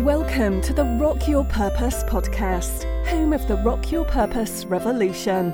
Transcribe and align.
Welcome 0.00 0.60
to 0.60 0.74
the 0.74 0.84
Rock 1.00 1.26
Your 1.26 1.42
Purpose 1.46 2.04
podcast, 2.04 2.84
home 3.06 3.32
of 3.32 3.48
the 3.48 3.56
Rock 3.56 3.90
Your 3.90 4.04
Purpose 4.04 4.66
revolution. 4.66 5.52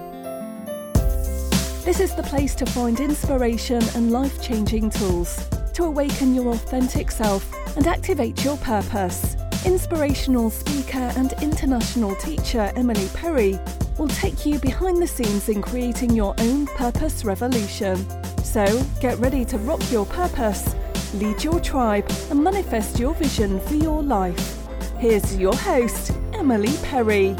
This 1.85 2.01
is 2.01 2.13
the 2.17 2.25
place 2.25 2.57
to 2.57 2.67
find 2.67 2.99
inspiration 2.99 3.81
and 3.95 4.11
life 4.11 4.43
changing 4.43 4.91
tools 4.91 5.49
to 5.75 5.85
awaken 5.85 6.35
your 6.35 6.49
authentic 6.49 7.13
self 7.13 7.49
and 7.77 7.87
activate 7.87 8.45
your 8.45 8.57
purpose. 8.57 9.37
Inspirational 9.65 10.51
speaker 10.51 11.13
and 11.17 11.35
international 11.41 12.17
teacher 12.17 12.73
Emily 12.75 13.09
Perry 13.15 13.61
will 13.97 14.09
take 14.09 14.45
you 14.45 14.59
behind 14.59 15.01
the 15.01 15.07
scenes 15.07 15.49
in 15.49 15.63
creating 15.63 16.11
your 16.11 16.35
own 16.39 16.67
purpose 16.67 17.25
revolution. 17.25 17.97
So 18.43 18.85
get 19.01 19.17
ready 19.19 19.45
to 19.45 19.59
rock 19.59 19.81
your 19.93 20.05
purpose, 20.05 20.75
lead 21.15 21.45
your 21.45 21.61
tribe, 21.61 22.11
and 22.31 22.43
manifest 22.43 22.99
your 22.99 23.15
vision 23.15 23.61
for 23.61 23.75
your 23.75 24.03
life. 24.03 24.59
Here's 24.99 25.37
your 25.37 25.55
host, 25.55 26.13
Emily 26.33 26.75
Perry. 26.83 27.37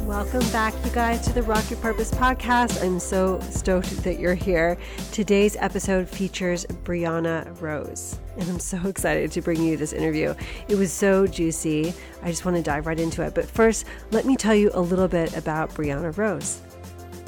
Welcome 0.00 0.48
back, 0.50 0.74
you 0.84 0.90
guys, 0.90 1.20
to 1.26 1.32
the 1.32 1.42
Rock 1.42 1.70
Your 1.70 1.78
Purpose 1.80 2.10
podcast. 2.10 2.82
I'm 2.82 2.98
so 2.98 3.38
stoked 3.40 4.02
that 4.02 4.18
you're 4.18 4.34
here. 4.34 4.78
Today's 5.12 5.54
episode 5.56 6.08
features 6.08 6.64
Brianna 6.84 7.60
Rose, 7.60 8.18
and 8.38 8.48
I'm 8.48 8.58
so 8.58 8.80
excited 8.86 9.30
to 9.32 9.42
bring 9.42 9.62
you 9.62 9.76
this 9.76 9.92
interview. 9.92 10.34
It 10.68 10.76
was 10.76 10.92
so 10.92 11.26
juicy. 11.26 11.92
I 12.22 12.30
just 12.30 12.44
want 12.44 12.56
to 12.56 12.62
dive 12.62 12.86
right 12.86 12.98
into 12.98 13.22
it. 13.22 13.34
But 13.34 13.44
first, 13.44 13.84
let 14.10 14.24
me 14.24 14.34
tell 14.34 14.54
you 14.54 14.70
a 14.74 14.80
little 14.80 15.08
bit 15.08 15.36
about 15.36 15.70
Brianna 15.74 16.16
Rose. 16.16 16.62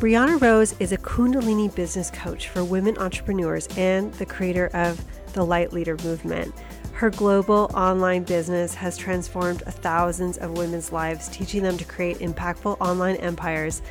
Brianna 0.01 0.41
Rose 0.41 0.75
is 0.81 0.93
a 0.93 0.97
Kundalini 0.97 1.75
business 1.75 2.11
coach 2.11 2.49
for 2.49 2.65
women 2.65 2.97
entrepreneurs 2.97 3.69
and 3.77 4.11
the 4.15 4.25
creator 4.25 4.71
of 4.73 5.05
the 5.35 5.45
Light 5.45 5.75
Leader 5.75 5.99
movement. 6.03 6.55
Her 6.95 7.11
global 7.11 7.71
online 7.75 8.23
business 8.23 8.73
has 8.73 8.97
transformed 8.97 9.61
thousands 9.61 10.39
of 10.39 10.53
women's 10.57 10.91
lives, 10.91 11.29
teaching 11.29 11.63
them 11.63 11.77
to 11.77 11.85
create 11.85 12.21
impactful 12.21 12.81
online 12.81 13.17
empires 13.17 13.83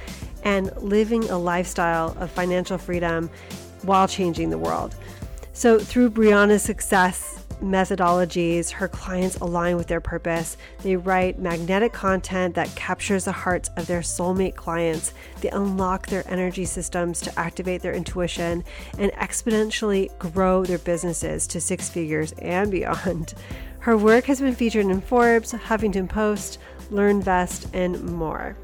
and 0.42 0.76
living 0.78 1.30
a 1.30 1.38
lifestyle 1.38 2.18
of 2.18 2.32
financial 2.32 2.80
freedom 2.80 3.30
while 3.84 4.08
changing 4.08 4.50
the 4.50 4.58
world. 4.58 4.96
So, 5.54 5.78
through 5.78 6.10
Brianna's 6.10 6.64
success 6.64 7.46
methodologies, 7.62 8.72
her 8.72 8.88
clients 8.88 9.36
align 9.38 9.78
with 9.78 9.88
their 9.88 10.02
purpose. 10.02 10.58
They 10.84 10.96
write 10.96 11.40
magnetic 11.40 11.94
content 11.94 12.56
that 12.56 12.74
captures 12.76 13.26
the 13.26 13.32
hearts 13.32 13.70
of 13.78 13.88
their 13.88 14.02
soulmate 14.02 14.56
clients. 14.56 15.14
They 15.42 15.50
unlock 15.50 16.08
their 16.08 16.24
energy 16.28 16.66
systems 16.66 17.22
to 17.22 17.40
activate 17.40 17.82
their 17.82 17.94
intuition 17.94 18.64
and 18.98 19.12
exponentially 19.14 20.18
grow 20.18 20.66
their 20.66 20.80
businesses 20.80 21.48
to 21.48 21.62
six 21.62 21.90
figures 21.90 22.32
and 22.34 22.72
beyond. 22.72 23.34
Her 23.80 23.96
work 23.96 24.26
has 24.26 24.42
been 24.42 24.56
featured 24.56 24.88
in 24.88 25.00
Forbes, 25.00 25.54
Huffington 25.54 26.10
Post, 26.10 26.60
LearnVest, 26.92 27.74
and 27.74 28.04
more. 28.04 28.58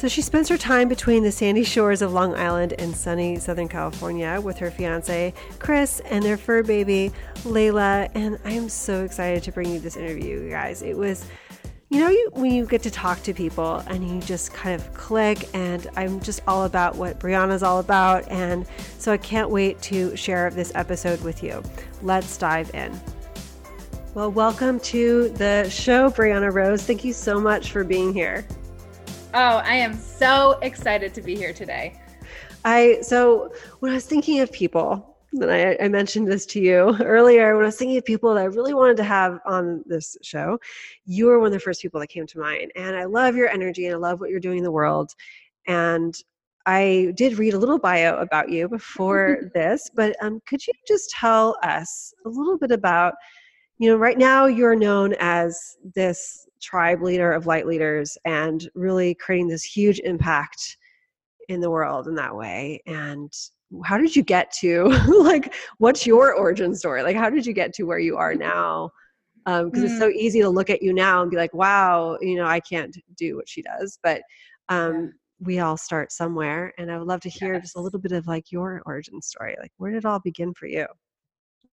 So 0.00 0.08
she 0.08 0.22
spends 0.22 0.48
her 0.48 0.56
time 0.56 0.88
between 0.88 1.24
the 1.24 1.30
sandy 1.30 1.62
shores 1.62 2.00
of 2.00 2.14
Long 2.14 2.34
Island 2.34 2.72
and 2.78 2.96
sunny 2.96 3.36
Southern 3.36 3.68
California 3.68 4.40
with 4.42 4.56
her 4.56 4.70
fiance, 4.70 5.34
Chris, 5.58 6.00
and 6.06 6.24
their 6.24 6.38
fur 6.38 6.62
baby, 6.62 7.12
Layla. 7.40 8.10
And 8.14 8.38
I 8.46 8.52
am 8.52 8.70
so 8.70 9.04
excited 9.04 9.42
to 9.42 9.52
bring 9.52 9.70
you 9.70 9.78
this 9.78 9.98
interview, 9.98 10.40
you 10.40 10.48
guys. 10.48 10.80
It 10.80 10.96
was, 10.96 11.26
you 11.90 12.00
know, 12.00 12.08
you, 12.08 12.30
when 12.32 12.50
you 12.50 12.64
get 12.64 12.82
to 12.84 12.90
talk 12.90 13.22
to 13.24 13.34
people 13.34 13.84
and 13.88 14.08
you 14.08 14.22
just 14.22 14.54
kind 14.54 14.74
of 14.74 14.90
click, 14.94 15.50
and 15.52 15.86
I'm 15.96 16.18
just 16.20 16.40
all 16.48 16.64
about 16.64 16.96
what 16.96 17.20
Brianna's 17.20 17.62
all 17.62 17.78
about. 17.78 18.26
And 18.30 18.66
so 18.96 19.12
I 19.12 19.18
can't 19.18 19.50
wait 19.50 19.82
to 19.82 20.16
share 20.16 20.48
this 20.48 20.72
episode 20.74 21.20
with 21.20 21.42
you. 21.42 21.62
Let's 22.00 22.38
dive 22.38 22.74
in. 22.74 22.98
Well, 24.14 24.32
welcome 24.32 24.80
to 24.80 25.28
the 25.28 25.68
show, 25.68 26.08
Brianna 26.08 26.50
Rose. 26.50 26.84
Thank 26.84 27.04
you 27.04 27.12
so 27.12 27.38
much 27.38 27.70
for 27.70 27.84
being 27.84 28.14
here. 28.14 28.46
Oh, 29.32 29.58
I 29.58 29.74
am 29.74 29.94
so 29.94 30.58
excited 30.60 31.14
to 31.14 31.22
be 31.22 31.36
here 31.36 31.52
today. 31.52 31.94
I 32.64 32.98
so 33.00 33.52
when 33.78 33.92
I 33.92 33.94
was 33.94 34.04
thinking 34.04 34.40
of 34.40 34.50
people, 34.50 35.16
and 35.32 35.48
I, 35.48 35.76
I, 35.80 35.86
mentioned 35.86 36.26
this 36.26 36.44
to 36.46 36.60
you 36.60 36.96
earlier, 37.00 37.54
when 37.54 37.62
I 37.62 37.66
was 37.66 37.76
thinking 37.76 37.96
of 37.96 38.04
people 38.04 38.34
that 38.34 38.40
I 38.40 38.46
really 38.46 38.74
wanted 38.74 38.96
to 38.96 39.04
have 39.04 39.38
on 39.46 39.84
this 39.86 40.16
show, 40.22 40.58
you 41.04 41.26
were 41.26 41.38
one 41.38 41.46
of 41.46 41.52
the 41.52 41.60
first 41.60 41.80
people 41.80 42.00
that 42.00 42.08
came 42.08 42.26
to 42.26 42.40
mind. 42.40 42.72
And 42.74 42.96
I 42.96 43.04
love 43.04 43.36
your 43.36 43.48
energy 43.48 43.86
and 43.86 43.94
I 43.94 43.98
love 43.98 44.20
what 44.20 44.30
you're 44.30 44.40
doing 44.40 44.58
in 44.58 44.64
the 44.64 44.72
world. 44.72 45.14
And 45.68 46.12
I 46.66 47.12
did 47.14 47.38
read 47.38 47.54
a 47.54 47.58
little 47.58 47.78
bio 47.78 48.16
about 48.16 48.48
you 48.48 48.68
before 48.68 49.50
this, 49.54 49.88
but 49.94 50.16
um, 50.20 50.42
could 50.44 50.66
you 50.66 50.72
just 50.88 51.08
tell 51.10 51.56
us 51.62 52.12
a 52.26 52.28
little 52.28 52.58
bit 52.58 52.72
about, 52.72 53.14
you 53.80 53.88
know, 53.88 53.96
right 53.96 54.18
now 54.18 54.44
you're 54.44 54.76
known 54.76 55.14
as 55.20 55.78
this 55.94 56.46
tribe 56.60 57.00
leader 57.02 57.32
of 57.32 57.46
light 57.46 57.66
leaders 57.66 58.18
and 58.26 58.68
really 58.74 59.14
creating 59.14 59.48
this 59.48 59.64
huge 59.64 59.98
impact 60.00 60.76
in 61.48 61.60
the 61.60 61.70
world 61.70 62.06
in 62.06 62.14
that 62.14 62.36
way 62.36 62.82
and 62.86 63.32
how 63.84 63.96
did 63.96 64.14
you 64.14 64.22
get 64.22 64.52
to 64.52 64.84
like 65.22 65.54
what's 65.78 66.06
your 66.06 66.34
origin 66.34 66.74
story 66.74 67.02
like 67.02 67.16
how 67.16 67.30
did 67.30 67.46
you 67.46 67.54
get 67.54 67.72
to 67.72 67.84
where 67.84 67.98
you 67.98 68.18
are 68.18 68.34
now 68.34 68.90
because 69.46 69.62
um, 69.62 69.70
mm. 69.70 69.84
it's 69.84 69.98
so 69.98 70.08
mm. 70.10 70.14
easy 70.14 70.42
to 70.42 70.50
look 70.50 70.68
at 70.68 70.82
you 70.82 70.92
now 70.92 71.22
and 71.22 71.30
be 71.30 71.36
like 71.36 71.54
wow 71.54 72.18
you 72.20 72.36
know 72.36 72.44
i 72.44 72.60
can't 72.60 72.96
do 73.16 73.34
what 73.36 73.48
she 73.48 73.62
does 73.62 73.98
but 74.02 74.20
um, 74.68 75.12
we 75.40 75.58
all 75.58 75.76
start 75.76 76.12
somewhere 76.12 76.72
and 76.76 76.92
i 76.92 76.98
would 76.98 77.08
love 77.08 77.20
to 77.20 77.30
hear 77.30 77.54
yes. 77.54 77.62
just 77.62 77.76
a 77.76 77.80
little 77.80 77.98
bit 77.98 78.12
of 78.12 78.26
like 78.26 78.52
your 78.52 78.82
origin 78.84 79.22
story 79.22 79.56
like 79.58 79.72
where 79.78 79.90
did 79.90 79.98
it 79.98 80.04
all 80.04 80.20
begin 80.20 80.52
for 80.52 80.66
you 80.66 80.86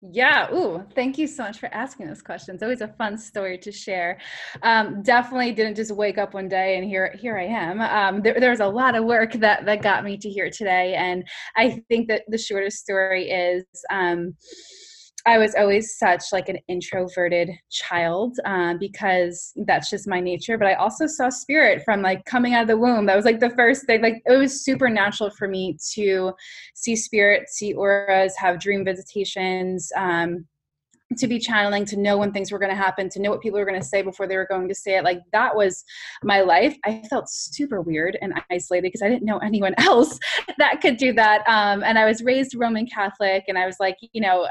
yeah. 0.02 0.54
Ooh, 0.54 0.86
thank 0.94 1.18
you 1.18 1.28
so 1.28 1.44
much 1.44 1.60
for 1.60 1.74
asking 1.74 2.08
those 2.08 2.22
questions. 2.22 2.62
Always 2.62 2.82
a 2.82 2.88
fun 2.88 3.18
story 3.18 3.58
to 3.60 3.72
share. 3.72 4.20
Um, 4.62 5.02
definitely 5.02 5.52
didn't 5.54 5.76
just 5.76 5.96
wake 5.96 6.18
up 6.18 6.34
one 6.34 6.48
day 6.48 6.78
and 6.78 6.88
here 6.88 7.16
here 7.20 7.38
I 7.38 7.46
am. 7.46 7.82
Um, 7.82 8.22
there, 8.22 8.40
there 8.40 8.52
was 8.52 8.60
a 8.60 8.68
lot 8.68 8.96
of 8.96 9.06
work 9.06 9.34
that 9.34 9.66
that 9.66 9.82
got 9.82 10.04
me 10.04 10.18
to 10.18 10.30
here 10.30 10.50
today, 10.52 10.96
and 10.96 11.28
I 11.56 11.82
think 11.90 12.08
that 12.10 12.24
the 12.28 12.38
shortest 12.38 12.78
story 12.78 13.30
is. 13.30 13.66
Um, 13.92 14.36
I 15.28 15.38
was 15.38 15.56
always 15.56 15.98
such 15.98 16.24
like 16.32 16.48
an 16.48 16.58
introverted 16.70 17.52
child 17.70 18.38
uh, 18.46 18.76
because 18.80 19.52
that's 19.66 19.90
just 19.90 20.08
my 20.08 20.22
nature. 20.22 20.58
But 20.58 20.70
I 20.70 20.76
also 20.76 21.06
saw 21.06 21.28
spirit 21.28 21.84
from 21.84 22.02
like 22.02 22.24
coming 22.24 22.54
out 22.54 22.62
of 22.62 22.70
the 22.70 22.78
womb. 22.78 23.06
That 23.08 23.18
was 23.18 23.26
like 23.26 23.42
the 23.42 23.50
first 23.50 23.86
thing. 23.86 24.02
Like 24.02 24.22
it 24.26 24.38
was 24.38 24.64
supernatural 24.64 25.32
for 25.32 25.50
me 25.50 25.78
to 25.96 26.32
see 26.76 26.96
spirit, 26.96 27.50
see 27.50 27.74
auras, 27.74 28.38
have 28.38 28.58
dream 28.62 28.86
visitations. 28.86 29.92
Um, 29.98 30.46
to 31.18 31.28
be 31.28 31.40
channeling 31.40 31.86
to 31.86 31.98
know 31.98 32.18
when 32.18 32.34
things 32.34 32.52
were 32.52 32.60
going 32.60 32.70
to 32.70 32.76
happen 32.76 33.08
to 33.08 33.22
know 33.22 33.32
what 33.32 33.42
people 33.42 33.58
were 33.58 33.66
going 33.66 33.80
to 33.80 33.86
say 33.86 34.02
before 34.02 34.28
they 34.28 34.36
were 34.36 34.46
going 34.46 34.68
to 34.68 34.76
say 34.76 34.98
it 34.98 35.06
like 35.06 35.22
that 35.32 35.56
was 35.56 35.86
my 36.22 36.42
life 36.42 36.76
i 36.84 37.02
felt 37.10 37.30
super 37.30 37.82
weird 37.82 38.18
and 38.22 38.34
isolated 38.52 38.84
because 38.84 39.02
i 39.02 39.08
didn't 39.08 39.24
know 39.24 39.38
anyone 39.38 39.74
else 39.78 40.20
that 40.58 40.82
could 40.82 40.98
do 40.98 41.14
that 41.14 41.48
um, 41.48 41.82
and 41.82 41.98
i 41.98 42.06
was 42.06 42.22
raised 42.24 42.56
roman 42.56 42.86
catholic 42.88 43.46
and 43.48 43.58
i 43.58 43.66
was 43.66 43.78
like 43.80 43.96
you 44.12 44.20
know 44.20 44.48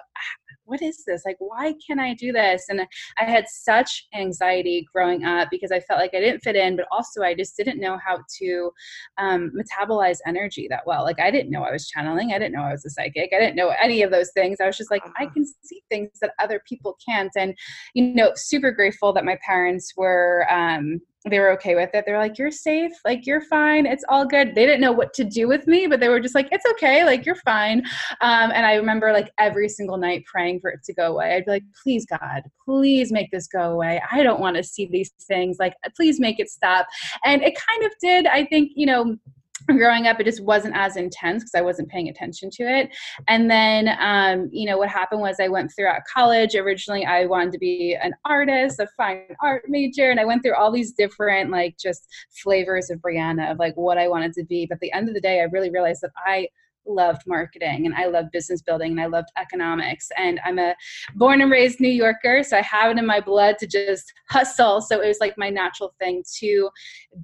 what 0.65 0.83
is 0.83 1.05
this? 1.05 1.23
Like, 1.25 1.37
why 1.39 1.75
can't 1.87 2.01
I 2.01 2.15
do 2.15 2.33
this? 2.33 2.67
And 2.69 2.81
I 3.19 3.25
had 3.25 3.47
such 3.49 4.07
anxiety 4.15 4.87
growing 4.93 5.25
up 5.25 5.49
because 5.51 5.73
I 5.73 5.81
felt 5.81 6.01
like 6.01 6.15
I 6.15 6.21
didn't 6.21 6.41
fit 6.41 6.57
in, 6.57 6.77
but 6.77 6.87
also 6.91 7.23
I 7.23 7.35
just 7.35 7.57
didn't 7.57 7.81
know 7.81 7.99
how 8.05 8.19
to 8.39 8.71
um, 9.19 9.53
metabolize 9.57 10.19
energy 10.27 10.67
that 10.71 10.87
well. 10.87 11.05
Like, 11.05 11.21
I 11.21 11.31
didn't 11.31 11.51
know 11.51 11.63
I 11.63 11.73
was 11.73 11.89
channeling. 11.89 12.33
I 12.33 12.39
didn't 12.39 12.55
know 12.55 12.63
I 12.63 12.73
was 12.73 12.85
a 12.85 12.91
psychic. 12.91 13.31
I 13.35 13.41
didn't 13.41 13.57
know 13.57 13.73
any 13.83 14.03
of 14.03 14.11
those 14.11 14.31
things. 14.33 14.59
I 14.61 14.67
was 14.67 14.77
just 14.77 14.91
like, 14.91 15.03
I 15.19 15.25
uh-huh. 15.25 15.35
can 15.35 15.47
see 15.63 15.83
things 15.91 16.11
that 16.21 16.33
other 16.39 16.61
people 16.69 16.97
can't. 17.07 17.33
And, 17.37 17.57
you 17.95 18.15
know, 18.15 18.33
super 18.35 18.71
grateful 18.71 19.13
that 19.13 19.25
my 19.25 19.39
parents 19.45 19.93
were, 19.97 20.47
um, 20.51 21.01
they 21.31 21.39
were 21.39 21.51
okay 21.53 21.75
with 21.75 21.91
it. 21.95 22.05
They're 22.07 22.19
like, 22.19 22.39
you're 22.39 22.51
safe, 22.51 22.93
like 23.05 23.27
you're 23.27 23.41
fine, 23.41 23.87
it's 23.87 24.05
all 24.09 24.27
good. 24.27 24.55
They 24.55 24.67
didn't 24.67 24.81
know 24.81 24.93
what 24.93 25.13
to 25.15 25.25
do 25.25 25.49
with 25.49 25.67
me, 25.67 25.87
but 25.87 26.01
they 26.01 26.09
were 26.09 26.21
just 26.21 26.35
like, 26.35 26.49
it's 26.53 26.65
okay, 26.73 27.05
like 27.05 27.27
you're 27.27 27.35
fine. 27.37 27.81
Um, 28.21 28.53
and 28.55 28.65
I 28.65 28.75
remember 28.75 29.13
like 29.13 29.33
every 29.39 29.69
single 29.69 29.97
night 29.97 30.25
praying 30.25 30.61
for 30.61 30.71
it 30.71 30.83
to 30.85 30.95
go 30.95 31.13
away. 31.13 31.35
I'd 31.35 31.45
be 31.45 31.53
like, 31.53 31.65
please 31.83 32.07
God, 32.07 32.43
please 32.65 33.13
make 33.13 33.31
this 33.31 33.47
go 33.47 33.73
away. 33.73 34.01
I 34.11 34.23
don't 34.23 34.41
want 34.41 34.57
to 34.57 34.63
see 34.63 34.87
these 34.87 35.13
things. 35.23 35.57
Like, 35.59 35.75
please 35.97 36.21
make 36.21 36.41
it 36.41 36.49
stop. 36.49 36.87
And 37.25 37.43
it 37.43 37.57
kind 37.57 37.85
of 37.85 37.93
did. 38.01 38.27
I 38.27 38.45
think 38.45 38.73
you 38.75 38.87
know 38.87 39.17
growing 39.67 40.07
up 40.07 40.21
it 40.21 40.25
just 40.25 40.43
wasn't 40.43 40.75
as 40.77 40.97
intense 40.97 41.43
because 41.43 41.55
i 41.55 41.61
wasn't 41.61 41.89
paying 41.89 42.09
attention 42.09 42.51
to 42.51 42.63
it. 42.63 42.95
And 43.29 43.51
then 43.51 43.89
um, 43.99 44.49
you 44.53 44.67
know 44.67 44.79
what 44.79 44.89
happened 44.89 45.21
was 45.21 45.37
i 45.41 45.49
went 45.49 45.73
throughout 45.75 46.03
college. 46.13 46.55
Originally 46.55 47.05
i 47.05 47.27
wanted 47.27 47.53
to 47.53 47.59
be 47.59 47.97
an 48.01 48.13
artist 48.25 48.81
a 48.81 48.87
fine 48.97 49.25
art 49.43 49.65
major 49.69 50.11
and 50.11 50.21
i 50.21 50.25
went 50.25 50.43
through 50.43 50.55
all 50.55 50.73
these 50.73 50.93
different 50.93 51.51
like 51.51 51.77
just 51.79 52.07
flavors 52.43 52.91
of 52.91 53.01
brianna 53.01 53.51
of 53.51 53.59
like 53.59 53.75
what 53.77 53.99
i 53.99 54.09
wanted 54.09 54.33
to 54.35 54.45
be. 54.45 54.67
But 54.67 54.77
at 54.77 54.81
the 54.81 54.93
end 54.93 55.09
of 55.09 55.15
the 55.15 55.21
day 55.21 55.41
i 55.41 55.45
really 55.45 55.71
realized 55.71 56.03
that 56.03 56.11
i 56.27 56.49
loved 56.87 57.23
marketing 57.27 57.87
and 57.87 57.95
I 57.95 58.07
loved 58.07 58.31
business 58.33 58.63
building 58.63 58.93
and 58.93 59.01
I 59.01 59.07
loved 59.07 59.29
economics. 59.37 60.09
And 60.17 60.41
I'm 60.45 60.59
a 60.59 60.75
born 61.15 61.41
and 61.41 61.51
raised 61.51 61.81
New 61.81 61.89
Yorker, 61.89 62.43
so 62.43 62.57
I 62.57 62.63
have 62.63 62.91
it 62.91 62.99
in 62.99 63.07
my 63.07 63.21
blood 63.21 63.57
to 63.59 63.67
just 63.67 64.13
hustle. 64.29 64.81
So 64.81 65.01
it 65.01 65.09
was 65.09 65.19
like 65.21 65.37
my 65.37 65.51
natural 65.51 65.95
thing 65.99 66.23
to 66.39 66.71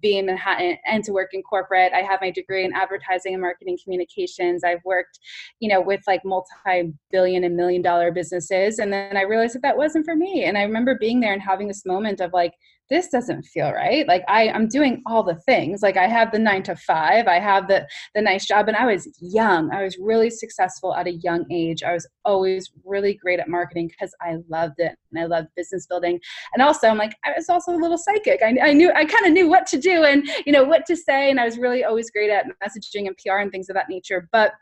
be 0.00 0.18
in 0.18 0.26
Manhattan 0.26 0.78
and 0.86 1.04
to 1.04 1.12
work 1.12 1.30
in 1.32 1.42
corporate. 1.42 1.92
I 1.92 2.00
have 2.00 2.20
my 2.20 2.30
degree 2.30 2.64
in 2.64 2.72
advertising 2.74 3.34
and 3.34 3.42
marketing 3.42 3.78
communications. 3.82 4.64
I've 4.64 4.84
worked, 4.84 5.18
you 5.60 5.68
know, 5.68 5.80
with 5.80 6.02
like 6.06 6.22
multi-billion 6.24 7.44
and 7.44 7.56
million 7.56 7.82
dollar 7.82 8.12
businesses. 8.12 8.78
And 8.78 8.92
then 8.92 9.16
I 9.16 9.22
realized 9.22 9.54
that 9.54 9.62
that 9.62 9.76
wasn't 9.76 10.04
for 10.04 10.16
me. 10.16 10.44
And 10.44 10.56
I 10.56 10.62
remember 10.62 10.96
being 10.98 11.20
there 11.20 11.32
and 11.32 11.42
having 11.42 11.68
this 11.68 11.86
moment 11.86 12.20
of 12.20 12.32
like, 12.32 12.54
this 12.90 13.08
doesn't 13.08 13.42
feel 13.44 13.72
right. 13.72 14.06
Like 14.06 14.24
I, 14.28 14.48
i'm 14.50 14.68
doing 14.68 15.02
all 15.06 15.22
the 15.22 15.34
things. 15.34 15.82
Like 15.82 15.96
i 15.96 16.06
have 16.06 16.32
the 16.32 16.38
nine 16.38 16.62
to 16.64 16.76
five. 16.76 17.26
I 17.26 17.38
have 17.38 17.68
the 17.68 17.86
the 18.14 18.22
nice 18.22 18.46
job. 18.46 18.68
And 18.68 18.76
i 18.76 18.86
was 18.86 19.08
young. 19.20 19.72
I 19.72 19.82
was 19.82 19.96
really 19.98 20.30
successful 20.30 20.94
at 20.94 21.06
a 21.06 21.12
young 21.12 21.44
age. 21.50 21.82
I 21.82 21.92
was 21.92 22.06
always 22.24 22.70
really 22.84 23.14
great 23.14 23.40
at 23.40 23.48
marketing 23.48 23.88
because 23.88 24.14
i 24.20 24.36
loved 24.48 24.78
it 24.78 24.94
and 25.10 25.20
i 25.20 25.24
loved 25.24 25.48
business 25.56 25.86
building. 25.86 26.20
And 26.54 26.62
also 26.62 26.88
i'm 26.88 26.98
like 26.98 27.14
i 27.24 27.32
was 27.36 27.48
also 27.48 27.72
a 27.72 27.80
little 27.80 27.98
psychic. 27.98 28.40
I, 28.42 28.56
I 28.62 28.72
knew 28.72 28.90
i 28.92 29.04
kind 29.04 29.26
of 29.26 29.32
knew 29.32 29.48
what 29.48 29.66
to 29.68 29.78
do 29.78 30.04
and 30.04 30.28
you 30.46 30.52
know 30.52 30.64
what 30.64 30.86
to 30.86 30.96
say. 30.96 31.30
And 31.30 31.40
i 31.40 31.44
was 31.44 31.58
really 31.58 31.84
always 31.84 32.10
great 32.10 32.30
at 32.30 32.46
messaging 32.62 33.06
and 33.06 33.16
pr 33.16 33.38
and 33.38 33.50
things 33.50 33.68
of 33.68 33.74
that 33.74 33.88
nature. 33.88 34.28
But 34.32 34.52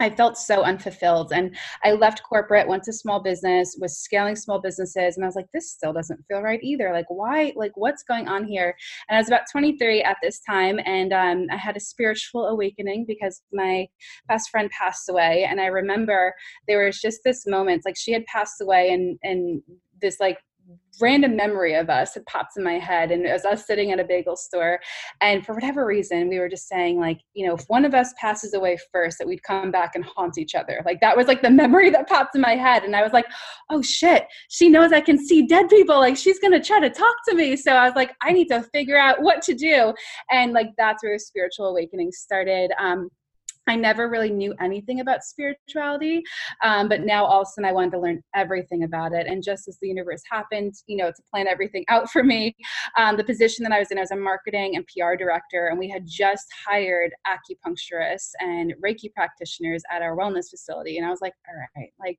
I 0.00 0.10
felt 0.10 0.38
so 0.38 0.62
unfulfilled. 0.62 1.32
And 1.32 1.54
I 1.84 1.92
left 1.92 2.22
corporate, 2.22 2.66
went 2.66 2.82
to 2.84 2.92
small 2.92 3.20
business, 3.20 3.76
was 3.78 3.98
scaling 3.98 4.34
small 4.34 4.60
businesses, 4.60 5.16
and 5.16 5.24
I 5.24 5.28
was 5.28 5.36
like, 5.36 5.50
this 5.52 5.70
still 5.70 5.92
doesn't 5.92 6.24
feel 6.26 6.40
right 6.40 6.60
either. 6.62 6.92
Like, 6.92 7.06
why? 7.08 7.52
Like, 7.54 7.72
what's 7.74 8.02
going 8.02 8.26
on 8.26 8.44
here? 8.44 8.74
And 9.08 9.16
I 9.16 9.20
was 9.20 9.28
about 9.28 9.42
23 9.52 10.02
at 10.02 10.16
this 10.22 10.40
time, 10.40 10.80
and 10.84 11.12
um, 11.12 11.46
I 11.52 11.56
had 11.56 11.76
a 11.76 11.80
spiritual 11.80 12.46
awakening 12.46 13.04
because 13.06 13.42
my 13.52 13.86
best 14.26 14.50
friend 14.50 14.70
passed 14.70 15.08
away. 15.08 15.46
And 15.48 15.60
I 15.60 15.66
remember 15.66 16.34
there 16.66 16.86
was 16.86 17.00
just 17.00 17.20
this 17.24 17.46
moment, 17.46 17.82
like 17.84 17.96
she 17.96 18.12
had 18.12 18.24
passed 18.26 18.60
away, 18.60 18.90
and 18.90 19.18
and 19.22 19.62
this 20.00 20.18
like 20.18 20.38
random 21.00 21.34
memory 21.34 21.74
of 21.74 21.88
us 21.88 22.16
it 22.16 22.26
pops 22.26 22.56
in 22.56 22.64
my 22.64 22.74
head 22.74 23.10
and 23.10 23.24
it 23.24 23.32
was 23.32 23.44
us 23.44 23.66
sitting 23.66 23.90
at 23.90 24.00
a 24.00 24.04
bagel 24.04 24.36
store 24.36 24.78
and 25.20 25.46
for 25.46 25.54
whatever 25.54 25.86
reason 25.86 26.28
we 26.28 26.38
were 26.38 26.48
just 26.48 26.68
saying 26.68 26.98
like 26.98 27.20
you 27.32 27.46
know 27.46 27.54
if 27.54 27.64
one 27.68 27.84
of 27.84 27.94
us 27.94 28.12
passes 28.20 28.54
away 28.54 28.76
first 28.92 29.18
that 29.18 29.26
we'd 29.26 29.42
come 29.42 29.70
back 29.70 29.92
and 29.94 30.04
haunt 30.04 30.36
each 30.38 30.54
other. 30.54 30.82
Like 30.84 31.00
that 31.00 31.16
was 31.16 31.26
like 31.26 31.42
the 31.42 31.50
memory 31.62 31.90
that 31.90 32.08
popped 32.08 32.34
in 32.34 32.40
my 32.40 32.56
head 32.56 32.84
and 32.84 32.94
i 32.94 33.02
was 33.02 33.12
like 33.12 33.26
oh 33.70 33.82
shit 33.82 34.26
she 34.48 34.68
knows 34.68 34.92
i 34.92 35.00
can 35.00 35.18
see 35.18 35.46
dead 35.46 35.68
people 35.68 35.98
like 35.98 36.16
she's 36.16 36.38
gonna 36.38 36.62
try 36.62 36.80
to 36.80 36.90
talk 36.90 37.14
to 37.28 37.34
me. 37.34 37.56
So 37.56 37.72
i 37.72 37.84
was 37.84 37.94
like 37.94 38.14
i 38.22 38.32
need 38.32 38.48
to 38.48 38.62
figure 38.72 38.98
out 38.98 39.22
what 39.22 39.42
to 39.42 39.54
do. 39.54 39.94
And 40.30 40.52
like 40.52 40.68
that's 40.76 41.02
where 41.02 41.18
spiritual 41.18 41.66
awakening 41.66 42.12
started. 42.12 42.72
Um, 42.78 43.08
I 43.70 43.76
never 43.76 44.08
really 44.08 44.30
knew 44.30 44.52
anything 44.60 44.98
about 44.98 45.22
spirituality, 45.22 46.24
um, 46.64 46.88
but 46.88 47.02
now 47.02 47.24
all 47.24 47.42
of 47.42 47.46
a 47.46 47.50
sudden 47.50 47.68
I 47.68 47.72
wanted 47.72 47.92
to 47.92 48.00
learn 48.00 48.20
everything 48.34 48.82
about 48.82 49.12
it. 49.12 49.28
And 49.28 49.44
just 49.44 49.68
as 49.68 49.78
the 49.80 49.86
universe 49.86 50.22
happened, 50.28 50.74
you 50.88 50.96
know, 50.96 51.10
to 51.10 51.22
plan 51.32 51.46
everything 51.46 51.84
out 51.88 52.10
for 52.10 52.24
me, 52.24 52.56
um, 52.98 53.16
the 53.16 53.22
position 53.22 53.62
that 53.62 53.70
I 53.70 53.78
was 53.78 53.92
in, 53.92 53.98
I 53.98 54.00
was 54.00 54.10
a 54.10 54.16
marketing 54.16 54.74
and 54.74 54.84
PR 54.88 55.14
director, 55.14 55.68
and 55.68 55.78
we 55.78 55.88
had 55.88 56.04
just 56.04 56.46
hired 56.66 57.12
acupuncturists 57.28 58.30
and 58.40 58.74
Reiki 58.84 59.12
practitioners 59.14 59.84
at 59.88 60.02
our 60.02 60.16
wellness 60.16 60.50
facility. 60.50 60.98
And 60.98 61.06
I 61.06 61.10
was 61.10 61.20
like, 61.20 61.34
all 61.48 61.54
right, 61.80 61.92
like 62.00 62.18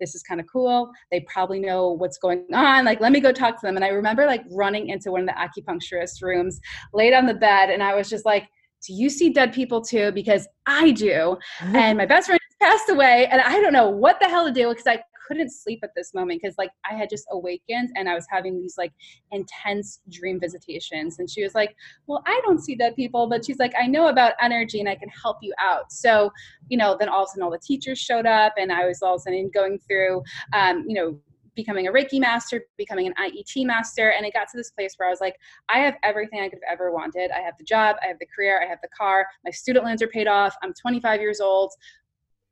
this 0.00 0.16
is 0.16 0.22
kind 0.24 0.40
of 0.40 0.46
cool. 0.50 0.90
They 1.12 1.20
probably 1.32 1.60
know 1.60 1.92
what's 1.92 2.18
going 2.18 2.44
on. 2.52 2.84
Like, 2.84 3.00
let 3.00 3.12
me 3.12 3.20
go 3.20 3.30
talk 3.30 3.60
to 3.60 3.66
them. 3.66 3.76
And 3.76 3.84
I 3.84 3.88
remember 3.88 4.26
like 4.26 4.42
running 4.50 4.88
into 4.88 5.12
one 5.12 5.20
of 5.20 5.28
the 5.28 5.62
acupuncturist 5.62 6.22
rooms, 6.22 6.60
laid 6.92 7.14
on 7.14 7.26
the 7.26 7.34
bed, 7.34 7.70
and 7.70 7.84
I 7.84 7.94
was 7.94 8.08
just 8.08 8.24
like, 8.24 8.48
do 8.86 8.92
you 8.92 9.10
see 9.10 9.30
dead 9.30 9.52
people 9.52 9.80
too? 9.80 10.12
Because 10.12 10.46
I 10.66 10.92
do. 10.92 11.36
And 11.60 11.98
my 11.98 12.06
best 12.06 12.26
friend 12.26 12.40
passed 12.60 12.88
away, 12.90 13.26
and 13.30 13.40
I 13.40 13.60
don't 13.60 13.72
know 13.72 13.88
what 13.88 14.18
the 14.20 14.28
hell 14.28 14.46
to 14.46 14.52
do 14.52 14.68
because 14.68 14.86
I 14.86 15.02
couldn't 15.28 15.50
sleep 15.50 15.80
at 15.82 15.90
this 15.94 16.14
moment 16.14 16.40
because 16.42 16.56
like 16.56 16.70
I 16.90 16.94
had 16.94 17.10
just 17.10 17.26
awakened 17.30 17.90
and 17.96 18.08
I 18.08 18.14
was 18.14 18.26
having 18.30 18.58
these 18.58 18.76
like 18.78 18.92
intense 19.30 20.00
dream 20.10 20.40
visitations. 20.40 21.18
And 21.18 21.28
she 21.28 21.42
was 21.42 21.54
like, 21.54 21.76
Well, 22.06 22.22
I 22.26 22.40
don't 22.44 22.60
see 22.60 22.74
dead 22.74 22.96
people, 22.96 23.28
but 23.28 23.44
she's 23.44 23.58
like, 23.58 23.74
I 23.78 23.86
know 23.86 24.08
about 24.08 24.32
energy 24.40 24.80
and 24.80 24.88
I 24.88 24.94
can 24.94 25.10
help 25.10 25.36
you 25.42 25.52
out. 25.60 25.92
So, 25.92 26.32
you 26.68 26.78
know, 26.78 26.96
then 26.98 27.10
all 27.10 27.24
of 27.24 27.26
a 27.26 27.30
sudden 27.30 27.42
all 27.42 27.50
the 27.50 27.58
teachers 27.58 27.98
showed 27.98 28.26
up 28.26 28.54
and 28.56 28.72
I 28.72 28.86
was 28.86 29.02
all 29.02 29.16
of 29.16 29.20
a 29.20 29.22
sudden 29.24 29.50
going 29.52 29.78
through 29.86 30.22
um, 30.54 30.84
you 30.88 30.94
know, 30.94 31.20
becoming 31.58 31.88
a 31.88 31.92
Reiki 31.92 32.20
master, 32.20 32.62
becoming 32.76 33.08
an 33.08 33.14
IET 33.20 33.66
master. 33.66 34.10
And 34.10 34.24
it 34.24 34.32
got 34.32 34.48
to 34.52 34.56
this 34.56 34.70
place 34.70 34.94
where 34.96 35.08
I 35.08 35.10
was 35.10 35.20
like, 35.20 35.34
I 35.68 35.80
have 35.80 35.96
everything 36.04 36.40
I 36.40 36.48
could 36.48 36.60
have 36.64 36.72
ever 36.72 36.92
wanted. 36.92 37.32
I 37.32 37.40
have 37.40 37.58
the 37.58 37.64
job, 37.64 37.96
I 38.00 38.06
have 38.06 38.18
the 38.20 38.26
career, 38.26 38.62
I 38.62 38.66
have 38.66 38.78
the 38.80 38.88
car, 38.96 39.26
my 39.44 39.50
student 39.50 39.84
loans 39.84 40.00
are 40.00 40.06
paid 40.06 40.28
off, 40.28 40.54
I'm 40.62 40.72
25 40.72 41.20
years 41.20 41.40
old. 41.40 41.72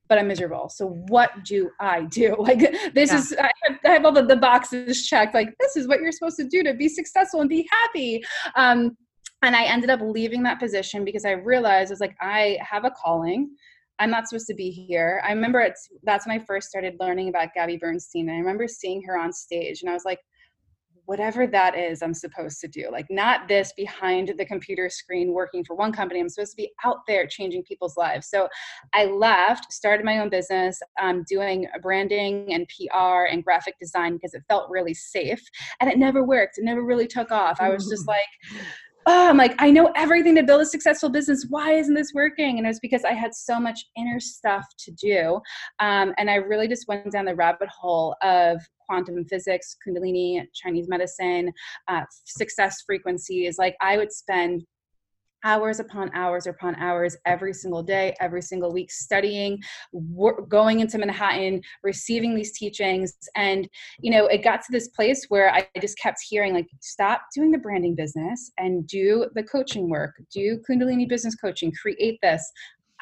But 0.08 0.18
I'm 0.18 0.26
miserable. 0.26 0.68
So 0.68 0.88
what 1.08 1.44
do 1.44 1.70
I 1.80 2.02
do? 2.02 2.36
Like 2.40 2.58
this 2.94 3.12
yeah. 3.12 3.18
is 3.18 3.36
I 3.38 3.50
have, 3.62 3.78
I 3.84 3.88
have, 3.90 4.04
all 4.04 4.12
the, 4.12 4.22
the 4.22 4.36
boxes 4.36 5.06
checked. 5.06 5.34
Like 5.34 5.54
this 5.60 5.76
is 5.76 5.86
what 5.86 6.00
you're 6.00 6.12
supposed 6.12 6.36
to 6.38 6.48
do 6.48 6.64
to 6.64 6.74
be 6.74 6.88
successful 6.88 7.40
and 7.40 7.48
be 7.48 7.68
happy. 7.70 8.24
Um, 8.56 8.96
and 9.42 9.54
I 9.54 9.64
ended 9.64 9.90
up 9.90 10.00
leaving 10.02 10.42
that 10.44 10.58
position 10.58 11.04
because 11.04 11.24
I 11.24 11.32
realized 11.32 11.90
I 11.90 11.94
was 11.94 12.00
like 12.00 12.16
I 12.20 12.58
have 12.60 12.84
a 12.84 12.90
calling. 12.90 13.50
I'm 13.98 14.10
not 14.10 14.28
supposed 14.28 14.46
to 14.48 14.54
be 14.54 14.70
here. 14.70 15.22
I 15.24 15.32
remember 15.32 15.60
it's 15.60 15.88
that's 16.02 16.26
when 16.26 16.38
I 16.38 16.44
first 16.44 16.68
started 16.68 16.96
learning 17.00 17.28
about 17.28 17.54
Gabby 17.54 17.78
Bernstein. 17.78 18.28
And 18.28 18.36
I 18.36 18.40
remember 18.40 18.68
seeing 18.68 19.02
her 19.02 19.18
on 19.18 19.32
stage 19.32 19.82
and 19.82 19.90
I 19.90 19.94
was 19.94 20.04
like, 20.04 20.20
whatever 21.06 21.46
that 21.46 21.78
is, 21.78 22.02
I'm 22.02 22.12
supposed 22.12 22.60
to 22.60 22.68
do. 22.68 22.88
Like 22.90 23.06
not 23.08 23.48
this 23.48 23.72
behind 23.76 24.32
the 24.36 24.44
computer 24.44 24.90
screen 24.90 25.32
working 25.32 25.64
for 25.64 25.74
one 25.74 25.92
company. 25.92 26.20
I'm 26.20 26.28
supposed 26.28 26.52
to 26.52 26.56
be 26.56 26.72
out 26.84 26.98
there 27.06 27.26
changing 27.26 27.62
people's 27.62 27.96
lives. 27.96 28.28
So 28.28 28.48
I 28.92 29.06
left, 29.06 29.72
started 29.72 30.04
my 30.04 30.18
own 30.18 30.28
business, 30.28 30.80
um, 31.00 31.24
doing 31.28 31.68
branding 31.80 32.52
and 32.52 32.68
PR 32.68 33.26
and 33.30 33.44
graphic 33.44 33.78
design 33.78 34.14
because 34.14 34.34
it 34.34 34.42
felt 34.48 34.68
really 34.68 34.94
safe. 34.94 35.42
And 35.80 35.88
it 35.88 35.96
never 35.96 36.24
worked. 36.24 36.58
It 36.58 36.64
never 36.64 36.82
really 36.82 37.06
took 37.06 37.30
off. 37.30 37.60
I 37.60 37.70
was 37.70 37.88
just 37.88 38.06
like, 38.08 38.26
oh, 39.06 39.28
I'm 39.28 39.36
like, 39.36 39.54
I 39.58 39.70
know 39.70 39.92
everything 39.94 40.34
to 40.34 40.42
build 40.42 40.60
a 40.60 40.66
successful 40.66 41.08
business. 41.08 41.46
Why 41.48 41.72
isn't 41.74 41.94
this 41.94 42.12
working? 42.12 42.58
And 42.58 42.66
it 42.66 42.68
was 42.68 42.80
because 42.80 43.04
I 43.04 43.12
had 43.12 43.34
so 43.34 43.60
much 43.60 43.84
inner 43.96 44.18
stuff 44.18 44.66
to 44.80 44.90
do. 44.92 45.40
Um, 45.78 46.12
and 46.18 46.28
I 46.28 46.36
really 46.36 46.66
just 46.66 46.88
went 46.88 47.12
down 47.12 47.24
the 47.24 47.34
rabbit 47.34 47.68
hole 47.68 48.16
of 48.22 48.60
quantum 48.88 49.24
physics, 49.24 49.76
Kundalini, 49.86 50.42
Chinese 50.54 50.88
medicine, 50.88 51.52
uh, 51.88 52.02
success 52.24 52.82
frequencies. 52.84 53.58
Like 53.58 53.76
I 53.80 53.96
would 53.96 54.12
spend 54.12 54.64
hours 55.46 55.78
upon 55.78 56.10
hours 56.12 56.48
upon 56.48 56.74
hours 56.74 57.16
every 57.24 57.54
single 57.54 57.82
day, 57.82 58.14
every 58.20 58.42
single 58.42 58.72
week, 58.72 58.90
studying, 58.90 59.58
going 60.48 60.80
into 60.80 60.98
Manhattan, 60.98 61.62
receiving 61.84 62.34
these 62.34 62.58
teachings. 62.58 63.16
And, 63.36 63.68
you 64.00 64.10
know, 64.10 64.26
it 64.26 64.42
got 64.42 64.60
to 64.62 64.72
this 64.72 64.88
place 64.88 65.26
where 65.28 65.54
I 65.54 65.68
just 65.80 65.96
kept 65.98 66.18
hearing, 66.28 66.52
like, 66.52 66.66
stop 66.80 67.22
doing 67.34 67.52
the 67.52 67.58
branding 67.58 67.94
business 67.94 68.50
and 68.58 68.86
do 68.88 69.30
the 69.36 69.44
coaching 69.44 69.88
work, 69.88 70.20
do 70.32 70.60
Kundalini 70.68 71.08
business 71.08 71.36
coaching, 71.36 71.72
create 71.80 72.18
this 72.22 72.52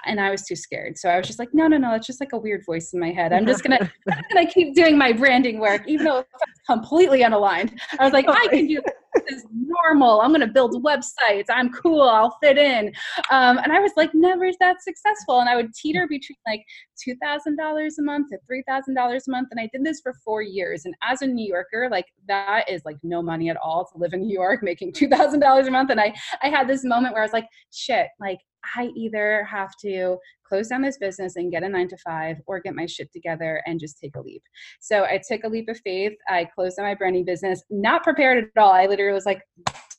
and 0.06 0.20
I 0.20 0.30
was 0.30 0.42
too 0.42 0.54
scared. 0.54 0.98
So 0.98 1.08
I 1.08 1.16
was 1.16 1.26
just 1.26 1.38
like, 1.38 1.54
no, 1.54 1.66
no, 1.66 1.78
no, 1.78 1.94
it's 1.94 2.06
just 2.06 2.20
like 2.20 2.34
a 2.34 2.38
weird 2.38 2.62
voice 2.66 2.92
in 2.92 3.00
my 3.00 3.10
head. 3.10 3.32
I'm 3.32 3.46
just 3.46 3.62
gonna, 3.62 3.78
I'm 4.12 4.22
gonna 4.30 4.50
keep 4.50 4.74
doing 4.74 4.98
my 4.98 5.14
branding 5.14 5.58
work, 5.58 5.82
even 5.86 6.04
though 6.04 6.18
it's 6.18 6.28
completely 6.68 7.20
unaligned. 7.20 7.78
I 7.98 8.04
was 8.04 8.12
like, 8.12 8.28
I 8.28 8.48
can 8.48 8.66
do 8.66 8.82
this 8.84 8.94
is 9.28 9.44
normal. 9.52 10.20
I'm 10.20 10.32
gonna 10.32 10.46
build 10.46 10.82
websites. 10.84 11.46
I'm 11.48 11.72
cool. 11.72 12.02
I'll 12.02 12.36
fit 12.42 12.58
in. 12.58 12.92
Um, 13.30 13.58
and 13.58 13.72
I 13.72 13.80
was 13.80 13.92
like, 13.96 14.10
never 14.14 14.44
is 14.44 14.56
that 14.60 14.82
successful. 14.82 15.40
And 15.40 15.48
I 15.48 15.56
would 15.56 15.74
teeter 15.74 16.06
between 16.08 16.36
like 16.46 16.64
two 17.02 17.14
thousand 17.22 17.56
dollars 17.56 17.98
a 17.98 18.02
month 18.02 18.30
to 18.30 18.38
three 18.46 18.62
thousand 18.68 18.94
dollars 18.94 19.28
a 19.28 19.30
month. 19.30 19.48
And 19.50 19.60
I 19.60 19.68
did 19.72 19.84
this 19.84 20.00
for 20.00 20.14
four 20.24 20.42
years. 20.42 20.84
And 20.84 20.94
as 21.02 21.22
a 21.22 21.26
New 21.26 21.46
Yorker, 21.46 21.88
like 21.90 22.06
that 22.28 22.70
is 22.70 22.82
like 22.84 22.96
no 23.02 23.22
money 23.22 23.50
at 23.50 23.56
all 23.56 23.84
to 23.92 23.98
live 23.98 24.12
in 24.12 24.20
New 24.26 24.34
York, 24.34 24.62
making 24.62 24.92
two 24.92 25.08
thousand 25.08 25.40
dollars 25.40 25.66
a 25.66 25.70
month. 25.70 25.90
And 25.90 26.00
I 26.00 26.14
I 26.42 26.48
had 26.48 26.68
this 26.68 26.84
moment 26.84 27.14
where 27.14 27.22
I 27.22 27.26
was 27.26 27.32
like, 27.32 27.48
shit, 27.72 28.08
like 28.20 28.38
I 28.76 28.90
either 28.96 29.44
have 29.44 29.76
to 29.82 30.16
close 30.54 30.68
down 30.68 30.82
this 30.82 30.98
business 30.98 31.34
and 31.34 31.50
get 31.50 31.64
a 31.64 31.68
nine 31.68 31.88
to 31.88 31.96
five 31.96 32.36
or 32.46 32.60
get 32.60 32.76
my 32.76 32.86
shit 32.86 33.12
together 33.12 33.60
and 33.66 33.80
just 33.80 33.98
take 33.98 34.14
a 34.14 34.20
leap. 34.20 34.42
So 34.78 35.02
I 35.02 35.20
took 35.28 35.42
a 35.42 35.48
leap 35.48 35.68
of 35.68 35.80
faith. 35.80 36.12
I 36.28 36.44
closed 36.44 36.76
down 36.76 36.86
my 36.86 36.94
branding 36.94 37.24
business, 37.24 37.64
not 37.70 38.04
prepared 38.04 38.44
at 38.44 38.62
all. 38.62 38.70
I 38.70 38.86
literally 38.86 39.12
was 39.12 39.26
like, 39.26 39.42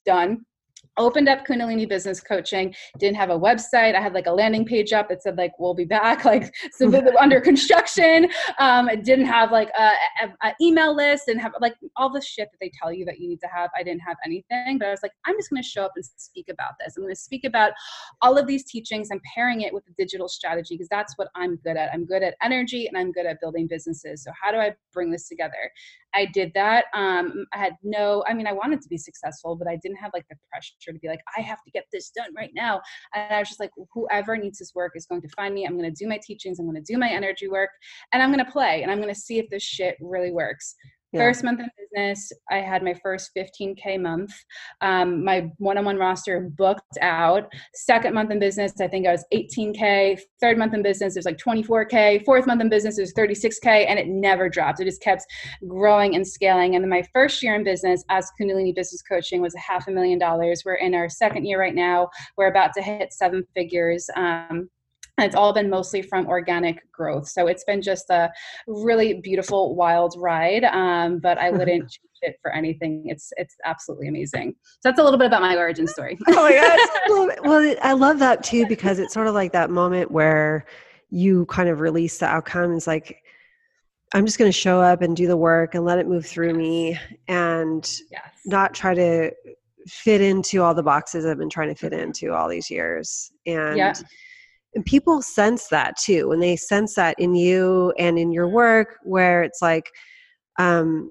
done 0.05 0.45
opened 0.97 1.27
up 1.27 1.45
kundalini 1.45 1.87
business 1.87 2.19
coaching 2.19 2.73
didn't 2.97 3.17
have 3.17 3.29
a 3.29 3.39
website. 3.39 3.95
I 3.95 4.01
had 4.01 4.13
like 4.13 4.27
a 4.27 4.31
landing 4.31 4.65
page 4.65 4.93
up 4.93 5.09
that 5.09 5.21
said 5.23 5.37
like 5.37 5.51
we'll 5.59 5.73
be 5.73 5.85
back 5.85 6.25
like 6.31 6.53
so 6.71 6.91
under 7.19 7.41
construction. 7.41 8.29
Um 8.59 8.89
it 8.89 9.03
didn't 9.03 9.25
have 9.25 9.51
like 9.51 9.69
a, 9.77 9.91
a, 10.23 10.47
a, 10.47 10.53
email 10.61 10.95
list 10.95 11.27
and 11.27 11.39
have 11.41 11.53
like 11.59 11.75
all 11.95 12.09
the 12.09 12.21
shit 12.21 12.49
that 12.51 12.57
they 12.59 12.71
tell 12.81 12.91
you 12.91 13.05
that 13.05 13.19
you 13.19 13.27
need 13.27 13.39
to 13.41 13.47
have. 13.47 13.69
I 13.77 13.83
didn't 13.83 14.01
have 14.01 14.17
anything 14.25 14.77
but 14.77 14.87
i 14.87 14.91
was 14.91 15.01
like 15.03 15.11
i'm 15.25 15.35
just 15.37 15.49
going 15.49 15.61
to 15.61 15.67
show 15.67 15.83
up 15.83 15.91
and 15.95 16.05
speak 16.17 16.47
about 16.49 16.73
this. 16.79 16.95
I'm 16.97 17.03
going 17.03 17.13
to 17.13 17.19
speak 17.19 17.43
about 17.43 17.73
all 18.21 18.37
of 18.37 18.47
these 18.47 18.65
teachings 18.65 19.09
and 19.11 19.21
pairing 19.33 19.61
it 19.61 19.73
with 19.73 19.85
the 19.85 19.93
digital 19.97 20.27
strategy 20.27 20.75
because 20.75 20.89
that's 20.89 21.13
what 21.17 21.29
i'm 21.35 21.57
good 21.57 21.77
at. 21.77 21.93
I'm 21.93 22.05
good 22.05 22.23
at 22.23 22.35
energy 22.41 22.87
and 22.87 22.97
i'm 22.97 23.11
good 23.11 23.25
at 23.25 23.39
building 23.41 23.67
businesses. 23.67 24.23
So 24.23 24.31
how 24.41 24.51
do 24.51 24.57
i 24.57 24.73
bring 24.93 25.11
this 25.11 25.27
together 25.27 25.71
i 26.15 26.25
did 26.25 26.51
that 26.53 26.85
um 26.93 27.45
i 27.53 27.57
had 27.57 27.73
no 27.83 28.23
i 28.27 28.33
mean 28.33 28.47
i 28.47 28.53
wanted 28.53 28.81
to 28.81 28.89
be 28.89 28.97
successful 28.97 29.55
but 29.55 29.67
i 29.67 29.75
didn't 29.75 29.97
have 29.97 30.11
like 30.13 30.25
the 30.29 30.35
pressure 30.51 30.73
to 30.93 30.99
be 30.99 31.07
like, 31.07 31.19
I 31.37 31.41
have 31.41 31.63
to 31.63 31.71
get 31.71 31.85
this 31.91 32.09
done 32.09 32.33
right 32.35 32.51
now. 32.55 32.81
And 33.13 33.33
I 33.33 33.39
was 33.39 33.49
just 33.49 33.59
like, 33.59 33.71
whoever 33.93 34.37
needs 34.37 34.59
this 34.59 34.73
work 34.75 34.93
is 34.95 35.05
going 35.05 35.21
to 35.21 35.29
find 35.29 35.53
me. 35.53 35.65
I'm 35.65 35.77
going 35.77 35.93
to 35.93 36.03
do 36.03 36.07
my 36.07 36.19
teachings. 36.25 36.59
I'm 36.59 36.65
going 36.65 36.81
to 36.81 36.93
do 36.93 36.97
my 36.97 37.09
energy 37.09 37.47
work 37.47 37.69
and 38.13 38.21
I'm 38.21 38.31
going 38.31 38.43
to 38.43 38.51
play 38.51 38.83
and 38.83 38.91
I'm 38.91 39.01
going 39.01 39.13
to 39.13 39.19
see 39.19 39.39
if 39.39 39.49
this 39.49 39.63
shit 39.63 39.97
really 39.99 40.31
works. 40.31 40.75
Yeah. 41.11 41.21
First 41.21 41.43
month 41.43 41.59
in 41.59 41.69
business, 41.77 42.31
I 42.51 42.57
had 42.57 42.83
my 42.83 42.93
first 42.93 43.31
15K 43.37 44.01
month. 44.01 44.33
Um, 44.81 45.23
my 45.23 45.49
one 45.57 45.77
on 45.77 45.85
one 45.85 45.97
roster 45.97 46.49
booked 46.57 46.97
out. 47.01 47.51
Second 47.73 48.13
month 48.13 48.31
in 48.31 48.39
business, 48.39 48.73
I 48.81 48.87
think 48.87 49.07
I 49.07 49.11
was 49.11 49.23
18K. 49.33 50.19
Third 50.41 50.57
month 50.57 50.73
in 50.73 50.81
business, 50.81 51.15
it 51.15 51.19
was 51.19 51.25
like 51.25 51.37
24K. 51.37 52.25
Fourth 52.25 52.47
month 52.47 52.61
in 52.61 52.69
business, 52.69 52.97
it 52.97 53.01
was 53.01 53.13
36K, 53.13 53.85
and 53.87 53.97
it 53.97 54.07
never 54.07 54.49
dropped. 54.49 54.81
It 54.81 54.85
just 54.85 55.01
kept 55.01 55.23
growing 55.67 56.15
and 56.15 56.27
scaling. 56.27 56.75
And 56.75 56.83
then 56.83 56.89
my 56.89 57.03
first 57.13 57.41
year 57.41 57.55
in 57.55 57.63
business 57.63 58.03
as 58.09 58.29
Kundalini 58.39 58.75
Business 58.75 59.01
Coaching 59.01 59.41
was 59.41 59.55
a 59.55 59.59
half 59.59 59.87
a 59.87 59.91
million 59.91 60.19
dollars. 60.19 60.63
We're 60.65 60.75
in 60.75 60.93
our 60.93 61.07
second 61.07 61.45
year 61.45 61.59
right 61.59 61.75
now. 61.75 62.09
We're 62.37 62.47
about 62.47 62.73
to 62.73 62.81
hit 62.81 63.13
seven 63.13 63.45
figures. 63.53 64.09
Um, 64.15 64.69
and 65.17 65.25
it's 65.25 65.35
all 65.35 65.53
been 65.53 65.69
mostly 65.69 66.01
from 66.01 66.27
organic 66.27 66.91
growth. 66.91 67.27
So 67.27 67.47
it's 67.47 67.63
been 67.63 67.81
just 67.81 68.09
a 68.09 68.31
really 68.67 69.15
beautiful, 69.21 69.75
wild 69.75 70.15
ride. 70.17 70.65
Um, 70.65 71.19
but 71.19 71.37
I 71.37 71.51
wouldn't 71.51 71.67
change 71.89 71.99
it 72.21 72.37
for 72.41 72.53
anything. 72.53 73.03
It's 73.05 73.31
it's 73.37 73.55
absolutely 73.63 74.07
amazing. 74.07 74.55
So 74.63 74.79
that's 74.83 74.99
a 74.99 75.03
little 75.03 75.19
bit 75.19 75.27
about 75.27 75.41
my 75.41 75.55
origin 75.55 75.87
story. 75.87 76.17
oh 76.27 76.33
my 76.33 76.53
gosh! 76.53 77.37
well, 77.43 77.75
I 77.81 77.93
love 77.93 78.19
that 78.19 78.43
too 78.43 78.65
because 78.67 78.99
it's 78.99 79.13
sort 79.13 79.27
of 79.27 79.33
like 79.33 79.53
that 79.53 79.69
moment 79.69 80.11
where 80.11 80.65
you 81.09 81.45
kind 81.45 81.69
of 81.69 81.79
release 81.79 82.17
the 82.17 82.25
outcome. 82.25 82.73
It's 82.73 82.87
like 82.87 83.23
I'm 84.13 84.25
just 84.25 84.37
going 84.37 84.51
to 84.51 84.57
show 84.57 84.81
up 84.81 85.01
and 85.01 85.15
do 85.15 85.27
the 85.27 85.37
work 85.37 85.75
and 85.75 85.85
let 85.85 85.99
it 85.99 86.07
move 86.07 86.25
through 86.25 86.53
me, 86.53 86.99
and 87.27 87.89
yes. 88.11 88.31
not 88.45 88.73
try 88.73 88.93
to 88.93 89.31
fit 89.87 90.19
into 90.19 90.61
all 90.61 90.73
the 90.73 90.83
boxes 90.83 91.25
I've 91.25 91.37
been 91.37 91.49
trying 91.49 91.69
to 91.69 91.75
fit 91.75 91.93
into 91.93 92.33
all 92.33 92.49
these 92.49 92.69
years. 92.69 93.31
And 93.45 93.77
yeah 93.77 93.93
and 94.75 94.85
people 94.85 95.21
sense 95.21 95.67
that 95.69 95.97
too 95.97 96.27
when 96.27 96.39
they 96.39 96.55
sense 96.55 96.95
that 96.95 97.15
in 97.17 97.33
you 97.33 97.93
and 97.97 98.19
in 98.19 98.31
your 98.31 98.47
work 98.47 98.97
where 99.03 99.41
it's 99.41 99.61
like 99.61 99.89
um 100.59 101.09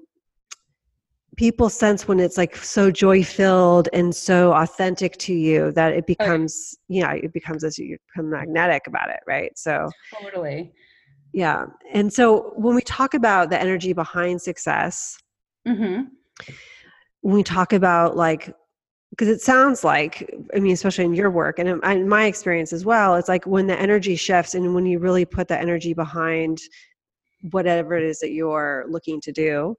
people 1.35 1.69
sense 1.69 2.07
when 2.07 2.19
it's 2.19 2.37
like 2.37 2.55
so 2.55 2.89
joy 2.89 3.23
filled 3.23 3.89
and 3.91 4.15
so 4.15 4.53
authentic 4.53 5.17
to 5.17 5.33
you 5.33 5.71
that 5.71 5.91
it 5.91 6.07
becomes 6.07 6.77
okay. 6.89 6.99
yeah 6.99 7.13
it 7.13 7.33
becomes 7.33 7.63
as 7.63 7.77
you 7.77 7.97
become 8.13 8.29
magnetic 8.29 8.87
about 8.87 9.09
it 9.09 9.19
right 9.27 9.57
so 9.57 9.89
totally 10.21 10.71
yeah 11.33 11.65
and 11.91 12.11
so 12.13 12.53
when 12.55 12.75
we 12.75 12.81
talk 12.81 13.13
about 13.13 13.49
the 13.49 13.59
energy 13.59 13.91
behind 13.91 14.41
success 14.41 15.17
mm-hmm. 15.67 16.03
when 17.21 17.35
we 17.35 17.43
talk 17.43 17.73
about 17.73 18.15
like 18.15 18.53
because 19.15 19.29
it 19.29 19.41
sounds 19.41 19.83
like 19.83 20.29
i 20.55 20.59
mean 20.59 20.73
especially 20.73 21.05
in 21.05 21.13
your 21.13 21.31
work 21.31 21.59
and 21.59 21.69
in 21.69 22.07
my 22.07 22.25
experience 22.25 22.73
as 22.73 22.85
well 22.85 23.15
it's 23.15 23.29
like 23.29 23.45
when 23.45 23.67
the 23.67 23.79
energy 23.79 24.15
shifts 24.15 24.53
and 24.53 24.75
when 24.75 24.85
you 24.85 24.99
really 24.99 25.25
put 25.25 25.47
the 25.47 25.59
energy 25.59 25.93
behind 25.93 26.59
whatever 27.51 27.95
it 27.95 28.03
is 28.03 28.19
that 28.19 28.31
you're 28.31 28.85
looking 28.89 29.21
to 29.21 29.31
do 29.31 29.75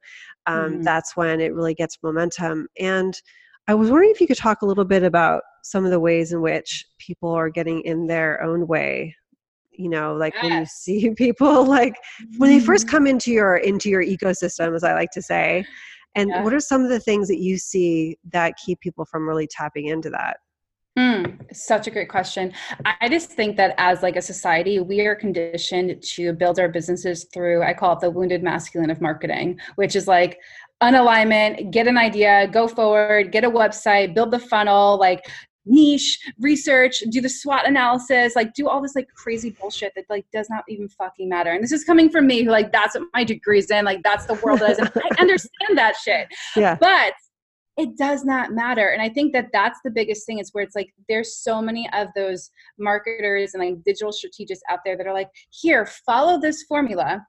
um, 0.47 0.73
mm-hmm. 0.73 0.83
that's 0.83 1.16
when 1.16 1.40
it 1.40 1.55
really 1.55 1.75
gets 1.75 1.99
momentum 2.02 2.66
and 2.78 3.21
i 3.69 3.75
was 3.75 3.90
wondering 3.90 4.11
if 4.11 4.21
you 4.21 4.26
could 4.26 4.37
talk 4.37 4.62
a 4.62 4.66
little 4.66 4.85
bit 4.85 5.02
about 5.02 5.43
some 5.62 5.85
of 5.85 5.90
the 5.90 6.00
ways 6.00 6.33
in 6.33 6.40
which 6.40 6.87
people 6.99 7.31
are 7.31 7.50
getting 7.50 7.81
in 7.83 8.07
their 8.07 8.43
own 8.43 8.66
way 8.66 9.14
you 9.73 9.90
know 9.90 10.14
like 10.14 10.33
yes. 10.35 10.43
when 10.43 10.52
you 10.61 10.66
see 10.66 11.11
people 11.16 11.64
like 11.64 11.95
when 12.38 12.50
they 12.50 12.61
first 12.61 12.87
mm-hmm. 12.87 12.97
come 12.97 13.07
into 13.07 13.31
your 13.31 13.57
into 13.57 13.90
your 13.90 14.02
ecosystem 14.02 14.75
as 14.75 14.85
i 14.85 14.95
like 14.95 15.11
to 15.11 15.21
say 15.21 15.66
and 16.16 16.30
yeah. 16.30 16.42
what 16.42 16.52
are 16.52 16.61
some 16.61 16.82
of 16.82 16.88
the 16.88 16.99
things 16.99 17.28
that 17.28 17.38
you 17.38 17.58
see 17.58 18.18
that 18.32 18.54
keep 18.56 18.80
people 18.80 19.04
from 19.04 19.28
really 19.28 19.46
tapping 19.46 19.87
into 19.87 20.11
that? 20.11 20.38
Mm, 20.99 21.54
such 21.54 21.87
a 21.87 21.90
great 21.90 22.08
question. 22.08 22.54
I 22.87 23.11
just 23.11 23.30
think 23.30 23.58
that 23.58 23.75
as 23.76 24.02
like 24.02 24.16
a 24.16 24.23
society, 24.23 24.80
we 24.80 25.02
are 25.02 25.14
conditioned 25.14 26.02
to 26.14 26.32
build 26.32 26.58
our 26.58 26.70
businesses 26.70 27.26
through, 27.35 27.62
I 27.62 27.75
call 27.75 27.92
it 27.92 28.00
the 28.00 28.11
wounded 28.11 28.42
masculine 28.42 28.88
of 28.88 29.02
marketing, 29.02 29.61
which 29.75 29.94
is 29.94 30.08
like 30.08 30.38
unalignment, 30.82 31.70
get 31.70 31.87
an 31.87 31.99
idea, 31.99 32.49
go 32.50 32.66
forward, 32.66 33.30
get 33.30 33.44
a 33.44 33.50
website, 33.50 34.14
build 34.14 34.30
the 34.30 34.38
funnel, 34.38 34.99
like 34.99 35.26
niche 35.66 36.18
research 36.38 37.02
do 37.11 37.20
the 37.20 37.28
swot 37.28 37.66
analysis 37.66 38.37
like 38.37 38.54
do 38.54 38.68
all 38.68 38.80
this 38.80 38.94
like 38.94 39.08
crazy 39.14 39.50
bullshit 39.50 39.92
that 39.96 40.04
like 40.08 40.25
does 40.32 40.49
not 40.49 40.64
even 40.68 40.88
fucking 40.88 41.28
matter. 41.28 41.50
And 41.50 41.62
this 41.62 41.73
is 41.73 41.85
coming 41.85 42.08
from 42.08 42.26
me 42.26 42.42
who 42.42 42.50
like 42.50 42.73
that's 42.73 42.94
what 42.94 43.08
my 43.12 43.25
degree's 43.25 43.70
in 43.70 43.85
like 43.85 44.02
that's 44.02 44.26
the 44.26 44.35
world 44.35 44.62
is 44.62 44.78
and 44.78 44.90
i 44.96 45.20
understand 45.20 45.76
that 45.76 45.96
shit. 45.96 46.28
Yeah. 46.56 46.76
But 46.80 47.12
it 47.76 47.99
does 47.99 48.25
not 48.25 48.52
matter. 48.52 48.88
And 48.88 49.02
i 49.02 49.08
think 49.08 49.32
that 49.32 49.49
that's 49.52 49.80
the 49.85 49.90
biggest 49.90 50.25
thing 50.26 50.38
is 50.38 50.50
where 50.52 50.64
it's 50.64 50.76
like 50.76 50.92
there's 51.08 51.37
so 51.37 51.61
many 51.61 51.88
of 51.92 52.08
those 52.14 52.50
marketers 52.78 53.54
and 53.54 53.62
like 53.62 53.82
digital 53.85 54.12
strategists 54.12 54.64
out 54.70 54.80
there 54.85 54.96
that 54.96 55.06
are 55.06 55.12
like 55.12 55.30
here 55.50 55.87
follow 56.06 56.40
this 56.40 56.62
formula 56.62 57.26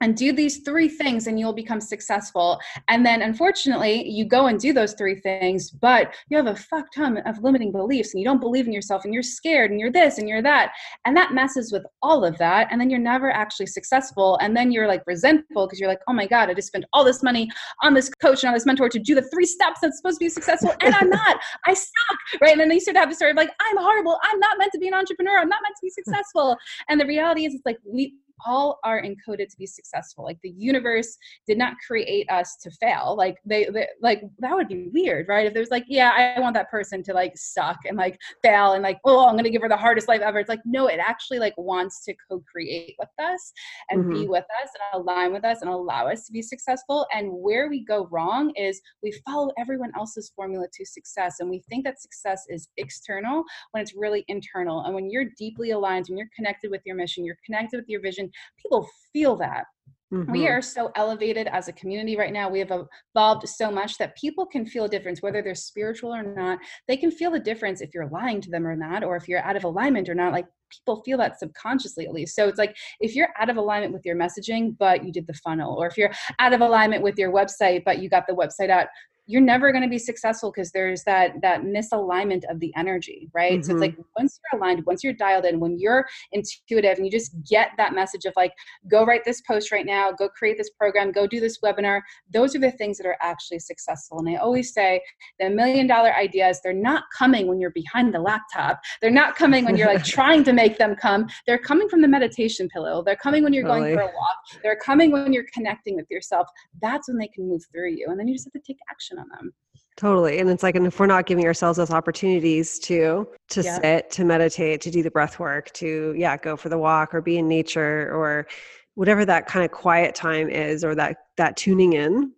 and 0.00 0.16
do 0.16 0.32
these 0.32 0.58
three 0.58 0.88
things 0.88 1.26
and 1.26 1.38
you'll 1.38 1.52
become 1.52 1.80
successful. 1.80 2.60
And 2.88 3.04
then 3.04 3.22
unfortunately 3.22 4.08
you 4.08 4.24
go 4.24 4.46
and 4.46 4.58
do 4.58 4.72
those 4.72 4.94
three 4.94 5.16
things 5.16 5.70
but 5.70 6.14
you 6.28 6.36
have 6.36 6.46
a 6.46 6.56
fuck 6.56 6.92
ton 6.92 7.18
of 7.18 7.42
limiting 7.42 7.72
beliefs 7.72 8.12
and 8.12 8.20
you 8.20 8.24
don't 8.24 8.40
believe 8.40 8.66
in 8.66 8.72
yourself 8.72 9.04
and 9.04 9.14
you're 9.14 9.22
scared 9.22 9.70
and 9.70 9.80
you're 9.80 9.90
this 9.90 10.18
and 10.18 10.28
you're 10.28 10.42
that. 10.42 10.72
And 11.04 11.16
that 11.16 11.32
messes 11.32 11.72
with 11.72 11.84
all 12.02 12.24
of 12.24 12.38
that 12.38 12.68
and 12.70 12.80
then 12.80 12.90
you're 12.90 12.98
never 12.98 13.30
actually 13.30 13.66
successful. 13.66 14.38
And 14.40 14.56
then 14.56 14.70
you're 14.70 14.88
like 14.88 15.02
resentful 15.06 15.66
because 15.66 15.80
you're 15.80 15.88
like 15.88 16.00
oh 16.08 16.12
my 16.12 16.26
god 16.26 16.50
i 16.50 16.54
just 16.54 16.68
spent 16.68 16.84
all 16.92 17.04
this 17.04 17.22
money 17.22 17.48
on 17.82 17.94
this 17.94 18.08
coach 18.08 18.42
and 18.42 18.48
on 18.48 18.54
this 18.54 18.66
mentor 18.66 18.88
to 18.88 18.98
do 18.98 19.14
the 19.14 19.22
three 19.22 19.46
steps 19.46 19.80
that's 19.80 19.96
supposed 19.96 20.18
to 20.18 20.24
be 20.24 20.28
successful 20.28 20.72
and 20.80 20.94
i'm 20.94 21.08
not. 21.08 21.38
I 21.66 21.74
suck 21.74 22.40
right? 22.40 22.52
And 22.52 22.60
then 22.60 22.70
you 22.70 22.80
start 22.80 22.94
to 22.94 23.00
have 23.00 23.10
the 23.10 23.16
story 23.16 23.30
of 23.30 23.36
like 23.36 23.50
i'm 23.60 23.76
horrible. 23.76 24.18
I'm 24.22 24.38
not 24.38 24.58
meant 24.58 24.72
to 24.72 24.78
be 24.78 24.88
an 24.88 24.94
entrepreneur. 24.94 25.38
I'm 25.38 25.48
not 25.48 25.60
meant 25.62 25.74
to 25.76 25.82
be 25.82 25.90
successful. 25.90 26.56
And 26.88 27.00
the 27.00 27.06
reality 27.06 27.46
is 27.46 27.54
it's 27.54 27.66
like 27.66 27.78
we 27.84 28.14
all 28.46 28.78
are 28.84 29.02
encoded 29.02 29.48
to 29.48 29.56
be 29.58 29.66
successful. 29.66 30.24
Like 30.24 30.38
the 30.42 30.50
universe 30.50 31.16
did 31.46 31.58
not 31.58 31.74
create 31.86 32.30
us 32.30 32.56
to 32.62 32.70
fail. 32.70 33.14
Like 33.16 33.36
they, 33.44 33.66
they, 33.72 33.86
like 34.00 34.22
that 34.38 34.54
would 34.54 34.68
be 34.68 34.88
weird 34.92 35.28
right? 35.28 35.46
If 35.46 35.54
there's 35.54 35.70
like 35.70 35.84
yeah 35.88 36.34
i 36.36 36.40
want 36.40 36.54
that 36.54 36.70
person 36.70 37.02
to 37.04 37.12
like 37.12 37.32
suck 37.36 37.78
and 37.86 37.96
like 37.96 38.18
fail 38.42 38.72
and 38.72 38.82
like 38.82 38.98
oh 39.04 39.26
i'm 39.26 39.36
gonna 39.36 39.50
give 39.50 39.62
her 39.62 39.68
the 39.68 39.76
hardest 39.76 40.08
life 40.08 40.20
ever. 40.20 40.38
It's 40.38 40.48
like 40.48 40.60
no 40.64 40.86
it 40.86 40.98
actually 40.98 41.38
like 41.38 41.54
wants 41.56 42.04
to 42.04 42.14
co-create 42.28 42.94
with 42.98 43.08
us 43.18 43.52
and 43.90 44.04
mm-hmm. 44.04 44.12
be 44.12 44.28
with 44.28 44.44
us 44.62 44.70
and 44.74 45.02
align 45.02 45.32
with 45.32 45.44
us 45.44 45.58
and 45.60 45.70
allow 45.70 46.08
us 46.08 46.26
to 46.26 46.32
be 46.32 46.42
successful. 46.42 47.06
And 47.12 47.30
where 47.32 47.68
we 47.68 47.84
go 47.84 48.08
wrong 48.10 48.52
is 48.56 48.80
we 49.02 49.12
follow 49.26 49.50
everyone 49.58 49.92
else's 49.96 50.32
formula 50.34 50.66
to 50.72 50.84
success. 50.84 51.36
And 51.40 51.50
we 51.50 51.62
think 51.68 51.84
that 51.84 52.00
success 52.00 52.44
is 52.48 52.68
external 52.76 53.44
when 53.72 53.82
it's 53.82 53.94
really 53.94 54.24
internal. 54.28 54.82
And 54.82 54.94
when 54.94 55.10
you're 55.10 55.26
deeply 55.36 55.70
aligned 55.70 56.08
when 56.08 56.18
you're 56.18 56.28
connected 56.34 56.70
with 56.70 56.82
your 56.84 56.96
mission 56.96 57.24
you're 57.24 57.38
connected 57.44 57.78
with 57.78 57.88
your 57.88 58.00
vision 58.00 58.27
people 58.62 58.88
feel 59.12 59.36
that 59.36 59.64
Mm-hmm. 60.12 60.32
We 60.32 60.48
are 60.48 60.62
so 60.62 60.90
elevated 60.96 61.48
as 61.48 61.68
a 61.68 61.72
community 61.72 62.16
right 62.16 62.32
now. 62.32 62.48
We 62.48 62.60
have 62.60 62.72
evolved 63.14 63.46
so 63.46 63.70
much 63.70 63.98
that 63.98 64.16
people 64.16 64.46
can 64.46 64.64
feel 64.64 64.84
a 64.84 64.88
difference, 64.88 65.20
whether 65.20 65.42
they're 65.42 65.54
spiritual 65.54 66.14
or 66.14 66.22
not. 66.22 66.58
They 66.86 66.96
can 66.96 67.10
feel 67.10 67.30
the 67.30 67.38
difference 67.38 67.82
if 67.82 67.90
you're 67.92 68.08
lying 68.08 68.40
to 68.40 68.50
them 68.50 68.66
or 68.66 68.74
not, 68.74 69.04
or 69.04 69.16
if 69.16 69.28
you're 69.28 69.42
out 69.42 69.56
of 69.56 69.64
alignment 69.64 70.08
or 70.08 70.14
not. 70.14 70.32
Like 70.32 70.46
people 70.70 71.02
feel 71.02 71.18
that 71.18 71.38
subconsciously 71.38 72.06
at 72.06 72.14
least. 72.14 72.34
So 72.34 72.48
it's 72.48 72.58
like 72.58 72.74
if 73.00 73.14
you're 73.14 73.28
out 73.38 73.50
of 73.50 73.58
alignment 73.58 73.92
with 73.92 74.06
your 74.06 74.16
messaging, 74.16 74.76
but 74.78 75.04
you 75.04 75.12
did 75.12 75.26
the 75.26 75.34
funnel, 75.34 75.74
or 75.74 75.86
if 75.86 75.98
you're 75.98 76.12
out 76.38 76.54
of 76.54 76.62
alignment 76.62 77.02
with 77.02 77.18
your 77.18 77.30
website, 77.30 77.82
but 77.84 77.98
you 78.00 78.08
got 78.08 78.26
the 78.26 78.34
website 78.34 78.70
out, 78.70 78.86
you're 79.28 79.40
never 79.40 79.70
going 79.70 79.84
to 79.84 79.88
be 79.88 79.98
successful 79.98 80.50
because 80.50 80.72
there's 80.72 81.04
that 81.04 81.40
that 81.42 81.62
misalignment 81.62 82.42
of 82.50 82.58
the 82.60 82.72
energy 82.76 83.30
right? 83.34 83.60
Mm-hmm. 83.60 83.62
so 83.62 83.72
it's 83.72 83.80
like 83.80 83.92
mm-hmm. 83.92 84.02
once 84.18 84.40
you're 84.52 84.60
aligned 84.60 84.84
once 84.86 85.04
you're 85.04 85.12
dialed 85.12 85.44
in 85.44 85.60
when 85.60 85.78
you're 85.78 86.04
intuitive 86.32 86.96
and 86.96 87.06
you 87.06 87.12
just 87.12 87.32
get 87.48 87.70
that 87.76 87.94
message 87.94 88.24
of 88.24 88.32
like 88.36 88.52
go 88.90 89.04
write 89.04 89.24
this 89.24 89.40
post 89.42 89.70
right 89.70 89.86
now 89.86 90.10
go 90.10 90.28
create 90.28 90.58
this 90.58 90.70
program 90.70 91.12
go 91.12 91.26
do 91.26 91.38
this 91.38 91.58
webinar 91.60 92.00
those 92.32 92.56
are 92.56 92.60
the 92.60 92.72
things 92.72 92.98
that 92.98 93.06
are 93.06 93.18
actually 93.22 93.58
successful. 93.58 94.18
And 94.18 94.28
i 94.28 94.36
always 94.36 94.72
say 94.72 95.00
the 95.38 95.50
million 95.50 95.86
dollar 95.86 96.12
ideas 96.14 96.60
they're 96.62 96.72
not 96.72 97.04
coming 97.16 97.46
when 97.46 97.60
you're 97.60 97.70
behind 97.70 98.14
the 98.14 98.20
laptop. 98.20 98.80
They're 99.00 99.10
not 99.10 99.36
coming 99.36 99.64
when 99.64 99.76
you're 99.76 99.92
like 99.92 100.04
trying 100.18 100.44
to 100.44 100.52
make 100.52 100.78
them 100.78 100.94
come. 100.96 101.26
They're 101.46 101.58
coming 101.58 101.88
from 101.88 102.02
the 102.02 102.08
meditation 102.08 102.68
pillow. 102.68 103.02
They're 103.04 103.16
coming 103.16 103.42
when 103.42 103.52
you're 103.52 103.64
going 103.64 103.94
for 103.94 104.02
a 104.02 104.06
walk. 104.06 104.38
They're 104.62 104.76
coming 104.76 105.10
when 105.12 105.32
you're 105.32 105.46
connecting 105.52 105.96
with 105.96 106.06
yourself. 106.10 106.48
That's 106.80 107.08
when 107.08 107.18
they 107.18 107.28
can 107.28 107.48
move 107.48 107.62
through 107.72 107.90
you. 107.90 108.06
And 108.08 108.18
then 108.18 108.28
you 108.28 108.34
just 108.34 108.46
have 108.46 108.52
to 108.52 108.66
take 108.66 108.78
action 108.90 109.17
on 109.18 109.28
them 109.28 109.52
totally 109.96 110.38
and 110.38 110.48
it's 110.48 110.62
like 110.62 110.76
and 110.76 110.86
if 110.86 110.98
we're 111.00 111.06
not 111.06 111.26
giving 111.26 111.44
ourselves 111.44 111.76
those 111.76 111.90
opportunities 111.90 112.78
to 112.78 113.26
to 113.48 113.62
yeah. 113.62 113.80
sit 113.80 114.10
to 114.10 114.24
meditate 114.24 114.80
to 114.80 114.90
do 114.90 115.02
the 115.02 115.10
breath 115.10 115.38
work 115.38 115.72
to 115.72 116.14
yeah 116.16 116.36
go 116.36 116.56
for 116.56 116.68
the 116.68 116.78
walk 116.78 117.12
or 117.14 117.20
be 117.20 117.38
in 117.38 117.48
nature 117.48 118.10
or 118.14 118.46
whatever 118.94 119.24
that 119.24 119.46
kind 119.46 119.64
of 119.64 119.70
quiet 119.70 120.14
time 120.14 120.48
is 120.48 120.84
or 120.84 120.94
that 120.94 121.16
that 121.36 121.56
tuning 121.56 121.94
in 121.94 122.32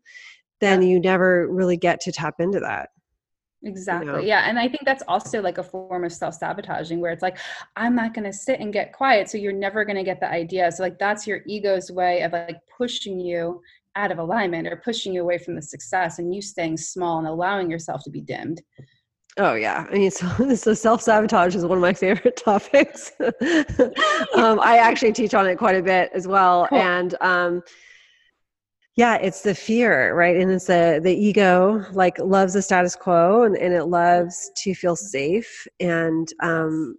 then 0.61 0.83
yeah. 0.83 0.89
you 0.89 1.01
never 1.01 1.49
really 1.49 1.77
get 1.77 2.01
to 2.01 2.11
tap 2.11 2.35
into 2.39 2.61
that 2.61 2.91
Exactly. 3.63 4.07
You 4.07 4.13
know? 4.13 4.19
Yeah. 4.21 4.49
And 4.49 4.59
I 4.59 4.69
think 4.69 4.85
that's 4.85 5.03
also 5.07 5.43
like 5.43 5.59
a 5.59 5.63
form 5.63 6.05
of 6.05 6.13
self 6.13 6.35
sabotaging 6.35 7.01
where 7.01 7.13
it's 7.13 7.23
like, 7.23 7.39
I'm 7.77 7.95
not 7.95 8.15
going 8.15 8.25
to 8.25 8.33
sit 8.33 8.61
and 8.61 8.73
get 8.73 8.93
quiet. 8.93 9.29
So 9.29 9.39
you're 9.39 9.53
never 9.53 9.85
going 9.85 9.97
to 9.97 10.03
get 10.03 10.21
the 10.21 10.31
idea. 10.31 10.73
So, 10.73 10.83
like, 10.83 10.99
that's 10.99 11.27
your 11.27 11.41
ego's 11.47 11.91
way 11.91 12.23
of 12.23 12.33
like 12.33 12.57
pushing 12.75 13.21
you 13.21 13.61
out 13.97 14.13
of 14.13 14.19
alignment 14.19 14.69
or 14.69 14.77
pushing 14.77 15.13
you 15.13 15.23
away 15.23 15.39
from 15.39 15.55
the 15.55 15.63
success 15.63 16.19
and 16.19 16.35
you 16.35 16.41
staying 16.41 16.77
small 16.77 17.19
and 17.19 17.27
allowing 17.27 17.71
yourself 17.71 18.03
to 18.05 18.11
be 18.11 18.21
dimmed. 18.21 18.63
Oh 19.37 19.55
yeah, 19.55 19.87
I 19.91 19.95
mean, 19.95 20.11
so, 20.11 20.55
so 20.55 20.75
self 20.75 21.03
sabotage 21.03 21.55
is 21.55 21.65
one 21.65 21.79
of 21.79 21.83
my 21.83 21.93
favorite 21.95 22.37
topics. 22.37 23.13
um, 23.21 24.61
I 24.61 24.79
actually 24.79 25.13
teach 25.13 25.35
on 25.35 25.47
it 25.47 25.57
quite 25.57 25.77
a 25.77 25.83
bit 25.83 26.11
as 26.15 26.27
well, 26.27 26.67
cool. 26.69 26.79
and 26.79 27.15
um, 27.21 27.63
yeah, 28.97 29.17
it's 29.17 29.43
the 29.43 29.55
fear, 29.55 30.15
right? 30.15 30.37
And 30.37 30.51
it's 30.51 30.67
the 30.67 31.01
the 31.03 31.15
ego 31.15 31.85
like 31.93 32.19
loves 32.19 32.55
the 32.55 32.63
status 32.63 32.97
quo, 32.97 33.45
and, 33.45 33.57
and 33.57 33.73
it 33.73 33.85
loves 33.85 34.51
to 34.59 34.75
feel 34.75 34.97
safe. 34.97 35.67
And 35.79 36.29
um, 36.43 36.97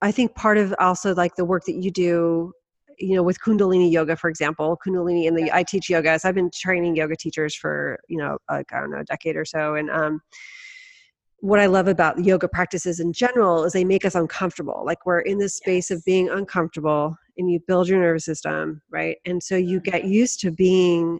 I 0.00 0.12
think 0.12 0.34
part 0.34 0.58
of 0.58 0.74
also 0.78 1.14
like 1.14 1.34
the 1.36 1.44
work 1.44 1.64
that 1.66 1.76
you 1.76 1.90
do 1.90 2.52
you 2.98 3.14
know 3.14 3.22
with 3.22 3.40
kundalini 3.40 3.90
yoga 3.90 4.16
for 4.16 4.28
example 4.28 4.78
kundalini 4.84 5.28
and 5.28 5.36
the 5.36 5.50
i 5.52 5.62
teach 5.62 5.88
yoga 5.90 6.18
so 6.18 6.28
i've 6.28 6.34
been 6.34 6.50
training 6.50 6.96
yoga 6.96 7.16
teachers 7.16 7.54
for 7.54 7.98
you 8.08 8.18
know 8.18 8.38
like 8.50 8.72
i 8.72 8.80
don't 8.80 8.90
know 8.90 8.98
a 8.98 9.04
decade 9.04 9.36
or 9.36 9.44
so 9.44 9.74
and 9.74 9.90
um 9.90 10.20
what 11.42 11.58
I 11.58 11.66
love 11.66 11.88
about 11.88 12.24
yoga 12.24 12.46
practices 12.46 13.00
in 13.00 13.12
general 13.12 13.64
is 13.64 13.72
they 13.72 13.84
make 13.84 14.04
us 14.04 14.14
uncomfortable. 14.14 14.84
Like 14.86 15.04
we're 15.04 15.18
in 15.18 15.38
this 15.38 15.56
space 15.56 15.90
yes. 15.90 15.98
of 15.98 16.04
being 16.04 16.30
uncomfortable 16.30 17.16
and 17.36 17.50
you 17.50 17.58
build 17.66 17.88
your 17.88 17.98
nervous 17.98 18.24
system, 18.24 18.80
right? 18.90 19.16
And 19.26 19.42
so 19.42 19.56
you 19.56 19.80
get 19.80 20.02
mm-hmm. 20.02 20.12
used 20.12 20.38
to 20.40 20.52
being 20.52 21.18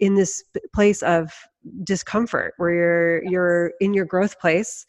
in 0.00 0.16
this 0.16 0.42
place 0.74 1.02
of 1.02 1.32
discomfort 1.84 2.54
where 2.56 2.72
you're 2.72 3.22
yes. 3.22 3.30
you're 3.30 3.72
in 3.80 3.94
your 3.94 4.04
growth 4.04 4.38
place. 4.40 4.84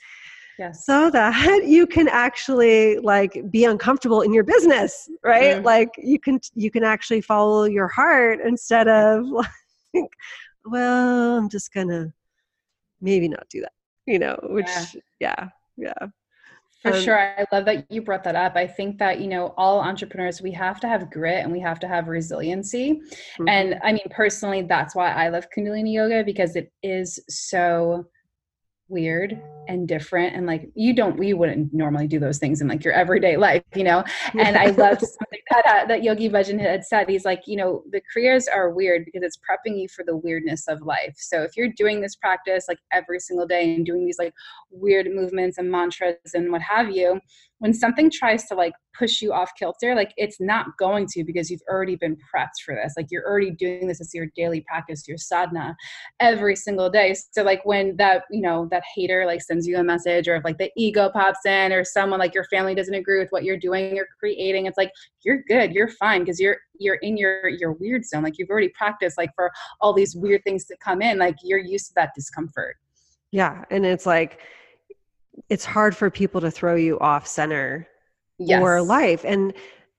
Yes. 0.59 0.85
So 0.85 1.09
that 1.09 1.63
you 1.65 1.87
can 1.87 2.07
actually 2.07 2.99
like 2.99 3.49
be 3.49 3.65
uncomfortable 3.65 4.21
in 4.21 4.33
your 4.33 4.43
business, 4.43 5.09
right? 5.23 5.55
Mm-hmm. 5.55 5.65
Like 5.65 5.89
you 5.97 6.19
can 6.19 6.39
you 6.53 6.69
can 6.69 6.83
actually 6.83 7.21
follow 7.21 7.63
your 7.63 7.87
heart 7.87 8.39
instead 8.45 8.87
of 8.87 9.25
like 9.93 10.11
well, 10.65 11.37
I'm 11.37 11.49
just 11.49 11.73
going 11.73 11.87
to 11.87 12.13
maybe 13.01 13.29
not 13.29 13.47
do 13.49 13.61
that 13.61 13.71
you 14.09 14.17
know, 14.17 14.37
which, 14.43 14.65
yeah, 15.19 15.35
yeah. 15.37 15.49
yeah. 15.77 16.07
For 16.81 16.93
um, 16.93 17.01
sure. 17.01 17.19
I 17.19 17.45
love 17.51 17.65
that 17.65 17.91
you 17.91 18.01
brought 18.01 18.23
that 18.23 18.35
up. 18.35 18.55
I 18.55 18.65
think 18.65 18.97
that, 18.97 19.19
you 19.21 19.27
know, 19.27 19.53
all 19.55 19.79
entrepreneurs, 19.79 20.41
we 20.41 20.51
have 20.53 20.79
to 20.79 20.87
have 20.87 21.11
grit 21.11 21.43
and 21.43 21.51
we 21.51 21.59
have 21.59 21.79
to 21.81 21.87
have 21.87 22.07
resiliency. 22.07 22.93
Mm-hmm. 22.93 23.49
And 23.49 23.79
I 23.83 23.93
mean, 23.93 24.07
personally, 24.09 24.63
that's 24.63 24.95
why 24.95 25.11
I 25.11 25.29
love 25.29 25.45
Kundalini 25.55 25.93
Yoga 25.93 26.23
because 26.23 26.55
it 26.55 26.71
is 26.81 27.19
so 27.29 28.07
weird 28.89 29.41
and 29.67 29.87
different 29.87 30.35
and 30.35 30.47
like 30.47 30.69
you 30.73 30.93
don't 30.93 31.21
you 31.23 31.37
wouldn't 31.37 31.71
normally 31.73 32.07
do 32.07 32.19
those 32.19 32.39
things 32.39 32.59
in 32.59 32.67
like 32.67 32.83
your 32.83 32.93
everyday 32.93 33.37
life 33.37 33.63
you 33.75 33.83
know? 33.83 34.03
And 34.37 34.57
i 34.57 34.65
loved 34.65 35.01
something 35.01 35.39
that 35.51 35.65
uh, 35.65 35.85
that 35.85 36.03
yogi 36.03 36.29
bhajan 36.29 36.59
had 36.59 36.83
said 36.83 37.07
he's 37.07 37.25
like 37.25 37.43
you 37.45 37.55
know 37.55 37.83
the 37.91 38.01
kriyas 38.15 38.45
are 38.53 38.71
weird 38.71 39.05
because 39.05 39.21
it's 39.23 39.37
prepping 39.37 39.79
you 39.79 39.87
for 39.87 40.03
the 40.03 40.15
weirdness 40.15 40.67
of 40.67 40.81
life. 40.81 41.15
So 41.17 41.43
if 41.43 41.55
you're 41.55 41.71
doing 41.75 42.01
this 42.01 42.15
practice 42.15 42.65
like 42.67 42.79
every 42.91 43.19
single 43.19 43.45
day 43.45 43.75
and 43.75 43.85
doing 43.85 44.05
these 44.05 44.19
like 44.19 44.33
weird 44.71 45.07
movements 45.13 45.57
and 45.57 45.71
mantras 45.71 46.15
and 46.33 46.51
what 46.51 46.61
have 46.61 46.89
you 46.89 47.19
when 47.59 47.73
something 47.73 48.09
tries 48.09 48.45
to 48.45 48.55
like 48.55 48.73
push 48.97 49.21
you 49.21 49.31
off 49.31 49.51
kilter 49.57 49.95
like 49.95 50.13
it's 50.17 50.39
not 50.41 50.65
going 50.77 51.07
to 51.07 51.23
because 51.23 51.49
you've 51.49 51.61
already 51.69 51.95
been 51.95 52.17
prepped 52.17 52.61
for 52.65 52.75
this. 52.75 52.93
Like 52.97 53.07
you're 53.09 53.25
already 53.25 53.51
doing 53.51 53.87
this 53.87 54.01
as 54.01 54.13
your 54.13 54.27
daily 54.35 54.63
practice 54.67 55.07
your 55.07 55.17
sadhana 55.17 55.75
every 56.19 56.55
single 56.55 56.89
day. 56.89 57.15
So 57.31 57.43
like 57.43 57.65
when 57.65 57.95
that 57.97 58.23
you 58.29 58.41
know 58.41 58.67
that 58.71 58.83
hater 58.95 59.25
like 59.25 59.41
sends 59.41 59.67
you 59.67 59.77
a 59.77 59.83
message 59.83 60.27
or 60.27 60.35
if 60.35 60.43
like 60.43 60.57
the 60.57 60.71
ego 60.75 61.09
pops 61.09 61.45
in 61.45 61.71
or 61.71 61.83
someone 61.83 62.19
like 62.19 62.33
your 62.33 62.45
family 62.45 62.75
doesn't 62.75 62.93
agree 62.93 63.19
with 63.19 63.29
what 63.29 63.43
you're 63.43 63.57
doing 63.57 63.97
or 63.97 64.07
creating 64.19 64.65
it's 64.65 64.77
like 64.77 64.91
you're 65.23 65.43
good 65.47 65.71
you're 65.71 65.87
fine 65.87 66.21
because 66.21 66.39
you're 66.39 66.57
you're 66.79 66.95
in 66.95 67.17
your 67.17 67.47
your 67.47 67.73
weird 67.73 68.05
zone. 68.05 68.23
Like 68.23 68.37
you've 68.37 68.49
already 68.49 68.69
practiced 68.69 69.17
like 69.17 69.31
for 69.35 69.51
all 69.79 69.93
these 69.93 70.15
weird 70.15 70.43
things 70.43 70.65
to 70.65 70.75
come 70.83 71.01
in 71.01 71.17
like 71.17 71.35
you're 71.43 71.59
used 71.59 71.87
to 71.87 71.93
that 71.95 72.11
discomfort. 72.15 72.75
Yeah 73.31 73.63
and 73.69 73.85
it's 73.85 74.05
like 74.05 74.39
it's 75.49 75.65
hard 75.65 75.95
for 75.95 76.09
people 76.09 76.41
to 76.41 76.51
throw 76.51 76.75
you 76.75 76.99
off 76.99 77.27
center 77.27 77.87
yes. 78.37 78.61
or 78.61 78.81
life 78.81 79.23
and 79.25 79.53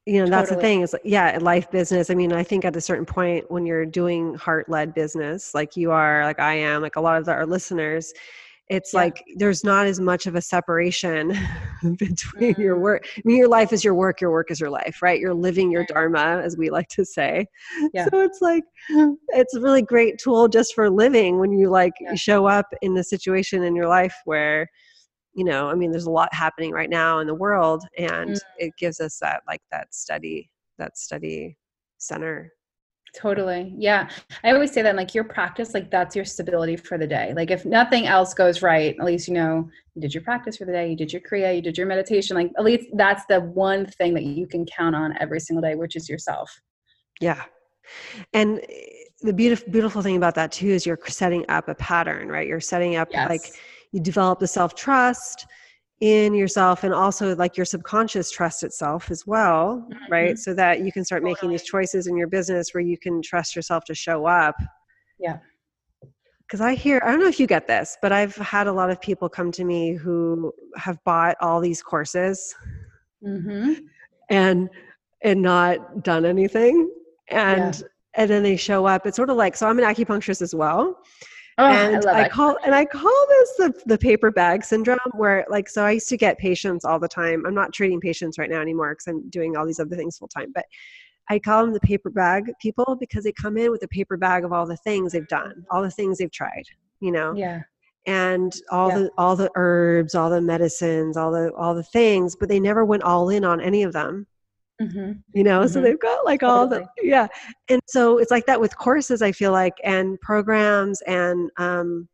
you 0.07 0.19
know 0.25 0.31
that's 0.31 0.49
totally. 0.49 0.57
the 0.57 0.61
thing 0.61 0.81
is 0.83 0.97
yeah 1.05 1.39
life 1.41 1.71
business 1.71 2.11
i 2.11 2.15
mean 2.15 2.33
i 2.33 2.43
think 2.43 2.65
at 2.65 2.75
a 2.75 2.81
certain 2.81 3.05
point 3.07 3.49
when 3.51 3.67
you're 3.67 3.87
doing 3.87 4.35
heart-led 4.35 4.95
business 4.95 5.55
like 5.55 5.77
you 5.77 5.91
are 5.91 6.25
like 6.25 6.41
i 6.41 6.55
am 6.55 6.83
like 6.83 6.97
a 6.97 7.01
lot 7.01 7.19
of 7.19 7.25
the, 7.25 7.33
our 7.33 7.47
listeners 7.47 8.13
it's 8.69 8.95
yeah. 8.95 9.01
like 9.01 9.25
there's 9.37 9.65
not 9.65 9.87
as 9.87 10.01
much 10.01 10.27
of 10.27 10.37
a 10.37 10.41
separation 10.41 11.29
between 11.83 12.55
mm-hmm. 12.55 12.61
your 12.61 12.79
work 12.79 13.07
i 13.17 13.23
mean 13.25 13.37
your 13.37 13.49
life 13.49 13.73
is 13.73 13.85
your 13.85 13.95
work 13.95 14.21
your 14.21 14.31
work 14.31 14.51
is 14.51 14.59
your 14.59 14.71
life 14.71 15.03
right 15.03 15.21
you're 15.21 15.35
living 15.35 15.71
your 15.71 15.85
dharma 15.87 16.41
as 16.43 16.57
we 16.57 16.71
like 16.71 16.89
to 16.89 17.05
say 17.05 17.47
yeah. 17.93 18.07
so 18.11 18.21
it's 18.21 18.41
like 18.41 18.65
it's 19.29 19.55
a 19.55 19.61
really 19.61 19.83
great 19.83 20.19
tool 20.19 20.49
just 20.49 20.75
for 20.75 20.89
living 20.89 21.39
when 21.39 21.53
you 21.53 21.69
like 21.69 21.93
yeah. 22.01 22.15
show 22.15 22.47
up 22.47 22.67
in 22.81 22.95
the 22.95 23.05
situation 23.05 23.65
in 23.65 23.77
your 23.77 23.89
life 23.89 24.15
where 24.25 24.67
you 25.35 25.45
know 25.45 25.69
i 25.69 25.75
mean 25.75 25.91
there's 25.91 26.07
a 26.07 26.11
lot 26.11 26.33
happening 26.35 26.73
right 26.73 26.91
now 26.91 27.21
in 27.21 27.27
the 27.27 27.35
world 27.35 27.85
and 27.99 28.31
mm. 28.31 28.41
it 28.59 28.73
gives 28.77 29.01
us 29.01 29.19
that 29.19 29.43
like 29.47 29.63
that 29.71 29.95
study 29.95 30.51
that 30.81 30.99
study 30.99 31.57
center. 32.01 32.53
Totally 33.17 33.75
yeah. 33.77 34.09
I 34.45 34.53
always 34.53 34.73
say 34.73 34.83
that 34.83 34.95
like 34.95 35.17
your 35.17 35.25
practice 35.25 35.75
like 35.75 35.91
that's 35.91 36.15
your 36.15 36.25
stability 36.25 36.77
for 36.77 36.97
the 36.97 37.09
day. 37.09 37.33
Like 37.35 37.51
if 37.51 37.65
nothing 37.65 38.07
else 38.07 38.35
goes 38.35 38.63
right 38.63 38.95
at 38.99 39.05
least 39.05 39.27
you 39.27 39.35
know 39.35 39.69
you 39.95 40.03
did 40.03 40.15
your 40.15 40.23
practice 40.23 40.57
for 40.57 40.65
the 40.65 40.73
day 40.73 40.91
you 40.91 40.97
did 40.97 41.13
your 41.13 41.21
kriya 41.23 41.55
you 41.55 41.61
did 41.61 41.77
your 41.77 41.89
meditation 41.89 42.37
like 42.37 42.53
at 42.57 42.65
least 42.65 42.87
that's 42.95 43.25
the 43.29 43.41
one 43.41 43.85
thing 43.85 44.15
that 44.15 44.23
you 44.23 44.47
can 44.47 44.65
count 44.65 44.95
on 44.95 45.15
every 45.21 45.41
single 45.41 45.61
day 45.61 45.75
which 45.75 45.97
is 45.97 46.09
yourself. 46.09 46.61
Yeah. 47.21 47.43
And 48.33 48.61
eh, 48.61 48.85
the 49.23 49.33
beautiful 49.33 49.71
beautiful 49.73 50.03
thing 50.03 50.17
about 50.17 50.37
that 50.37 50.53
too 50.53 50.69
is 50.69 50.87
you're 50.87 50.99
setting 51.09 51.45
up 51.49 51.69
a 51.69 51.75
pattern 51.75 52.29
right? 52.29 52.47
You're 52.47 52.61
setting 52.61 52.95
up 52.95 53.09
yes. 53.11 53.29
like 53.29 53.53
you 53.93 54.01
develop 54.01 54.39
the 54.39 54.47
self 54.47 54.75
trust 54.75 55.47
in 56.01 56.33
yourself 56.35 56.83
and 56.83 56.95
also 56.95 57.37
like 57.37 57.59
your 57.59 57.67
subconscious 57.67 58.31
trust 58.31 58.63
itself 58.63 59.11
as 59.11 59.27
well 59.27 59.87
mm-hmm. 59.91 60.13
right? 60.13 60.39
So 60.39 60.55
that 60.55 60.81
you 60.81 60.93
can 60.93 61.05
start 61.05 61.23
making 61.23 61.51
these 61.51 61.65
choices 61.65 62.07
in 62.07 62.17
your 62.17 62.29
business 62.29 62.73
where 62.73 62.81
you 62.81 62.97
can 62.97 63.21
trust 63.21 63.55
yourself 63.55 63.85
to 63.85 63.95
show 63.95 64.27
up. 64.27 64.57
Yeah. 65.19 65.39
Because 66.41 66.61
i 66.61 66.75
hear 66.75 67.01
i 67.05 67.11
don't 67.13 67.21
know 67.21 67.29
if 67.29 67.39
you 67.39 67.47
get 67.47 67.69
this 67.69 67.97
but 68.03 68.11
i've 68.11 68.35
had 68.35 68.67
a 68.67 68.73
lot 68.73 68.91
of 68.91 69.01
people 69.01 69.29
come 69.29 69.53
to 69.53 69.63
me 69.63 69.95
who 69.95 70.53
have 70.77 70.99
bought 71.05 71.37
all 71.41 71.61
these 71.61 71.81
courses 71.81 72.57
mm-hmm. 73.25 73.75
and 74.31 74.69
and 75.23 75.43
not 75.43 76.03
done 76.03 76.25
anything. 76.25 76.91
And 77.29 77.75
yeah. 77.75 77.87
and 78.15 78.31
then 78.31 78.43
they 78.43 78.57
show 78.57 78.87
up. 78.87 79.07
It's 79.07 79.17
sort 79.17 79.31
of 79.31 79.37
like 79.37 79.57
so 79.57 79.69
i'm 79.69 79.79
an 79.79 79.85
acupuncturist 79.85 80.43
as 80.43 80.55
well 80.55 80.99
Oh, 81.61 81.67
and 81.67 82.07
I, 82.07 82.23
I 82.23 82.29
call 82.29 82.57
and 82.65 82.75
I 82.75 82.87
call 82.87 83.27
this 83.29 83.53
the 83.57 83.83
the 83.85 83.99
paper 83.99 84.31
bag 84.31 84.65
syndrome 84.65 84.99
where 85.13 85.45
like 85.51 85.69
so 85.69 85.85
I 85.85 85.91
used 85.93 86.09
to 86.09 86.17
get 86.17 86.39
patients 86.39 86.87
all 86.87 86.99
the 86.99 87.07
time. 87.07 87.45
I'm 87.45 87.55
not 87.55 87.75
treating 87.75 88.01
patients 88.01 88.39
right 88.39 88.49
now 88.49 88.63
anymore 88.63 88.93
because 88.95 89.09
I'm 89.09 89.29
doing 89.29 89.59
all 89.59 89.67
these 89.67 89.79
other 89.79 89.95
things 89.95 90.17
full 90.17 90.29
time. 90.29 90.53
But 90.55 90.65
I 91.29 91.39
call 91.39 91.63
them 91.63 91.75
the 91.75 91.81
paper 91.81 92.09
bag 92.09 92.51
people 92.63 92.97
because 92.99 93.25
they 93.25 93.33
come 93.33 93.59
in 93.59 93.71
with 93.71 93.83
a 93.83 93.89
paper 93.89 94.17
bag 94.17 94.43
of 94.45 94.55
all 94.55 94.67
the 94.67 94.79
things 94.79 95.13
they've 95.13 95.29
done, 95.29 95.67
all 95.71 95.83
the 95.83 95.91
things 95.91 96.17
they've 96.17 96.33
tried, 96.33 96.65
you 97.01 97.13
know. 97.13 97.35
Yeah. 97.35 97.61
And 98.07 98.57
all 98.71 98.89
yeah. 98.89 98.99
the 98.99 99.11
all 99.19 99.37
the 99.37 99.51
herbs, 99.55 100.15
all 100.15 100.31
the 100.31 100.41
medicines, 100.41 101.19
all 101.19 101.31
the 101.31 101.53
all 101.53 101.75
the 101.75 101.83
things, 101.83 102.37
but 102.37 102.49
they 102.49 102.59
never 102.59 102.87
went 102.87 103.03
all 103.03 103.29
in 103.29 103.45
on 103.45 103.61
any 103.61 103.83
of 103.83 103.93
them. 103.93 104.27
Mm-hmm. 104.81 105.13
You 105.35 105.45
know, 105.45 105.61
mm-hmm. 105.61 105.73
so 105.73 105.81
they've 105.81 106.01
got 106.01 106.25
like 106.25 106.43
all 106.43 106.67
totally. 106.67 106.89
the 106.97 107.07
yeah, 107.07 107.27
and 107.69 107.81
so 107.87 108.19
it's 108.19 108.31
like 108.31 108.47
that 108.47 108.61
with 108.61 108.77
courses. 108.79 109.21
I 109.21 109.33
feel 109.33 109.53
like 109.53 109.75
and 109.85 110.19
programs 110.21 111.03
and 111.03 111.51
um, 111.59 112.09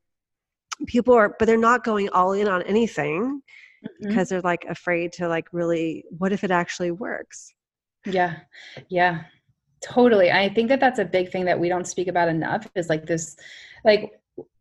people 0.86 1.14
are, 1.14 1.36
but 1.38 1.46
they're 1.46 1.56
not 1.56 1.84
going 1.84 2.08
all 2.08 2.32
in 2.32 2.48
on 2.48 2.62
anything 2.62 3.40
mm-hmm. 3.84 4.08
because 4.08 4.28
they're 4.28 4.40
like 4.40 4.64
afraid 4.68 5.12
to 5.12 5.28
like 5.28 5.46
really. 5.52 6.04
What 6.18 6.32
if 6.32 6.42
it 6.42 6.50
actually 6.50 6.90
works? 6.90 7.54
Yeah, 8.04 8.38
yeah, 8.88 9.22
totally. 9.80 10.32
I 10.32 10.52
think 10.52 10.68
that 10.68 10.80
that's 10.80 10.98
a 10.98 11.04
big 11.04 11.30
thing 11.30 11.44
that 11.44 11.58
we 11.58 11.68
don't 11.68 11.86
speak 11.86 12.08
about 12.08 12.28
enough. 12.28 12.66
Is 12.74 12.88
like 12.88 13.06
this, 13.06 13.36
like 13.84 14.12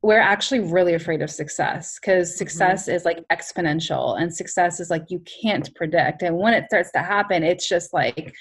we're 0.05 0.19
actually 0.19 0.59
really 0.59 0.93
afraid 0.93 1.23
of 1.23 1.31
success 1.31 1.97
because 1.99 2.29
mm-hmm. 2.29 2.37
success 2.37 2.83
mm-hmm. 2.83 2.95
is 2.95 3.05
like 3.05 3.27
exponential 3.29 4.21
and 4.21 4.33
success 4.33 4.79
is 4.79 4.91
like 4.91 5.03
you 5.09 5.19
can't 5.41 5.73
predict 5.73 6.21
and 6.21 6.37
when 6.37 6.53
it 6.53 6.65
starts 6.67 6.91
to 6.91 6.99
happen 6.99 7.43
it's 7.43 7.67
just 7.67 7.91
like 7.91 8.31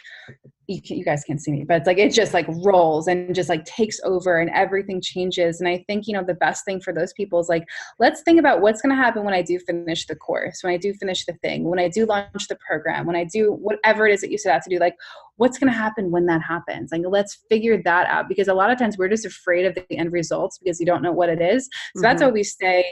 you, 0.67 0.81
can, 0.81 0.97
you, 0.97 1.05
guys 1.05 1.23
can't 1.25 1.41
see 1.41 1.53
me 1.53 1.65
but 1.65 1.79
it's 1.79 1.87
like 1.87 1.99
it 1.99 2.13
just 2.13 2.35
like 2.35 2.47
rolls 2.65 3.07
and 3.07 3.35
just 3.35 3.49
like 3.49 3.65
takes 3.65 4.01
over 4.05 4.39
and 4.39 4.51
everything 4.51 5.01
changes. 5.01 5.61
And 5.61 5.69
i 5.69 5.85
think 5.87 6.07
you 6.07 6.15
know 6.15 6.25
the 6.25 6.35
best 6.35 6.65
thing 6.65 6.81
for 6.81 6.93
those 6.93 7.13
people 7.13 7.39
is 7.41 7.49
like 7.49 7.65
let's 7.99 8.23
think 8.23 8.39
about 8.39 8.61
what's 8.61 8.81
going 8.81 8.95
to 8.95 9.03
happen 9.03 9.25
when 9.25 9.35
i 9.35 9.43
do 9.43 9.59
finish 9.59 10.07
the 10.07 10.17
course 10.17 10.63
when 10.63 10.73
i 10.73 10.77
do 10.77 10.93
finish 10.95 11.25
the 11.25 11.35
thing 11.35 11.65
when 11.65 11.79
i 11.79 11.89
do 11.89 12.07
launch 12.07 12.49
the 12.49 12.57
program 12.67 13.07
when 13.07 13.17
i 13.17 13.25
do 13.25 13.53
whatever 13.53 14.07
it 14.07 14.15
is 14.15 14.21
that 14.21 14.31
you 14.31 14.39
set 14.39 14.55
out 14.55 14.63
to 14.63 14.71
do 14.71 14.79
like 14.79 14.95
what's 15.37 15.59
going 15.59 15.73
to 15.73 15.77
happen 15.77 16.11
when 16.11 16.27
that 16.27 16.43
happens? 16.43 16.93
Like 16.93 17.03
let's 17.07 17.39
figure 17.49 17.81
that 17.83 18.07
out 18.07 18.29
because 18.29 18.49
a 18.49 18.55
lot 18.55 18.71
of 18.71 18.79
times 18.79 18.97
we're 18.97 19.09
just 19.09 19.27
afraid 19.27 19.67
of 19.67 19.75
the 19.75 19.85
end 19.97 20.13
results 20.13 20.59
because 20.59 20.79
you 20.79 20.87
don't 20.87 21.03
know 21.03 21.13
what 21.13 21.29
it 21.29 21.41
is. 21.41 21.65
So 21.65 21.69
mm-hmm. 21.69 22.03
that's 22.03 22.23
why 22.23 22.29
we 22.29 22.45
stay 22.45 22.85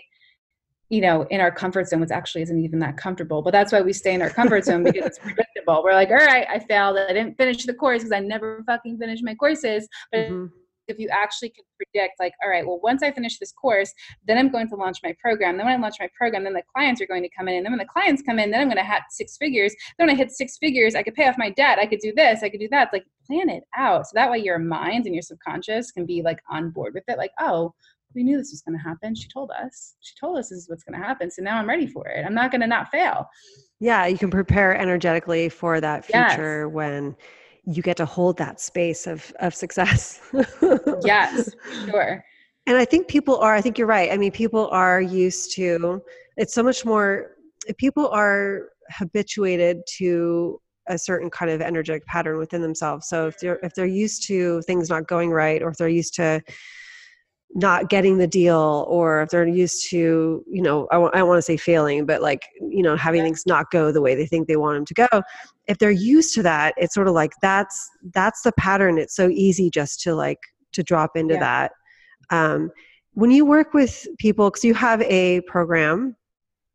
you 0.93 1.01
know, 1.01 1.23
in 1.31 1.41
our 1.41 1.51
comfort 1.51 1.89
zone, 1.89 2.01
which 2.01 2.11
actually 2.11 2.43
isn't 2.43 2.63
even 2.63 2.79
that 2.81 2.99
comfortable. 2.99 3.41
But 3.41 3.53
that's 3.53 3.73
why 3.73 3.81
we 3.81 3.95
stay 3.95 4.13
in 4.13 4.21
our 4.21 4.29
comfort 4.29 4.67
zone 4.67 4.85
because 4.85 5.07
it's 5.07 5.19
predictable. 5.19 5.83
We're 5.83 5.95
like, 5.95 6.11
all 6.11 6.17
right, 6.17 6.47
I 6.47 6.59
failed. 6.59 6.99
I 6.99 7.15
didn't 7.15 7.39
finish 7.39 7.65
the 7.65 7.73
course 7.73 8.01
because 8.01 8.13
I 8.13 8.21
never 8.21 8.63
fucking 8.67 8.99
finished 8.99 9.25
my 9.25 9.35
courses. 9.35 9.89
But 10.11 10.29
mm-hmm. 10.29 10.47
if 10.89 10.99
you 10.99 11.09
actually 11.09 11.49
could 11.49 11.65
predict 11.79 12.21
like 12.21 12.35
all 12.43 12.51
right 12.51 12.67
well 12.67 12.81
once 12.83 13.03
i 13.03 13.11
finish 13.11 13.39
this 13.39 13.53
course 13.53 13.93
then 14.27 14.37
i'm 14.37 14.51
going 14.51 14.69
to 14.69 14.75
launch 14.75 14.99
my 15.05 15.15
program 15.21 15.57
then 15.57 15.65
when 15.65 15.75
i 15.77 15.81
launch 15.81 15.95
my 16.01 16.09
program 16.17 16.43
then 16.43 16.53
the 16.53 16.63
clients 16.75 17.01
are 17.01 17.07
going 17.07 17.23
to 17.23 17.29
come 17.37 17.47
in 17.49 17.55
and 17.55 17.65
then 17.65 17.73
when 17.73 17.79
the 17.79 17.85
clients 17.85 18.21
come 18.21 18.41
in 18.41 18.51
then 18.51 18.61
i'm 18.61 18.67
going 18.67 18.77
to 18.77 18.85
hit 18.85 19.03
six 19.09 19.37
figures 19.37 19.75
then 19.97 20.07
when 20.07 20.15
i 20.15 20.19
hit 20.19 20.33
six 20.33 20.59
figures 20.59 20.97
i 20.97 21.03
could 21.03 21.15
pay 21.15 21.29
off 21.29 21.39
my 21.39 21.51
debt 21.51 21.79
i 21.79 21.87
could 21.87 22.01
do 22.01 22.13
this 22.17 22.43
i 22.43 22.49
could 22.49 22.61
do 22.61 22.69
that 22.69 22.89
like 22.93 23.05
plan 23.27 23.49
it 23.49 23.63
out 23.77 24.05
so 24.07 24.11
that 24.15 24.31
way 24.31 24.39
your 24.39 24.59
mind 24.59 25.07
and 25.07 25.15
your 25.15 25.23
subconscious 25.23 25.93
can 25.93 26.05
be 26.05 26.21
like 26.21 26.43
on 26.51 26.71
board 26.71 26.93
with 26.95 27.05
it 27.07 27.17
like 27.17 27.33
oh 27.41 27.73
we 28.15 28.23
knew 28.23 28.39
this 28.39 28.51
was 28.51 28.63
going 28.63 28.77
to 28.79 28.83
happen. 28.83 29.15
She 29.15 29.29
told 29.29 29.51
us. 29.51 29.95
She 30.01 30.15
told 30.19 30.39
us 30.39 30.49
this 30.49 30.59
is 30.59 30.69
what's 30.69 30.85
going 30.85 30.99
to 30.99 31.05
happen. 31.05 31.31
So 31.31 31.43
now 31.43 31.59
I'm 31.59 31.69
ready 31.69 31.87
for 31.87 32.07
it. 32.09 32.25
I'm 32.25 32.35
not 32.35 32.51
going 32.51 32.61
to 32.61 32.67
not 32.67 32.91
fail. 32.91 33.27
Yeah, 33.81 34.07
you 34.07 34.19
can 34.19 34.31
prepare 34.31 34.77
energetically 34.77 35.49
for 35.49 35.81
that 35.81 36.05
future 36.05 36.65
yes. 36.65 36.73
when 36.73 37.17
you 37.65 37.83
get 37.83 37.97
to 37.97 38.07
hold 38.07 38.37
that 38.39 38.61
space 38.61 39.07
of 39.07 39.33
of 39.41 39.55
success. 39.55 40.21
yes, 41.05 41.51
sure. 41.87 42.25
And 42.67 42.77
I 42.77 42.85
think 42.85 43.09
people 43.09 43.39
are 43.39 43.55
I 43.55 43.61
think 43.61 43.79
you're 43.79 43.87
right. 43.87 44.11
I 44.11 44.17
mean, 44.17 44.33
people 44.33 44.69
are 44.69 45.01
used 45.01 45.55
to 45.57 46.03
it's 46.37 46.55
so 46.55 46.63
much 46.63 46.85
more 46.85 47.37
people 47.79 48.09
are 48.09 48.69
habituated 48.91 49.81
to 49.99 50.61
a 50.89 50.99
certain 50.99 51.31
kind 51.31 51.51
of 51.51 51.61
energetic 51.61 52.05
pattern 52.07 52.39
within 52.39 52.61
themselves. 52.61 53.09
So 53.09 53.27
if 53.27 53.39
they're 53.39 53.59
if 53.63 53.75
they're 53.75 53.87
used 53.87 54.27
to 54.29 54.63
things 54.63 54.89
not 54.89 55.07
going 55.07 55.31
right 55.31 55.63
or 55.63 55.69
if 55.69 55.77
they're 55.77 55.89
used 55.89 56.15
to 56.15 56.43
not 57.55 57.91
getting 57.91 58.17
the 58.17 58.27
deal 58.27 58.87
or 58.89 59.23
if 59.23 59.29
they're 59.29 59.47
used 59.47 59.89
to 59.91 60.43
you 60.51 60.63
know 60.63 60.89
I 60.91 60.95
w- 60.95 61.11
I 61.13 61.19
don't 61.19 61.29
want 61.29 61.39
to 61.39 61.43
say 61.43 61.59
failing 61.59 62.07
but 62.07 62.23
like 62.23 62.43
you 62.61 62.83
know 62.83 62.97
having 62.97 63.23
things 63.23 63.45
not 63.47 63.71
go 63.71 63.93
the 63.93 64.01
way 64.01 64.15
they 64.15 64.25
think 64.25 64.49
they 64.49 64.57
want 64.57 64.77
them 64.77 64.87
to 64.87 64.95
go 64.95 65.23
if 65.67 65.77
they're 65.77 65.91
used 65.91 66.35
to 66.35 66.43
that 66.45 66.73
it's 66.79 66.95
sort 66.95 67.09
of 67.09 67.15
like 67.15 67.33
that's 67.43 67.91
that's 68.15 68.43
the 68.43 68.53
pattern. 68.53 68.99
It's 68.99 69.15
so 69.15 69.29
easy 69.29 69.71
just 69.71 70.01
to 70.03 70.15
like 70.15 70.39
to 70.73 70.83
drop 70.83 71.17
into 71.17 71.35
yeah. 71.35 71.41
that. 71.41 71.73
Um, 72.31 72.71
when 73.15 73.31
you 73.31 73.45
work 73.45 73.75
with 73.75 74.07
people 74.19 74.51
because 74.51 74.65
you 74.65 74.75
have 74.75 75.03
a 75.03 75.43
program 75.43 76.17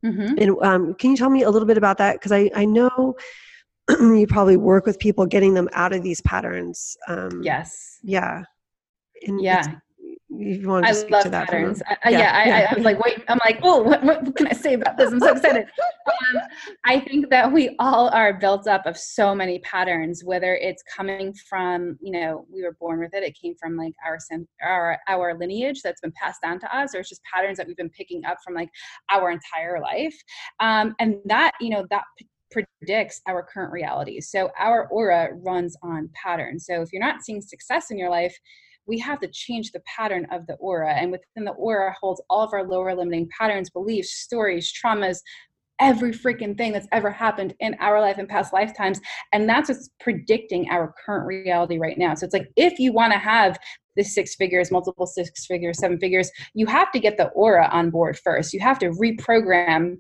mm-hmm. 0.06 0.36
and 0.38 0.56
um, 0.62 0.94
can 0.96 1.12
you 1.12 1.18
tell 1.18 1.30
me 1.30 1.44
a 1.44 1.50
little 1.50 1.68
bit 1.68 1.78
about 1.78 1.98
that? 1.98 2.14
Because 2.14 2.32
I, 2.32 2.52
I 2.56 2.66
know 2.66 3.16
you 3.90 4.28
probably 4.28 4.58
work 4.58 4.86
with 4.86 5.00
people 5.00 5.26
getting 5.26 5.54
them 5.54 5.68
out 5.74 5.94
of 5.94 6.04
these 6.04 6.22
patterns 6.22 6.96
um, 7.08 7.42
yes. 7.42 8.00
yeah 8.04 8.44
and 9.26 9.42
yeah 9.42 9.64
you 10.38 10.68
want 10.68 10.86
to 10.86 10.92
I 10.92 10.94
speak 10.94 11.12
love 11.12 11.24
to 11.24 11.30
that 11.30 11.48
patterns. 11.48 11.82
I, 11.88 12.10
yeah, 12.10 12.20
yeah, 12.20 12.48
yeah. 12.48 12.68
I, 12.70 12.72
I, 12.72 12.76
was 12.76 12.86
like, 12.86 13.04
wait, 13.04 13.24
I'm 13.28 13.40
like, 13.44 13.60
oh, 13.64 13.82
what, 13.82 14.04
what, 14.04 14.36
can 14.36 14.48
I 14.48 14.54
say 14.54 14.74
about 14.74 14.98
this? 14.98 15.12
I'm 15.12 15.20
so 15.20 15.34
excited. 15.34 15.66
um, 16.08 16.42
I 16.86 17.00
think 17.00 17.30
that 17.30 17.52
we 17.52 17.76
all 17.80 18.10
are 18.10 18.34
built 18.34 18.68
up 18.68 18.86
of 18.86 18.98
so 18.98 19.34
many 19.34 19.60
patterns, 19.60 20.24
whether 20.24 20.56
it's 20.56 20.84
coming 20.84 21.34
from, 21.50 21.98
you 22.02 22.12
know, 22.12 22.46
we 22.54 22.64
were 22.64 22.78
born 22.80 23.00
with 23.00 23.14
it. 23.14 23.24
It 23.24 23.38
came 23.42 23.56
from 23.60 23.76
like 23.76 23.94
our 24.06 24.18
our 24.64 24.98
our 25.08 25.38
lineage 25.38 25.82
that's 25.82 26.02
been 26.02 26.14
passed 26.14 26.42
down 26.42 26.60
to 26.60 26.76
us, 26.76 26.94
or 26.94 27.00
it's 27.00 27.10
just 27.10 27.22
patterns 27.24 27.58
that 27.58 27.68
we've 27.68 27.78
been 27.78 27.90
picking 27.90 28.24
up 28.26 28.38
from 28.44 28.54
like 28.54 28.70
our 29.12 29.32
entire 29.32 29.80
life. 29.82 30.16
Um, 30.60 30.96
and 31.00 31.18
that, 31.26 31.52
you 31.60 31.70
know, 31.70 31.86
that 31.90 32.04
predicts 32.52 33.22
our 33.28 33.44
current 33.44 33.72
reality. 33.72 34.22
So 34.22 34.52
our 34.58 34.88
aura 34.88 35.30
runs 35.34 35.76
on 35.84 36.10
patterns. 36.14 36.66
So 36.66 36.82
if 36.82 36.94
you're 36.94 37.02
not 37.02 37.24
seeing 37.24 37.42
success 37.42 37.92
in 37.92 37.98
your 37.98 38.10
life, 38.10 38.38
we 38.88 39.00
have 39.00 39.20
to 39.20 39.28
change 39.28 39.72
the 39.72 39.82
pattern 39.86 40.26
of 40.32 40.48
the 40.48 40.56
aura. 40.56 40.94
And 40.94 41.12
within 41.12 41.44
the 41.44 41.52
aura 41.52 41.94
holds 42.00 42.22
all 42.30 42.44
of 42.44 42.54
our 42.54 42.64
lower 42.64 42.96
limiting 42.96 43.30
patterns, 43.38 43.70
beliefs, 43.70 44.14
stories, 44.14 44.72
traumas, 44.74 45.20
every 45.80 46.12
freaking 46.12 46.58
thing 46.58 46.72
that's 46.72 46.88
ever 46.92 47.12
happened 47.12 47.54
in 47.60 47.76
our 47.80 48.02
life 48.02 48.18
and 48.18 48.28
past 48.28 48.52
lifetimes. 48.54 49.00
And 49.32 49.48
that's 49.48 49.70
what's 49.70 49.90
predicting 50.00 50.70
our 50.70 50.94
current 51.06 51.28
reality 51.28 51.78
right 51.78 51.98
now. 51.98 52.16
So 52.16 52.26
it's 52.26 52.34
like 52.34 52.50
if 52.56 52.80
you 52.80 52.94
want 52.94 53.14
to 53.14 53.20
have 53.20 53.60
the 53.96 54.04
six 54.04 54.36
figures, 54.36 54.72
multiple 54.72 55.06
six 55.06 55.46
figures, 55.46 55.80
seven 55.80 56.00
figures, 56.00 56.32
you 56.54 56.66
have 56.68 56.92
to 56.92 57.00
get 57.00 57.18
the 57.18 57.28
aura 57.30 57.68
on 57.72 57.90
board 57.90 58.18
first. 58.18 58.54
You 58.54 58.60
have 58.60 58.80
to 58.80 58.92
reprogram 58.92 59.98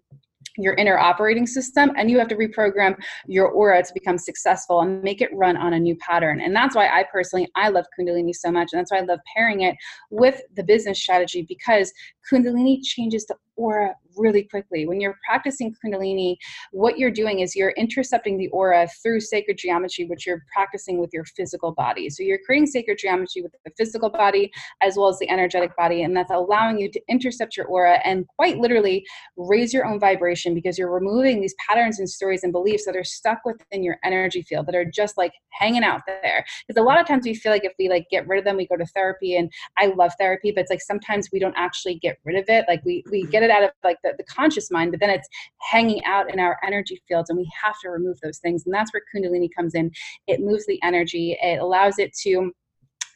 your 0.57 0.73
inner 0.75 0.97
operating 0.97 1.45
system 1.45 1.91
and 1.97 2.09
you 2.09 2.17
have 2.19 2.27
to 2.27 2.35
reprogram 2.35 2.95
your 3.27 3.49
aura 3.49 3.81
to 3.83 3.93
become 3.93 4.17
successful 4.17 4.81
and 4.81 5.03
make 5.03 5.21
it 5.21 5.29
run 5.33 5.55
on 5.57 5.73
a 5.73 5.79
new 5.79 5.95
pattern. 5.97 6.41
And 6.41 6.55
that's 6.55 6.75
why 6.75 6.87
i 6.87 7.03
personally 7.11 7.49
i 7.55 7.69
love 7.69 7.85
kundalini 7.97 8.33
so 8.33 8.51
much 8.51 8.69
and 8.71 8.79
that's 8.79 8.91
why 8.91 8.97
i 8.97 9.01
love 9.01 9.19
pairing 9.35 9.61
it 9.61 9.75
with 10.09 10.41
the 10.55 10.63
business 10.63 11.01
strategy 11.01 11.45
because 11.47 11.91
kundalini 12.31 12.79
changes 12.83 13.25
the 13.25 13.35
aura 13.55 13.93
really 14.17 14.43
quickly. 14.43 14.87
When 14.87 14.99
you're 14.99 15.17
practicing 15.25 15.75
Kundalini, 15.83 16.37
what 16.71 16.97
you're 16.97 17.11
doing 17.11 17.39
is 17.39 17.55
you're 17.55 17.71
intercepting 17.71 18.37
the 18.37 18.47
aura 18.49 18.87
through 19.01 19.21
sacred 19.21 19.57
geometry, 19.57 20.05
which 20.05 20.25
you're 20.25 20.43
practicing 20.53 20.99
with 20.99 21.11
your 21.13 21.25
physical 21.25 21.71
body. 21.71 22.09
So 22.09 22.23
you're 22.23 22.39
creating 22.45 22.67
sacred 22.67 22.97
geometry 22.97 23.41
with 23.41 23.51
the 23.63 23.71
physical 23.77 24.09
body 24.09 24.51
as 24.81 24.97
well 24.97 25.07
as 25.07 25.19
the 25.19 25.29
energetic 25.29 25.75
body, 25.75 26.03
and 26.03 26.15
that's 26.15 26.31
allowing 26.31 26.79
you 26.79 26.89
to 26.91 27.01
intercept 27.09 27.57
your 27.57 27.67
aura 27.67 27.99
and 28.03 28.25
quite 28.37 28.57
literally 28.57 29.05
raise 29.35 29.73
your 29.73 29.85
own 29.85 29.99
vibration 29.99 30.53
because 30.53 30.77
you're 30.77 30.91
removing 30.91 31.41
these 31.41 31.55
patterns 31.67 31.99
and 31.99 32.09
stories 32.09 32.43
and 32.43 32.51
beliefs 32.51 32.85
that 32.85 32.95
are 32.95 33.03
stuck 33.03 33.39
within 33.45 33.83
your 33.83 33.97
energy 34.03 34.41
field 34.41 34.65
that 34.67 34.75
are 34.75 34.85
just 34.85 35.17
like 35.17 35.31
hanging 35.51 35.83
out 35.83 36.01
there. 36.07 36.45
Because 36.67 36.79
a 36.79 36.83
lot 36.83 36.99
of 36.99 37.07
times 37.07 37.25
we 37.25 37.33
feel 37.33 37.51
like 37.51 37.65
if 37.65 37.73
we 37.79 37.89
like 37.89 38.07
get 38.09 38.27
rid 38.27 38.39
of 38.39 38.45
them, 38.45 38.57
we 38.57 38.67
go 38.67 38.77
to 38.77 38.85
therapy, 38.87 39.35
and 39.35 39.51
I 39.77 39.87
love 39.87 40.11
therapy, 40.19 40.51
but 40.51 40.61
it's 40.61 40.71
like 40.71 40.81
sometimes 40.81 41.29
we 41.31 41.39
don't 41.39 41.55
actually 41.57 41.95
get 41.95 42.17
rid 42.25 42.37
of 42.37 42.45
it. 42.47 42.65
Like 42.67 42.83
we 42.85 43.03
we 43.11 43.23
get 43.23 43.43
it 43.43 43.49
out 43.49 43.63
of 43.63 43.71
like 43.83 43.97
the, 44.03 44.06
the 44.17 44.23
conscious 44.23 44.71
mind, 44.71 44.91
but 44.91 44.99
then 44.99 45.09
it's 45.09 45.27
hanging 45.61 46.03
out 46.05 46.31
in 46.31 46.39
our 46.39 46.57
energy 46.65 47.01
fields, 47.07 47.29
and 47.29 47.37
we 47.37 47.49
have 47.63 47.75
to 47.83 47.89
remove 47.89 48.19
those 48.21 48.39
things. 48.39 48.65
And 48.65 48.73
that's 48.73 48.91
where 48.93 49.03
Kundalini 49.13 49.49
comes 49.55 49.75
in. 49.75 49.91
It 50.27 50.41
moves 50.41 50.65
the 50.67 50.79
energy, 50.83 51.37
it 51.41 51.59
allows 51.59 51.99
it 51.99 52.13
to 52.23 52.51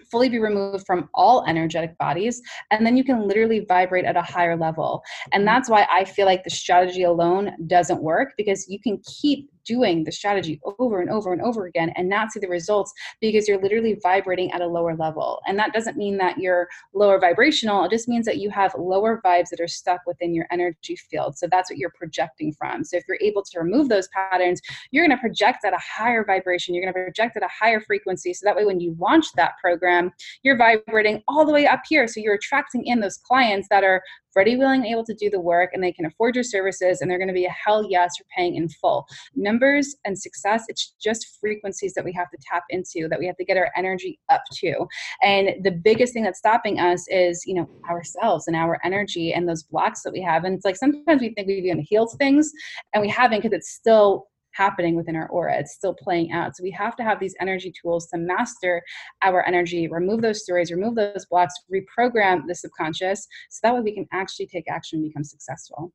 fully 0.09 0.29
be 0.29 0.39
removed 0.39 0.85
from 0.85 1.09
all 1.13 1.45
energetic 1.47 1.97
bodies 1.97 2.41
and 2.69 2.85
then 2.85 2.97
you 2.97 3.03
can 3.03 3.27
literally 3.27 3.61
vibrate 3.61 4.03
at 4.03 4.17
a 4.17 4.21
higher 4.21 4.57
level 4.57 5.01
and 5.31 5.47
that's 5.47 5.69
why 5.69 5.87
i 5.91 6.03
feel 6.03 6.25
like 6.25 6.43
the 6.43 6.49
strategy 6.49 7.03
alone 7.03 7.53
doesn't 7.67 8.01
work 8.01 8.33
because 8.35 8.67
you 8.67 8.79
can 8.79 8.99
keep 9.05 9.49
doing 9.65 10.03
the 10.03 10.11
strategy 10.11 10.59
over 10.79 11.01
and 11.01 11.09
over 11.09 11.33
and 11.33 11.41
over 11.41 11.65
again 11.65 11.91
and 11.95 12.09
not 12.09 12.31
see 12.31 12.39
the 12.39 12.47
results 12.47 12.93
because 13.19 13.47
you're 13.47 13.61
literally 13.61 13.97
vibrating 14.01 14.51
at 14.51 14.61
a 14.61 14.67
lower 14.67 14.95
level. 14.95 15.41
And 15.47 15.57
that 15.59 15.73
doesn't 15.73 15.97
mean 15.97 16.17
that 16.17 16.37
you're 16.37 16.67
lower 16.93 17.19
vibrational, 17.19 17.85
it 17.85 17.91
just 17.91 18.07
means 18.07 18.25
that 18.25 18.37
you 18.37 18.49
have 18.49 18.73
lower 18.77 19.21
vibes 19.25 19.49
that 19.49 19.59
are 19.59 19.67
stuck 19.67 20.01
within 20.05 20.33
your 20.33 20.47
energy 20.51 20.95
field. 20.95 21.37
So 21.37 21.47
that's 21.49 21.69
what 21.69 21.77
you're 21.77 21.93
projecting 21.97 22.53
from. 22.53 22.83
So 22.83 22.97
if 22.97 23.03
you're 23.07 23.17
able 23.21 23.43
to 23.43 23.59
remove 23.59 23.89
those 23.89 24.07
patterns, 24.09 24.61
you're 24.91 25.05
going 25.05 25.17
to 25.17 25.21
project 25.21 25.65
at 25.65 25.73
a 25.73 25.79
higher 25.79 26.25
vibration, 26.25 26.73
you're 26.73 26.83
going 26.83 26.93
to 26.93 27.03
project 27.03 27.37
at 27.37 27.43
a 27.43 27.49
higher 27.49 27.81
frequency. 27.81 28.33
So 28.33 28.45
that 28.45 28.55
way, 28.55 28.65
when 28.65 28.79
you 28.79 28.95
launch 28.99 29.25
that 29.35 29.53
program, 29.61 30.11
you're 30.43 30.57
vibrating 30.57 31.21
all 31.27 31.45
the 31.45 31.53
way 31.53 31.67
up 31.67 31.81
here. 31.87 32.07
So 32.07 32.19
you're 32.19 32.35
attracting 32.35 32.85
in 32.85 32.99
those 32.99 33.17
clients 33.17 33.67
that 33.69 33.83
are 33.83 34.01
ready, 34.35 34.55
willing, 34.55 34.85
able 34.85 35.05
to 35.05 35.13
do 35.13 35.29
the 35.29 35.39
work, 35.39 35.71
and 35.73 35.83
they 35.83 35.91
can 35.91 36.05
afford 36.05 36.35
your 36.35 36.43
services, 36.43 37.01
and 37.01 37.09
they're 37.09 37.17
going 37.17 37.27
to 37.27 37.33
be 37.33 37.45
a 37.45 37.51
hell 37.65 37.85
yes 37.89 38.17
for 38.17 38.25
paying 38.35 38.55
in 38.55 38.69
full. 38.69 39.05
Numbers 39.35 39.95
and 40.05 40.17
success, 40.17 40.65
it's 40.67 40.93
just 41.01 41.37
frequencies 41.39 41.93
that 41.93 42.05
we 42.05 42.13
have 42.13 42.29
to 42.31 42.37
tap 42.49 42.63
into, 42.69 43.07
that 43.09 43.19
we 43.19 43.27
have 43.27 43.37
to 43.37 43.45
get 43.45 43.57
our 43.57 43.71
energy 43.75 44.19
up 44.29 44.41
to. 44.55 44.87
And 45.21 45.63
the 45.63 45.71
biggest 45.71 46.13
thing 46.13 46.23
that's 46.23 46.39
stopping 46.39 46.79
us 46.79 47.05
is, 47.09 47.43
you 47.45 47.55
know, 47.55 47.69
ourselves 47.89 48.47
and 48.47 48.55
our 48.55 48.79
energy 48.83 49.33
and 49.33 49.47
those 49.47 49.63
blocks 49.63 50.03
that 50.03 50.13
we 50.13 50.21
have. 50.21 50.43
And 50.43 50.55
it's 50.55 50.65
like 50.65 50.75
sometimes 50.75 51.21
we 51.21 51.33
think 51.33 51.47
we've 51.47 51.65
even 51.65 51.85
healed 51.87 52.15
things, 52.17 52.51
and 52.93 53.01
we 53.01 53.09
haven't 53.09 53.39
because 53.39 53.55
it's 53.55 53.71
still 53.71 54.27
happening 54.53 54.95
within 54.95 55.15
our 55.15 55.27
aura. 55.29 55.57
It's 55.57 55.73
still 55.73 55.93
playing 55.93 56.31
out. 56.31 56.55
So 56.55 56.63
we 56.63 56.71
have 56.71 56.95
to 56.97 57.03
have 57.03 57.19
these 57.19 57.35
energy 57.39 57.73
tools 57.81 58.07
to 58.07 58.17
master 58.17 58.81
our 59.21 59.45
energy, 59.47 59.87
remove 59.87 60.21
those 60.21 60.43
stories, 60.43 60.71
remove 60.71 60.95
those 60.95 61.25
blocks, 61.29 61.53
reprogram 61.73 62.41
the 62.47 62.55
subconscious 62.55 63.27
so 63.49 63.59
that 63.63 63.73
way 63.73 63.81
we 63.81 63.93
can 63.93 64.07
actually 64.11 64.47
take 64.47 64.69
action 64.69 64.99
and 64.99 65.07
become 65.07 65.23
successful. 65.23 65.91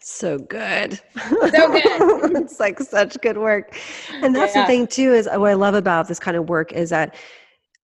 So 0.00 0.38
good. 0.38 1.00
So 1.14 1.50
good. 1.50 2.36
it's 2.36 2.58
like 2.58 2.80
such 2.80 3.20
good 3.20 3.38
work. 3.38 3.78
And 4.12 4.34
that's 4.34 4.54
yeah. 4.54 4.62
the 4.62 4.66
thing 4.66 4.86
too 4.86 5.12
is 5.14 5.26
what 5.26 5.50
I 5.50 5.54
love 5.54 5.74
about 5.74 6.08
this 6.08 6.18
kind 6.18 6.36
of 6.36 6.48
work 6.48 6.72
is 6.72 6.90
that 6.90 7.14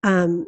um 0.05 0.47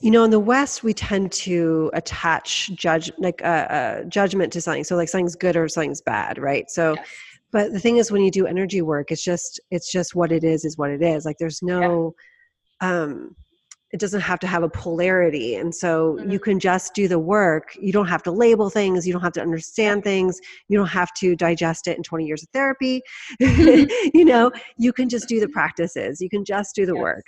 you 0.00 0.10
know 0.10 0.24
in 0.24 0.30
the 0.30 0.40
west 0.40 0.82
we 0.82 0.92
tend 0.92 1.30
to 1.30 1.90
attach 1.94 2.70
judge 2.74 3.10
like 3.18 3.40
a 3.42 3.46
uh, 3.46 3.50
uh, 3.50 4.04
judgment 4.04 4.52
to 4.52 4.60
something 4.60 4.82
so 4.82 4.96
like 4.96 5.08
something's 5.08 5.36
good 5.36 5.56
or 5.56 5.68
something's 5.68 6.00
bad 6.00 6.36
right 6.36 6.68
so 6.68 6.94
yes 6.94 7.06
but 7.50 7.72
the 7.72 7.80
thing 7.80 7.96
is 7.96 8.10
when 8.10 8.22
you 8.22 8.30
do 8.30 8.46
energy 8.46 8.82
work 8.82 9.10
it's 9.10 9.24
just 9.24 9.60
it's 9.70 9.90
just 9.90 10.14
what 10.14 10.32
it 10.32 10.44
is 10.44 10.64
is 10.64 10.78
what 10.78 10.90
it 10.90 11.02
is. 11.02 11.24
Like 11.24 11.36
there's 11.38 11.62
no 11.62 12.14
yeah. 12.82 13.02
um 13.02 13.36
it 13.90 14.00
doesn't 14.00 14.20
have 14.20 14.38
to 14.40 14.46
have 14.46 14.62
a 14.62 14.68
polarity. 14.68 15.54
And 15.54 15.74
so 15.74 16.14
mm-hmm. 16.14 16.30
you 16.30 16.38
can 16.38 16.60
just 16.60 16.94
do 16.94 17.08
the 17.08 17.18
work. 17.18 17.74
You 17.80 17.90
don't 17.90 18.06
have 18.06 18.22
to 18.24 18.30
label 18.30 18.68
things. 18.68 19.06
You 19.06 19.14
don't 19.14 19.22
have 19.22 19.32
to 19.34 19.40
understand 19.40 20.04
things. 20.04 20.38
You 20.68 20.76
don't 20.76 20.88
have 20.88 21.12
to 21.14 21.34
digest 21.34 21.88
it 21.88 21.96
in 21.96 22.02
20 22.02 22.26
years 22.26 22.42
of 22.42 22.50
therapy. 22.50 23.02
You 24.14 24.24
know 24.24 24.50
you 24.76 24.92
can 24.92 25.08
just 25.08 25.28
do 25.28 25.40
the 25.40 25.48
practices. 25.48 26.20
You 26.20 26.28
can 26.28 26.44
just 26.44 26.74
do 26.74 26.84
the 26.84 26.94
yes. 26.94 27.02
work. 27.02 27.24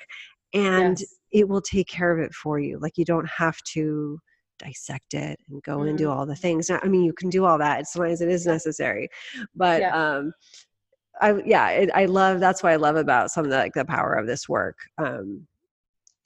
And 0.52 1.00
yes. 1.00 1.14
it 1.32 1.48
will 1.48 1.62
take 1.62 1.88
care 1.88 2.12
of 2.12 2.22
it 2.24 2.34
for 2.34 2.58
you. 2.58 2.78
Like 2.78 2.98
you 2.98 3.04
don't 3.04 3.28
have 3.28 3.56
to 3.74 4.18
dissect 4.60 5.14
it 5.14 5.40
and 5.48 5.62
go 5.62 5.78
mm-hmm. 5.78 5.88
and 5.88 5.98
do 5.98 6.04
mm-hmm. 6.04 6.18
all 6.18 6.26
the 6.26 6.36
things. 6.36 6.70
I 6.70 6.86
mean, 6.86 7.02
you 7.02 7.12
can 7.12 7.30
do 7.30 7.44
all 7.44 7.58
that 7.58 7.80
as 7.80 7.96
long 7.96 8.10
as 8.10 8.20
it 8.20 8.28
is 8.28 8.46
necessary, 8.46 9.08
but 9.54 9.80
yeah. 9.80 10.16
um, 10.16 10.32
I 11.20 11.42
yeah, 11.44 11.68
it, 11.70 11.90
I 11.94 12.06
love 12.06 12.40
that's 12.40 12.62
what 12.62 12.72
I 12.72 12.76
love 12.76 12.96
about 12.96 13.30
some 13.30 13.44
of 13.44 13.50
the 13.50 13.58
like 13.58 13.74
the 13.74 13.84
power 13.84 14.14
of 14.14 14.26
this 14.26 14.48
work. 14.48 14.76
Um, 14.98 15.46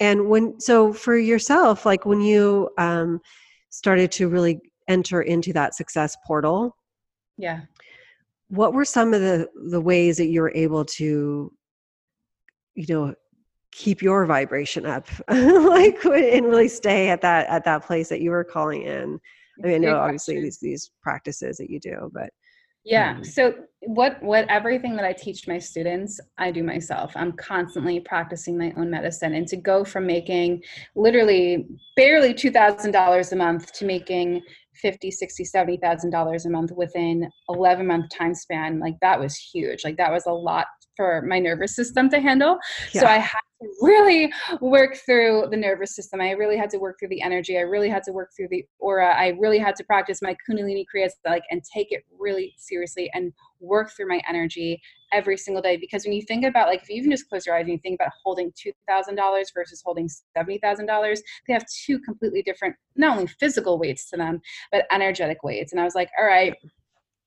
and 0.01 0.29
when 0.29 0.59
so 0.61 0.93
for 0.93 1.17
yourself 1.17 1.87
like 1.87 2.05
when 2.05 2.21
you 2.21 2.69
um 2.79 3.21
started 3.71 4.11
to 4.13 4.29
really 4.29 4.61
enter 4.89 5.23
into 5.23 5.53
that 5.53 5.75
success 5.75 6.17
portal 6.27 6.77
yeah 7.37 7.61
what 8.49 8.75
were 8.75 8.85
some 8.85 9.15
of 9.15 9.21
the 9.21 9.49
the 9.71 9.81
ways 9.81 10.17
that 10.17 10.27
you 10.27 10.41
were 10.41 10.53
able 10.55 10.85
to 10.85 11.53
you 12.75 12.87
know 12.89 13.15
keep 13.75 14.01
your 14.01 14.25
vibration 14.25 14.87
up 14.87 15.09
like 15.29 16.05
and 16.05 16.47
really 16.47 16.69
stay 16.69 17.11
at 17.11 17.21
that 17.21 17.49
at 17.49 17.65
that 17.65 17.85
place 17.85 18.09
that 18.09 18.21
you 18.21 18.31
were 18.31 18.45
calling 18.45 18.83
in. 18.83 19.19
I 19.63 19.67
mean 19.67 19.75
i 19.75 19.79
know 19.79 19.99
obviously 19.99 20.41
these 20.41 20.59
these 20.59 20.91
practices 21.03 21.59
that 21.59 21.71
you 21.71 21.79
do 21.79 22.11
but 22.13 22.31
yeah 22.85 23.17
um, 23.17 23.25
so 23.25 23.55
what 23.81 24.21
what 24.23 24.49
everything 24.49 24.97
that 24.97 25.05
i 25.05 25.13
teach 25.13 25.47
my 25.47 25.59
students 25.59 26.21
i 26.39 26.51
do 26.51 26.63
myself. 26.63 27.13
I'm 27.15 27.33
constantly 27.33 28.01
practicing 28.01 28.57
my 28.59 28.73
own 28.77 28.91
medicine 28.91 29.35
and 29.35 29.47
to 29.49 29.57
go 29.57 29.85
from 29.85 30.07
making 30.07 30.63
literally 30.95 31.67
barely 31.97 32.35
$2000 32.35 33.33
a 33.33 33.37
month 33.37 33.73
to 33.73 33.85
making 33.85 34.43
50 34.77 35.11
60 35.11 35.45
70 35.45 35.77
thousand 35.79 36.11
dollars 36.11 36.47
a 36.47 36.51
month 36.51 36.73
within 36.73 37.29
11 37.49 37.87
month 37.87 38.07
time 38.11 38.35
span 38.35 38.81
like 38.81 38.95
that 39.01 39.19
was 39.21 39.37
huge. 39.37 39.85
Like 39.85 39.97
that 39.99 40.13
was 40.13 40.27
a 40.27 40.33
lot 40.33 40.67
for 40.97 41.23
my 41.23 41.39
nervous 41.39 41.75
system 41.77 42.09
to 42.11 42.21
handle. 42.21 42.59
Yeah. 42.93 43.01
so 43.03 43.07
i 43.07 43.19
had 43.19 43.41
really 43.81 44.33
work 44.61 44.97
through 44.97 45.47
the 45.51 45.57
nervous 45.57 45.95
system. 45.95 46.21
I 46.21 46.33
really 46.33 46.57
had 46.57 46.71
to 46.71 46.79
work 46.79 46.99
through 46.99 47.09
the 47.09 47.23
energy. 47.23 47.57
I 47.57 47.63
really 47.63 47.89
had 47.89 48.03
to 48.05 48.13
work 48.13 48.31
through 48.37 48.49
the 48.51 48.65
aura. 48.79 49.15
I 49.15 49.29
really 49.39 49.59
had 49.59 49.77
to 49.77 49.85
practice 49.85 50.21
my 50.23 50.37
kundalini 50.49 50.85
kriyas 50.95 51.13
like 51.25 51.45
and 51.51 51.63
take 51.65 51.89
it 51.91 52.05
really 52.19 52.55
seriously 52.59 53.11
and 53.15 53.33
work 53.61 53.93
through 53.93 54.09
my 54.09 54.21
energy 54.29 54.81
every 55.13 55.37
single 55.37 55.63
day. 55.63 55.77
Because 55.77 56.05
when 56.05 56.15
you 56.15 56.23
think 56.23 56.45
about 56.45 56.69
like 56.69 56.83
if 56.83 56.89
you 56.89 56.97
even 56.97 57.11
just 57.11 57.29
close 57.29 57.47
your 57.47 57.57
eyes 57.57 57.63
and 57.63 57.73
you 57.73 57.79
think 57.79 58.01
about 58.01 58.13
holding 58.23 58.53
$2000 58.53 59.45
versus 59.55 59.83
holding 59.85 60.09
$70000 60.37 61.19
they 61.47 61.53
have 61.53 61.65
two 61.69 61.99
completely 62.01 62.43
different 62.43 62.75
not 62.97 63.17
only 63.17 63.27
physical 63.27 63.79
weights 63.79 64.09
to 64.11 64.17
them 64.17 64.41
but 64.73 64.87
energetic 64.91 65.43
weights. 65.43 65.73
And 65.73 65.81
i 65.81 65.85
was 65.85 65.95
like 65.95 66.11
all 66.19 66.27
right 66.27 66.55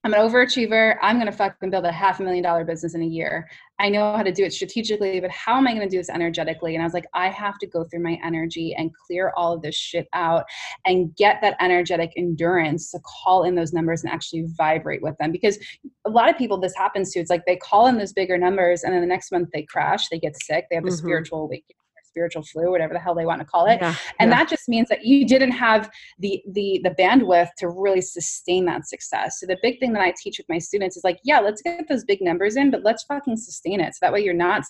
I'm 0.08 0.14
an 0.14 0.22
overachiever. 0.22 0.96
I'm 1.02 1.18
going 1.18 1.30
to 1.30 1.34
fucking 1.34 1.70
build 1.70 1.84
a 1.84 1.92
half 1.92 2.22
a 2.22 2.24
million 2.24 2.42
dollar 2.42 2.64
business 2.64 2.96
in 2.96 3.02
a 3.02 3.06
year. 3.06 3.46
I 3.78 3.90
know 3.90 4.16
how 4.16 4.24
to 4.24 4.32
do 4.32 4.46
it 4.46 4.54
strategically, 4.54 5.20
but 5.20 5.30
how 5.32 5.58
am 5.58 5.68
I 5.68 5.74
going 5.74 5.84
to 5.84 5.90
do 5.90 5.98
this 5.98 6.10
energetically? 6.10 6.76
And 6.76 6.82
I 6.82 6.86
was 6.86 6.94
like, 6.94 7.08
I 7.14 7.28
have 7.28 7.58
to 7.58 7.68
go 7.68 7.84
through 7.84 8.04
my 8.04 8.18
energy 8.24 8.74
and 8.78 8.90
clear 9.06 9.34
all 9.36 9.54
of 9.54 9.62
this 9.62 9.76
shit 9.76 10.08
out 10.14 10.46
and 10.86 11.14
get 11.18 11.42
that 11.42 11.58
energetic 11.60 12.14
endurance 12.16 12.90
to 12.92 13.00
call 13.00 13.44
in 13.44 13.56
those 13.56 13.74
numbers 13.74 14.02
and 14.06 14.14
actually 14.14 14.46
vibrate 14.58 15.02
with 15.02 15.18
them. 15.18 15.34
Because 15.34 15.60
a 16.06 16.10
lot 16.10 16.30
of 16.30 16.38
people, 16.38 16.58
this 16.58 16.76
happens 16.78 17.12
to. 17.12 17.20
It's 17.20 17.30
like 17.30 17.46
they 17.46 17.58
call 17.58 17.88
in 17.88 17.98
those 17.98 18.14
bigger 18.14 18.38
numbers 18.38 18.84
and 18.84 18.94
then 18.94 19.02
the 19.02 19.08
next 19.08 19.30
month 19.30 19.50
they 19.54 19.64
crash, 19.64 20.08
they 20.08 20.20
get 20.20 20.42
sick, 20.42 20.68
they 20.70 20.78
have 20.78 20.86
a 20.86 20.88
mm-hmm. 20.88 20.96
spiritual 20.96 21.42
awakening 21.42 21.77
spiritual 22.18 22.44
flu, 22.44 22.72
whatever 22.72 22.94
the 22.94 23.00
hell 23.00 23.14
they 23.14 23.26
want 23.26 23.40
to 23.40 23.46
call 23.46 23.68
it. 23.68 23.78
Yeah, 23.80 23.96
and 24.20 24.32
yeah. 24.32 24.38
that 24.38 24.50
just 24.50 24.68
means 24.68 24.90
that 24.90 25.06
you 25.06 25.26
didn't 25.28 25.52
have 25.52 25.90
the 26.18 26.42
the 26.52 26.82
the 26.84 26.92
bandwidth 26.92 27.50
to 27.60 27.70
really 27.70 28.02
sustain 28.02 28.66
that 28.66 28.88
success. 28.88 29.40
So 29.40 29.46
the 29.46 29.58
big 29.62 29.80
thing 29.80 29.94
that 29.94 30.02
I 30.02 30.14
teach 30.18 30.40
with 30.40 30.50
my 30.50 30.58
students 30.58 30.98
is 30.98 31.04
like, 31.04 31.20
yeah, 31.24 31.40
let's 31.40 31.62
get 31.62 31.88
those 31.88 32.04
big 32.04 32.22
numbers 32.22 32.56
in, 32.56 32.72
but 32.72 32.84
let's 32.84 33.04
fucking 33.04 33.38
sustain 33.38 33.80
it. 33.80 33.94
So 33.94 34.00
that 34.02 34.14
way 34.14 34.22
you're 34.22 34.34
not 34.34 34.64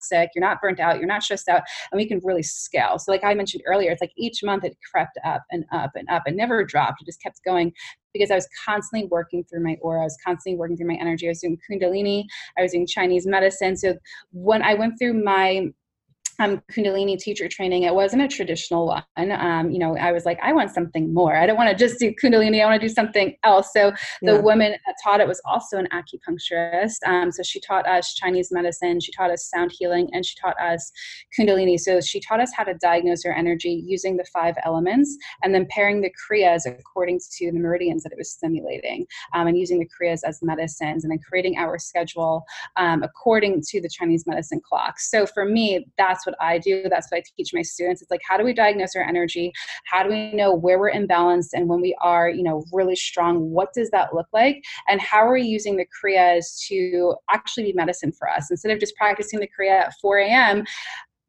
sick, 0.00 0.30
you're 0.34 0.44
not 0.44 0.60
burnt 0.60 0.80
out, 0.80 0.98
you're 0.98 1.08
not 1.08 1.22
stressed 1.22 1.48
out, 1.48 1.62
and 1.90 1.98
we 1.98 2.06
can 2.06 2.20
really 2.22 2.42
scale. 2.42 2.98
So, 2.98 3.10
like 3.10 3.24
I 3.24 3.34
mentioned 3.34 3.62
earlier, 3.66 3.90
it's 3.90 4.00
like 4.00 4.12
each 4.16 4.42
month 4.42 4.64
it 4.64 4.76
crept 4.92 5.18
up 5.24 5.42
and 5.50 5.64
up 5.72 5.92
and 5.94 6.08
up 6.08 6.22
and 6.26 6.36
never 6.36 6.64
dropped. 6.64 7.02
It 7.02 7.06
just 7.06 7.22
kept 7.22 7.40
going 7.44 7.72
because 8.12 8.30
I 8.30 8.34
was 8.34 8.48
constantly 8.64 9.08
working 9.08 9.44
through 9.44 9.62
my 9.62 9.76
aura, 9.82 10.02
I 10.02 10.04
was 10.04 10.18
constantly 10.24 10.58
working 10.58 10.76
through 10.76 10.88
my 10.88 10.98
energy. 11.00 11.26
I 11.26 11.30
was 11.30 11.40
doing 11.40 11.58
Kundalini, 11.70 12.24
I 12.58 12.62
was 12.62 12.72
doing 12.72 12.86
Chinese 12.86 13.26
medicine. 13.26 13.76
So, 13.76 13.96
when 14.32 14.62
I 14.62 14.74
went 14.74 14.98
through 14.98 15.22
my 15.22 15.68
um, 16.38 16.62
Kundalini 16.70 17.18
teacher 17.18 17.48
training. 17.48 17.84
It 17.84 17.94
wasn't 17.94 18.22
a 18.22 18.28
traditional 18.28 18.86
one. 18.86 19.32
Um, 19.32 19.70
you 19.70 19.78
know, 19.78 19.96
I 19.96 20.12
was 20.12 20.24
like, 20.24 20.38
I 20.42 20.52
want 20.52 20.70
something 20.70 21.12
more. 21.12 21.36
I 21.36 21.46
don't 21.46 21.56
want 21.56 21.70
to 21.70 21.76
just 21.76 21.98
do 21.98 22.12
Kundalini. 22.22 22.62
I 22.62 22.66
want 22.66 22.80
to 22.80 22.86
do 22.86 22.92
something 22.92 23.36
else. 23.42 23.70
So 23.72 23.92
the 24.22 24.34
yeah. 24.34 24.40
woman 24.40 24.72
that 24.72 24.94
taught 25.02 25.20
it 25.20 25.28
was 25.28 25.40
also 25.44 25.78
an 25.78 25.88
acupuncturist. 25.92 26.96
Um, 27.06 27.32
so 27.32 27.42
she 27.42 27.60
taught 27.60 27.86
us 27.86 28.14
Chinese 28.14 28.50
medicine, 28.50 29.00
she 29.00 29.12
taught 29.12 29.30
us 29.30 29.48
sound 29.48 29.72
healing, 29.76 30.08
and 30.12 30.24
she 30.24 30.36
taught 30.40 30.58
us 30.60 30.90
Kundalini. 31.38 31.78
So 31.78 32.00
she 32.00 32.20
taught 32.20 32.40
us 32.40 32.52
how 32.54 32.64
to 32.64 32.74
diagnose 32.74 33.24
our 33.24 33.32
energy 33.32 33.82
using 33.86 34.16
the 34.16 34.26
five 34.32 34.54
elements 34.64 35.16
and 35.42 35.54
then 35.54 35.66
pairing 35.70 36.00
the 36.00 36.10
Kriyas 36.10 36.62
according 36.66 37.20
to 37.38 37.52
the 37.52 37.58
meridians 37.58 38.02
that 38.02 38.12
it 38.12 38.18
was 38.18 38.30
stimulating 38.30 39.06
um, 39.34 39.46
and 39.46 39.56
using 39.56 39.78
the 39.78 39.88
Kriyas 39.88 40.20
as 40.24 40.40
medicines 40.42 41.04
and 41.04 41.10
then 41.10 41.20
creating 41.26 41.56
our 41.56 41.78
schedule 41.78 42.44
um, 42.76 43.02
according 43.02 43.62
to 43.68 43.80
the 43.80 43.88
Chinese 43.88 44.26
medicine 44.26 44.60
clock. 44.66 44.98
So 45.00 45.26
for 45.26 45.44
me, 45.44 45.86
that's 45.96 46.25
what 46.26 46.36
I 46.40 46.58
do. 46.58 46.84
That's 46.90 47.08
what 47.10 47.18
I 47.18 47.22
teach 47.36 47.54
my 47.54 47.62
students. 47.62 48.02
It's 48.02 48.10
like, 48.10 48.20
how 48.28 48.36
do 48.36 48.44
we 48.44 48.52
diagnose 48.52 48.96
our 48.96 49.02
energy? 49.02 49.52
How 49.84 50.02
do 50.02 50.10
we 50.10 50.32
know 50.32 50.54
where 50.54 50.78
we're 50.78 50.92
imbalanced 50.92 51.50
and 51.54 51.68
when 51.68 51.80
we 51.80 51.96
are, 52.00 52.28
you 52.28 52.42
know, 52.42 52.64
really 52.72 52.96
strong? 52.96 53.50
What 53.50 53.72
does 53.72 53.90
that 53.90 54.14
look 54.14 54.26
like? 54.32 54.62
And 54.88 55.00
how 55.00 55.18
are 55.18 55.32
we 55.32 55.42
using 55.42 55.76
the 55.76 55.86
Kriyas 55.86 56.58
to 56.68 57.14
actually 57.30 57.64
be 57.64 57.72
medicine 57.72 58.12
for 58.12 58.28
us? 58.28 58.50
Instead 58.50 58.72
of 58.72 58.80
just 58.80 58.96
practicing 58.96 59.40
the 59.40 59.48
Kriya 59.48 59.86
at 59.86 59.94
4 60.00 60.18
a.m., 60.18 60.64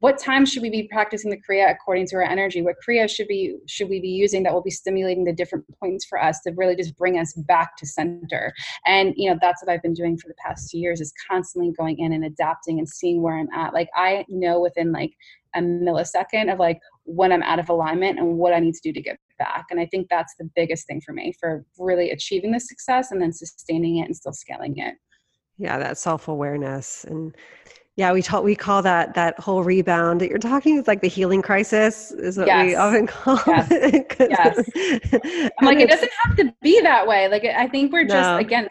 what 0.00 0.16
time 0.16 0.46
should 0.46 0.62
we 0.62 0.70
be 0.70 0.84
practicing 0.84 1.30
the 1.30 1.36
kriya 1.36 1.70
according 1.70 2.06
to 2.06 2.16
our 2.16 2.22
energy? 2.22 2.62
What 2.62 2.76
kriya 2.86 3.10
should 3.10 3.26
be 3.26 3.56
should 3.66 3.88
we 3.88 4.00
be 4.00 4.08
using 4.08 4.44
that 4.44 4.52
will 4.52 4.62
be 4.62 4.70
stimulating 4.70 5.24
the 5.24 5.32
different 5.32 5.64
points 5.80 6.04
for 6.04 6.22
us 6.22 6.40
to 6.40 6.52
really 6.52 6.76
just 6.76 6.96
bring 6.96 7.18
us 7.18 7.32
back 7.32 7.76
to 7.78 7.86
center? 7.86 8.52
And 8.86 9.12
you 9.16 9.28
know 9.28 9.38
that's 9.40 9.62
what 9.62 9.72
i've 9.72 9.82
been 9.82 9.94
doing 9.94 10.16
for 10.16 10.28
the 10.28 10.34
past 10.34 10.70
two 10.70 10.78
years 10.78 11.00
is 11.00 11.12
constantly 11.28 11.72
going 11.76 11.98
in 11.98 12.12
and 12.12 12.24
adapting 12.24 12.78
and 12.78 12.88
seeing 12.88 13.22
where 13.22 13.38
i'm 13.38 13.48
at. 13.52 13.74
Like 13.74 13.88
i 13.96 14.24
know 14.28 14.60
within 14.60 14.92
like 14.92 15.12
a 15.56 15.60
millisecond 15.60 16.52
of 16.52 16.60
like 16.60 16.78
when 17.04 17.32
i'm 17.32 17.42
out 17.42 17.58
of 17.58 17.68
alignment 17.68 18.18
and 18.18 18.38
what 18.38 18.54
i 18.54 18.60
need 18.60 18.74
to 18.74 18.80
do 18.82 18.92
to 18.92 19.02
get 19.02 19.18
back. 19.38 19.64
And 19.70 19.80
i 19.80 19.86
think 19.86 20.06
that's 20.08 20.34
the 20.38 20.48
biggest 20.54 20.86
thing 20.86 21.00
for 21.04 21.12
me 21.12 21.34
for 21.40 21.64
really 21.76 22.10
achieving 22.12 22.52
the 22.52 22.60
success 22.60 23.10
and 23.10 23.20
then 23.20 23.32
sustaining 23.32 23.98
it 23.98 24.04
and 24.04 24.16
still 24.16 24.32
scaling 24.32 24.78
it. 24.78 24.94
Yeah 25.56 25.76
that 25.80 25.98
self-awareness 25.98 27.04
and 27.04 27.34
yeah, 27.98 28.12
we 28.12 28.22
talk, 28.22 28.44
we 28.44 28.54
call 28.54 28.80
that 28.82 29.14
that 29.14 29.36
whole 29.40 29.64
rebound 29.64 30.20
that 30.20 30.28
you're 30.28 30.38
talking. 30.38 30.78
It's 30.78 30.86
like 30.86 31.00
the 31.00 31.08
healing 31.08 31.42
crisis 31.42 32.12
is 32.12 32.38
what 32.38 32.46
yes. 32.46 32.66
we 32.66 32.74
often 32.76 33.06
call 33.08 33.40
yes. 33.44 33.68
it. 33.72 34.16
yes. 34.20 35.50
I'm 35.58 35.66
like, 35.66 35.80
it 35.80 35.90
doesn't 35.90 36.12
have 36.22 36.36
to 36.36 36.54
be 36.62 36.80
that 36.80 37.08
way. 37.08 37.26
Like, 37.26 37.44
I 37.44 37.66
think 37.66 37.92
we're 37.92 38.04
just 38.04 38.30
no. 38.30 38.36
again 38.36 38.68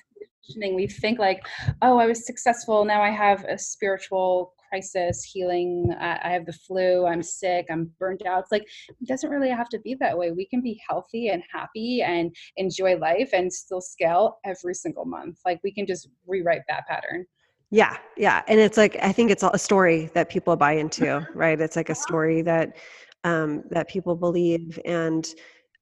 we 0.55 0.87
think 0.87 1.19
like, 1.19 1.45
oh, 1.81 1.97
I 1.97 2.05
was 2.05 2.25
successful. 2.25 2.85
Now 2.85 3.01
I 3.01 3.09
have 3.09 3.43
a 3.43 3.57
spiritual 3.57 4.53
crisis, 4.69 5.21
healing. 5.21 5.93
I, 5.99 6.19
I 6.23 6.29
have 6.29 6.45
the 6.45 6.53
flu. 6.53 7.05
I'm 7.05 7.21
sick. 7.21 7.65
I'm 7.69 7.91
burnt 7.99 8.25
out. 8.25 8.43
It's 8.43 8.51
like 8.53 8.65
it 8.87 9.07
doesn't 9.09 9.29
really 9.29 9.49
have 9.49 9.67
to 9.69 9.79
be 9.79 9.95
that 9.95 10.17
way. 10.17 10.31
We 10.31 10.45
can 10.45 10.61
be 10.61 10.79
healthy 10.89 11.27
and 11.27 11.43
happy 11.53 12.01
and 12.01 12.33
enjoy 12.55 12.95
life 12.95 13.31
and 13.33 13.51
still 13.51 13.81
scale 13.81 14.37
every 14.45 14.73
single 14.73 15.03
month. 15.03 15.39
Like 15.45 15.59
we 15.65 15.73
can 15.73 15.85
just 15.85 16.07
rewrite 16.25 16.61
that 16.69 16.87
pattern. 16.87 17.25
Yeah, 17.69 17.97
yeah, 18.15 18.43
and 18.47 18.60
it's 18.60 18.77
like 18.77 18.97
I 19.01 19.12
think 19.12 19.30
it's 19.30 19.43
a 19.43 19.58
story 19.58 20.10
that 20.13 20.30
people 20.30 20.56
buy 20.56 20.71
into, 20.84 21.27
right? 21.34 21.60
It's 21.60 21.75
like 21.75 21.89
a 21.89 21.95
story 21.95 22.41
that 22.43 22.77
um, 23.23 23.63
that 23.71 23.89
people 23.89 24.15
believe, 24.15 24.80
and 24.86 25.27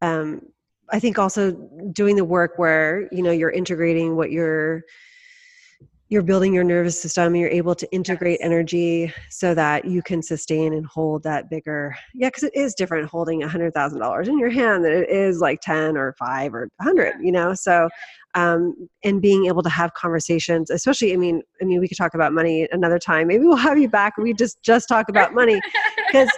um, 0.02 0.42
I 0.92 1.00
think 1.00 1.20
also 1.20 1.52
doing 1.94 2.16
the 2.16 2.26
work 2.26 2.54
where 2.58 3.08
you 3.12 3.22
know 3.22 3.32
you're 3.32 3.52
integrating 3.52 4.16
what 4.16 4.32
you're 4.32 4.84
you're 6.10 6.22
building 6.22 6.54
your 6.54 6.64
nervous 6.64 7.02
system 7.02 7.36
you're 7.36 7.50
able 7.50 7.74
to 7.74 7.92
integrate 7.92 8.38
yes. 8.40 8.46
energy 8.46 9.12
so 9.30 9.56
that 9.56 9.86
you 9.86 10.04
can 10.04 10.22
sustain 10.22 10.74
and 10.74 10.86
hold 10.86 11.24
that 11.24 11.50
bigger 11.50 11.96
yeah 12.14 12.28
because 12.28 12.44
it 12.44 12.56
is 12.56 12.76
different 12.76 13.10
holding 13.10 13.42
a 13.42 13.48
hundred 13.48 13.74
thousand 13.74 14.00
dollars 14.00 14.28
in 14.28 14.38
your 14.38 14.52
hand 14.52 14.86
than 14.86 14.92
it 14.92 15.10
is 15.10 15.40
like 15.40 15.60
10 15.62 15.98
or 15.98 16.14
5 16.20 16.54
or 16.54 16.70
100 16.78 17.16
you 17.22 17.32
know 17.32 17.54
so 17.56 17.90
um, 18.36 18.90
and 19.04 19.22
being 19.22 19.46
able 19.48 19.64
to 19.64 19.70
have 19.70 19.94
conversations 19.94 20.70
especially 20.70 21.14
i 21.14 21.18
mean 21.18 21.42
i 21.62 21.66
mean 21.66 21.80
we 21.80 21.88
could 21.88 21.98
talk 21.98 22.14
about 22.14 22.34
money 22.34 22.68
another 22.72 23.00
time. 23.00 23.28
Maybe 23.28 23.46
we'll 23.46 23.56
have 23.56 23.78
you 23.80 23.90
back. 23.90 24.18
We 24.18 24.34
just 24.34 24.62
just 24.62 24.88
talk 24.88 25.10
about 25.10 25.34
money. 25.34 25.60
Because 26.08 26.30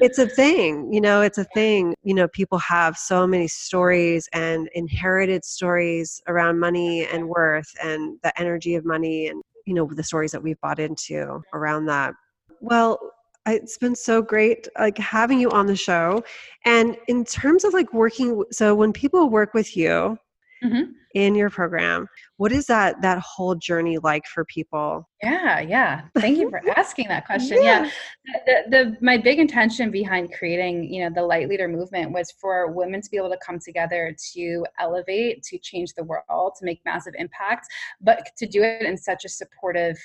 it's 0.00 0.18
a 0.18 0.26
thing 0.26 0.92
you 0.92 1.00
know 1.00 1.20
it's 1.20 1.38
a 1.38 1.44
thing. 1.54 1.94
You 2.02 2.14
know 2.14 2.26
people 2.28 2.58
have 2.58 2.96
so 2.96 3.26
many 3.26 3.46
stories 3.46 4.28
and 4.32 4.68
inherited 4.74 5.44
stories 5.44 6.20
around 6.26 6.58
money 6.58 7.06
and 7.06 7.28
worth 7.28 7.70
and 7.82 8.18
the 8.22 8.38
energy 8.40 8.74
of 8.74 8.84
money 8.84 9.28
and 9.28 9.42
you 9.66 9.74
know 9.74 9.88
the 9.92 10.02
stories 10.02 10.32
that 10.32 10.42
we've 10.42 10.60
bought 10.60 10.78
into 10.78 11.42
around 11.52 11.86
that. 11.86 12.14
Well 12.60 12.98
it's 13.46 13.76
been 13.76 13.94
so 13.94 14.22
great 14.22 14.66
like 14.78 14.96
having 14.96 15.38
you 15.38 15.50
on 15.50 15.66
the 15.66 15.76
show. 15.76 16.24
And 16.64 16.96
in 17.06 17.24
terms 17.24 17.62
of 17.64 17.74
like 17.74 17.92
working 17.92 18.42
so 18.50 18.74
when 18.74 18.92
people 18.92 19.28
work 19.28 19.54
with 19.54 19.76
you 19.76 20.18
mm-hmm. 20.64 20.90
in 21.14 21.34
your 21.34 21.50
program. 21.50 22.08
What 22.36 22.52
is 22.52 22.66
that 22.66 23.02
that 23.02 23.18
whole 23.18 23.54
journey 23.54 23.98
like 23.98 24.24
for 24.26 24.44
people? 24.44 25.08
Yeah 25.22 25.60
yeah. 25.60 26.02
Thank 26.18 26.38
you 26.38 26.50
for 26.50 26.60
asking 26.76 27.08
that 27.08 27.26
question. 27.26 27.58
Yeah, 27.62 27.88
yeah. 28.26 28.40
The, 28.46 28.70
the, 28.70 28.96
my 29.00 29.16
big 29.16 29.38
intention 29.38 29.90
behind 29.90 30.32
creating 30.32 30.92
you 30.92 31.04
know 31.04 31.14
the 31.14 31.22
light 31.22 31.48
leader 31.48 31.68
movement 31.68 32.12
was 32.12 32.32
for 32.40 32.70
women 32.72 33.00
to 33.00 33.10
be 33.10 33.16
able 33.16 33.30
to 33.30 33.38
come 33.44 33.58
together 33.58 34.14
to 34.34 34.64
elevate 34.78 35.42
to 35.44 35.58
change 35.58 35.92
the 35.94 36.04
world 36.04 36.54
to 36.58 36.64
make 36.64 36.80
massive 36.84 37.14
impact 37.18 37.66
but 38.00 38.26
to 38.36 38.46
do 38.46 38.62
it 38.62 38.82
in 38.82 38.96
such 38.96 39.24
a 39.24 39.28
supportive 39.28 39.96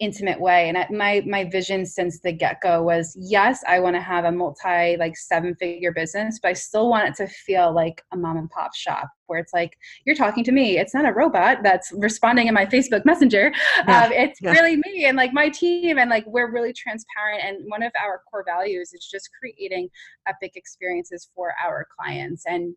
intimate 0.00 0.40
way. 0.40 0.68
And 0.68 0.78
I, 0.78 0.88
my 0.90 1.22
my 1.26 1.44
vision 1.44 1.86
since 1.86 2.20
the 2.20 2.32
get-go 2.32 2.82
was 2.82 3.16
yes 3.18 3.62
i 3.68 3.78
want 3.78 3.94
to 3.94 4.00
have 4.00 4.24
a 4.24 4.32
multi 4.32 4.96
like 4.96 5.16
seven 5.16 5.54
figure 5.54 5.92
business 5.92 6.38
but 6.42 6.48
i 6.48 6.52
still 6.52 6.88
want 6.88 7.08
it 7.08 7.14
to 7.16 7.26
feel 7.26 7.72
like 7.72 8.02
a 8.12 8.16
mom 8.16 8.36
and 8.36 8.50
pop 8.50 8.74
shop 8.74 9.08
where 9.26 9.38
it's 9.38 9.52
like 9.52 9.76
you're 10.04 10.16
talking 10.16 10.44
to 10.44 10.52
me. 10.52 10.78
It's 10.78 10.94
not 10.94 11.06
a 11.06 11.12
robot 11.12 11.58
that's 11.62 11.92
responding 11.92 12.46
in 12.46 12.54
my 12.54 12.66
facebook 12.66 13.04
messenger. 13.04 13.52
Yeah. 13.86 14.04
um, 14.04 14.12
it's 14.12 14.40
yeah. 14.40 14.52
really 14.52 14.76
me 14.76 15.04
and 15.06 15.16
like 15.16 15.32
my 15.32 15.48
team 15.48 15.98
and 15.98 16.10
like 16.10 16.24
we're 16.26 16.52
really 16.52 16.72
transparent. 16.72 17.42
And 17.44 17.58
one 17.68 17.82
of 17.82 17.92
our 18.02 18.22
core 18.30 18.44
values 18.46 18.92
is 18.92 19.08
just 19.10 19.28
creating 19.38 19.88
epic 20.26 20.52
experiences 20.56 21.28
for 21.34 21.54
our 21.62 21.86
clients. 21.98 22.44
And 22.46 22.74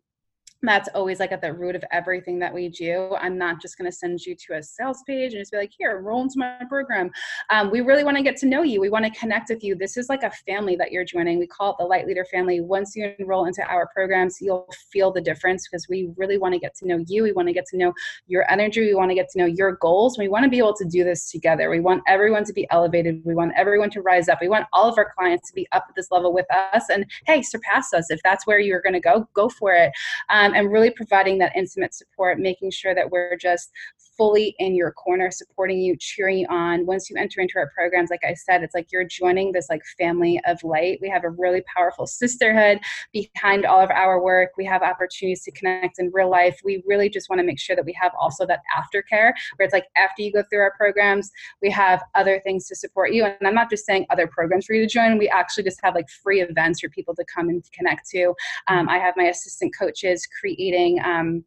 that's 0.62 0.88
always 0.94 1.20
like 1.20 1.32
at 1.32 1.40
the 1.40 1.52
root 1.52 1.76
of 1.76 1.84
everything 1.92 2.38
that 2.40 2.52
we 2.52 2.68
do. 2.68 3.14
I'm 3.20 3.38
not 3.38 3.62
just 3.62 3.78
going 3.78 3.90
to 3.90 3.96
send 3.96 4.20
you 4.26 4.34
to 4.34 4.54
a 4.54 4.62
sales 4.62 5.02
page 5.06 5.32
and 5.32 5.40
just 5.40 5.52
be 5.52 5.58
like, 5.58 5.72
here, 5.76 6.00
roll 6.00 6.22
into 6.22 6.38
my 6.38 6.60
program. 6.68 7.10
Um, 7.50 7.70
we 7.70 7.80
really 7.80 8.02
want 8.02 8.16
to 8.16 8.22
get 8.22 8.36
to 8.38 8.46
know 8.46 8.62
you. 8.62 8.80
We 8.80 8.90
want 8.90 9.04
to 9.04 9.10
connect 9.12 9.50
with 9.50 9.62
you. 9.62 9.76
This 9.76 9.96
is 9.96 10.08
like 10.08 10.24
a 10.24 10.30
family 10.30 10.74
that 10.76 10.90
you're 10.90 11.04
joining. 11.04 11.38
We 11.38 11.46
call 11.46 11.72
it 11.72 11.76
the 11.78 11.84
Light 11.84 12.06
Leader 12.06 12.24
family. 12.24 12.60
Once 12.60 12.96
you 12.96 13.14
enroll 13.18 13.44
into 13.44 13.62
our 13.66 13.88
programs, 13.94 14.38
you'll 14.40 14.68
feel 14.92 15.12
the 15.12 15.20
difference 15.20 15.68
because 15.68 15.86
we 15.88 16.10
really 16.16 16.38
want 16.38 16.54
to 16.54 16.58
get 16.58 16.74
to 16.76 16.86
know 16.86 17.04
you. 17.06 17.22
We 17.22 17.32
want 17.32 17.48
to 17.48 17.54
get 17.54 17.66
to 17.66 17.76
know 17.76 17.92
your 18.26 18.50
energy. 18.50 18.80
We 18.80 18.94
want 18.94 19.10
to 19.10 19.14
get 19.14 19.28
to 19.30 19.38
know 19.38 19.46
your 19.46 19.72
goals. 19.72 20.18
We 20.18 20.28
want 20.28 20.44
to 20.44 20.50
be 20.50 20.58
able 20.58 20.74
to 20.74 20.84
do 20.84 21.04
this 21.04 21.30
together. 21.30 21.70
We 21.70 21.80
want 21.80 22.02
everyone 22.08 22.44
to 22.44 22.52
be 22.52 22.66
elevated. 22.70 23.22
We 23.24 23.34
want 23.34 23.52
everyone 23.56 23.90
to 23.90 24.02
rise 24.02 24.28
up. 24.28 24.38
We 24.40 24.48
want 24.48 24.66
all 24.72 24.88
of 24.88 24.98
our 24.98 25.12
clients 25.16 25.48
to 25.48 25.54
be 25.54 25.68
up 25.72 25.84
at 25.88 25.94
this 25.94 26.10
level 26.10 26.32
with 26.32 26.46
us 26.74 26.86
and 26.90 27.06
hey, 27.26 27.42
surpass 27.42 27.92
us. 27.92 28.10
If 28.10 28.20
that's 28.24 28.46
where 28.46 28.58
you're 28.58 28.82
going 28.82 28.94
to 28.94 29.00
go, 29.00 29.28
go 29.34 29.48
for 29.48 29.72
it. 29.72 29.92
Um, 30.30 30.47
Um, 30.48 30.54
and 30.54 30.72
really 30.72 30.90
providing 30.90 31.38
that 31.38 31.52
intimate 31.56 31.94
support, 31.94 32.38
making 32.38 32.70
sure 32.70 32.94
that 32.94 33.10
we're 33.10 33.36
just 33.36 33.70
fully 34.18 34.54
in 34.58 34.74
your 34.74 34.90
corner, 34.92 35.30
supporting 35.30 35.78
you, 35.78 35.96
cheering 35.96 36.38
you 36.38 36.46
on. 36.50 36.84
Once 36.84 37.08
you 37.08 37.16
enter 37.16 37.40
into 37.40 37.56
our 37.56 37.70
programs, 37.74 38.10
like 38.10 38.24
I 38.24 38.34
said, 38.34 38.62
it's 38.62 38.74
like 38.74 38.92
you're 38.92 39.04
joining 39.04 39.52
this 39.52 39.68
like 39.70 39.82
family 39.96 40.40
of 40.46 40.62
light. 40.64 40.98
We 41.00 41.08
have 41.08 41.24
a 41.24 41.30
really 41.30 41.62
powerful 41.74 42.06
sisterhood 42.06 42.80
behind 43.12 43.64
all 43.64 43.80
of 43.80 43.90
our 43.90 44.20
work. 44.20 44.50
We 44.58 44.64
have 44.66 44.82
opportunities 44.82 45.42
to 45.44 45.52
connect 45.52 45.98
in 45.98 46.10
real 46.12 46.28
life. 46.28 46.60
We 46.64 46.82
really 46.86 47.08
just 47.08 47.30
want 47.30 47.38
to 47.38 47.46
make 47.46 47.60
sure 47.60 47.76
that 47.76 47.84
we 47.84 47.96
have 48.00 48.12
also 48.20 48.44
that 48.46 48.60
aftercare 48.76 49.32
where 49.56 49.64
it's 49.64 49.72
like 49.72 49.86
after 49.96 50.22
you 50.22 50.32
go 50.32 50.42
through 50.50 50.60
our 50.60 50.74
programs, 50.76 51.30
we 51.62 51.70
have 51.70 52.02
other 52.14 52.40
things 52.40 52.66
to 52.66 52.76
support 52.76 53.12
you. 53.12 53.24
And 53.24 53.46
I'm 53.46 53.54
not 53.54 53.70
just 53.70 53.86
saying 53.86 54.06
other 54.10 54.26
programs 54.26 54.66
for 54.66 54.74
you 54.74 54.82
to 54.82 54.92
join. 54.92 55.16
We 55.16 55.28
actually 55.28 55.64
just 55.64 55.78
have 55.84 55.94
like 55.94 56.08
free 56.08 56.40
events 56.40 56.80
for 56.80 56.88
people 56.88 57.14
to 57.14 57.24
come 57.32 57.48
and 57.48 57.64
connect 57.72 58.08
to. 58.10 58.34
Um, 58.66 58.88
I 58.88 58.98
have 58.98 59.14
my 59.16 59.24
assistant 59.24 59.74
coaches 59.78 60.26
creating 60.40 61.00
um, 61.04 61.44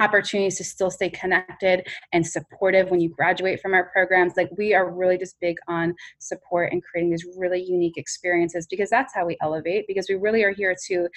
opportunities 0.00 0.56
to 0.58 0.64
still 0.64 0.90
stay 0.90 1.10
connected 1.10 1.86
and 2.12 2.26
supportive 2.26 2.90
when 2.90 3.00
you 3.00 3.08
graduate 3.08 3.60
from 3.60 3.74
our 3.74 3.90
programs. 3.90 4.34
Like 4.36 4.50
we 4.56 4.74
are 4.74 4.90
really 4.90 5.18
just 5.18 5.38
big 5.40 5.56
on 5.68 5.94
support 6.18 6.72
and 6.72 6.82
creating 6.82 7.10
these 7.10 7.26
really 7.36 7.62
unique 7.62 7.96
experiences 7.96 8.66
because 8.68 8.90
that's 8.90 9.14
how 9.14 9.26
we 9.26 9.36
elevate 9.40 9.86
because 9.88 10.08
we 10.08 10.16
really 10.16 10.42
are 10.42 10.52
here 10.52 10.74
to 10.88 11.08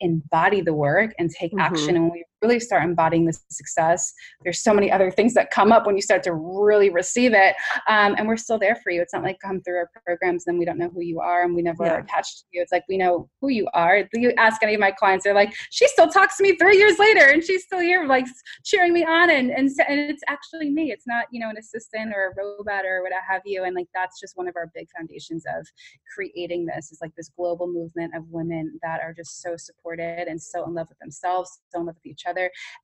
embody 0.00 0.60
the 0.60 0.74
work 0.74 1.12
and 1.18 1.30
take 1.30 1.52
mm-hmm. 1.52 1.60
action 1.60 1.96
and 1.96 2.04
when 2.04 2.12
we 2.12 2.24
really 2.42 2.60
start 2.60 2.84
embodying 2.84 3.24
the 3.24 3.32
success. 3.50 4.12
There's 4.42 4.60
so 4.60 4.72
many 4.74 4.90
other 4.90 5.10
things 5.10 5.34
that 5.34 5.50
come 5.50 5.72
up 5.72 5.86
when 5.86 5.96
you 5.96 6.02
start 6.02 6.22
to 6.24 6.34
really 6.34 6.90
receive 6.90 7.32
it 7.34 7.54
um, 7.88 8.14
and 8.18 8.26
we're 8.26 8.36
still 8.36 8.58
there 8.58 8.76
for 8.76 8.90
you. 8.90 9.00
It's 9.00 9.12
not 9.12 9.22
like 9.22 9.38
come 9.40 9.60
through 9.62 9.76
our 9.76 9.90
programs 10.04 10.46
and 10.46 10.58
we 10.58 10.64
don't 10.64 10.78
know 10.78 10.90
who 10.90 11.02
you 11.02 11.20
are 11.20 11.44
and 11.44 11.54
we 11.54 11.62
never 11.62 11.84
yeah. 11.84 11.94
are 11.94 11.98
attached 12.00 12.40
to 12.40 12.44
you. 12.52 12.62
It's 12.62 12.72
like 12.72 12.84
we 12.88 12.98
know 12.98 13.28
who 13.40 13.48
you 13.48 13.66
are. 13.74 14.04
You 14.12 14.32
ask 14.38 14.62
any 14.62 14.74
of 14.74 14.80
my 14.80 14.90
clients 14.90 15.24
they're 15.24 15.34
like 15.34 15.54
she 15.70 15.86
still 15.88 16.08
talks 16.08 16.36
to 16.36 16.42
me 16.42 16.56
three 16.56 16.76
years 16.76 16.98
later 16.98 17.26
and 17.26 17.42
she's 17.42 17.64
still 17.64 17.80
here 17.80 18.06
like 18.06 18.26
cheering 18.64 18.92
me 18.92 19.04
on 19.04 19.30
and, 19.30 19.50
and, 19.50 19.70
and 19.88 20.00
it's 20.00 20.22
actually 20.28 20.70
me. 20.70 20.92
It's 20.92 21.06
not 21.06 21.26
you 21.30 21.40
know 21.40 21.50
an 21.50 21.56
assistant 21.58 22.12
or 22.14 22.28
a 22.28 22.34
robot 22.36 22.84
or 22.84 23.02
what 23.02 23.12
have 23.28 23.42
you. 23.44 23.64
And 23.64 23.74
like 23.74 23.88
that's 23.94 24.20
just 24.20 24.36
one 24.36 24.48
of 24.48 24.56
our 24.56 24.70
big 24.74 24.88
foundations 24.96 25.44
of 25.58 25.66
creating 26.14 26.66
this. 26.66 26.92
Is 26.92 26.98
like 27.00 27.14
this 27.16 27.30
global 27.36 27.66
movement 27.66 28.14
of 28.14 28.24
women 28.30 28.78
that 28.82 29.00
are 29.00 29.12
just 29.12 29.42
so 29.42 29.56
supported 29.56 30.28
and 30.28 30.40
so 30.40 30.64
in 30.66 30.74
love 30.74 30.88
with 30.88 30.98
themselves 30.98 31.60
so 31.70 31.80
in 31.80 31.86
love 31.86 31.96
with 31.96 32.06
each 32.06 32.24
other 32.26 32.35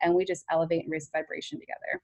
and 0.03 0.15
we 0.15 0.25
just 0.25 0.45
elevate 0.51 0.83
and 0.83 0.93
raise 0.93 1.09
vibration 1.13 1.59
together 1.59 2.01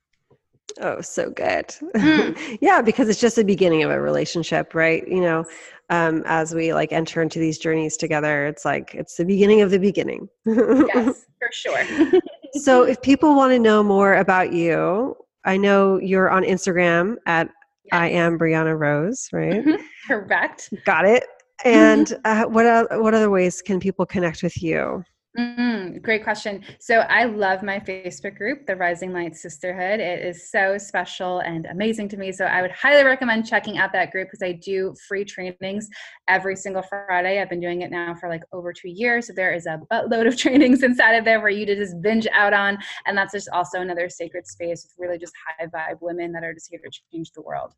Oh, 0.81 1.01
so 1.01 1.31
good. 1.31 1.67
Mm. 1.95 2.59
yeah, 2.61 2.83
because 2.83 3.09
it's 3.09 3.21
just 3.21 3.37
the 3.37 3.45
beginning 3.45 3.83
of 3.83 3.91
a 3.91 4.01
relationship, 4.01 4.75
right? 4.75 5.07
You 5.09 5.21
know, 5.21 5.45
um, 5.91 6.23
as 6.27 6.55
we 6.55 6.73
like 6.75 6.93
enter 6.93 7.23
into 7.23 7.39
these 7.39 7.59
journeys 7.59 7.97
together, 7.97 8.47
it's 8.47 8.65
like 8.65 8.95
it's 8.95 9.17
the 9.17 9.25
beginning 9.25 9.61
of 9.63 9.71
the 9.71 9.79
beginning. 9.79 10.29
yes, 10.47 11.27
for 11.39 11.51
sure. 11.53 12.21
so, 12.53 12.83
if 12.85 13.01
people 13.03 13.35
want 13.35 13.53
to 13.53 13.59
know 13.59 13.83
more 13.83 14.15
about 14.17 14.53
you, 14.53 15.17
I 15.45 15.57
know 15.57 15.99
you're 15.99 16.31
on 16.31 16.45
Instagram 16.45 17.17
at 17.27 17.49
yes. 17.85 17.93
I 17.93 18.09
am 18.09 18.39
Brianna 18.39 18.79
Rose, 18.79 19.29
right? 19.33 19.65
Mm-hmm. 19.65 19.83
Correct. 20.07 20.73
Got 20.85 21.07
it. 21.07 21.25
And 21.65 22.09
mm-hmm. 22.09 22.43
uh, 22.43 22.49
what 22.49 23.03
what 23.03 23.15
other 23.15 23.31
ways 23.31 23.63
can 23.63 23.81
people 23.81 24.07
connect 24.07 24.43
with 24.43 24.63
you? 24.63 25.05
Mm, 25.37 26.01
great 26.03 26.25
question. 26.25 26.65
So 26.81 27.01
I 27.01 27.25
love 27.25 27.63
my 27.63 27.79
Facebook 27.79 28.37
group, 28.37 28.67
the 28.67 28.75
Rising 28.75 29.13
Light 29.13 29.37
Sisterhood. 29.37 30.01
It 30.01 30.25
is 30.25 30.51
so 30.51 30.79
special 30.79 31.41
and 31.41 31.67
amazing 31.67 32.09
to 32.09 32.17
me. 32.17 32.33
So 32.33 32.47
I 32.47 32.63
would 32.63 32.71
highly 32.71 33.05
recommend 33.05 33.47
checking 33.47 33.77
out 33.77 33.93
that 33.93 34.11
group 34.11 34.29
because 34.29 34.43
I 34.43 34.53
do 34.53 34.95
free 35.07 35.25
trainings 35.25 35.89
every 36.29 36.57
single 36.57 36.83
Friday. 36.83 37.41
I've 37.41 37.51
been 37.51 37.61
doing 37.61 37.83
it 37.83 37.91
now 37.91 38.15
for 38.15 38.29
like 38.29 38.43
over 38.53 38.73
two 38.73 38.89
years. 38.89 39.27
So 39.27 39.35
there 39.35 39.53
is 39.53 39.67
a 39.67 39.79
buttload 39.93 40.27
of 40.27 40.37
trainings 40.39 40.83
inside 40.83 41.13
of 41.13 41.25
there 41.27 41.41
for 41.41 41.51
you 41.51 41.67
to 41.67 41.77
just 41.77 42.01
binge 42.01 42.27
out 42.33 42.55
on. 42.55 42.79
And 43.05 43.17
that's 43.17 43.33
just 43.33 43.51
also 43.51 43.81
another 43.81 44.09
sacred 44.09 44.47
space 44.47 44.85
with 44.85 44.95
really 44.99 45.19
just 45.19 45.35
high 45.59 45.67
vibe 45.67 46.01
women 46.01 46.33
that 46.33 46.43
are 46.43 46.55
just 46.55 46.69
here 46.71 46.81
to 46.83 47.01
change 47.13 47.33
the 47.33 47.43
world. 47.43 47.75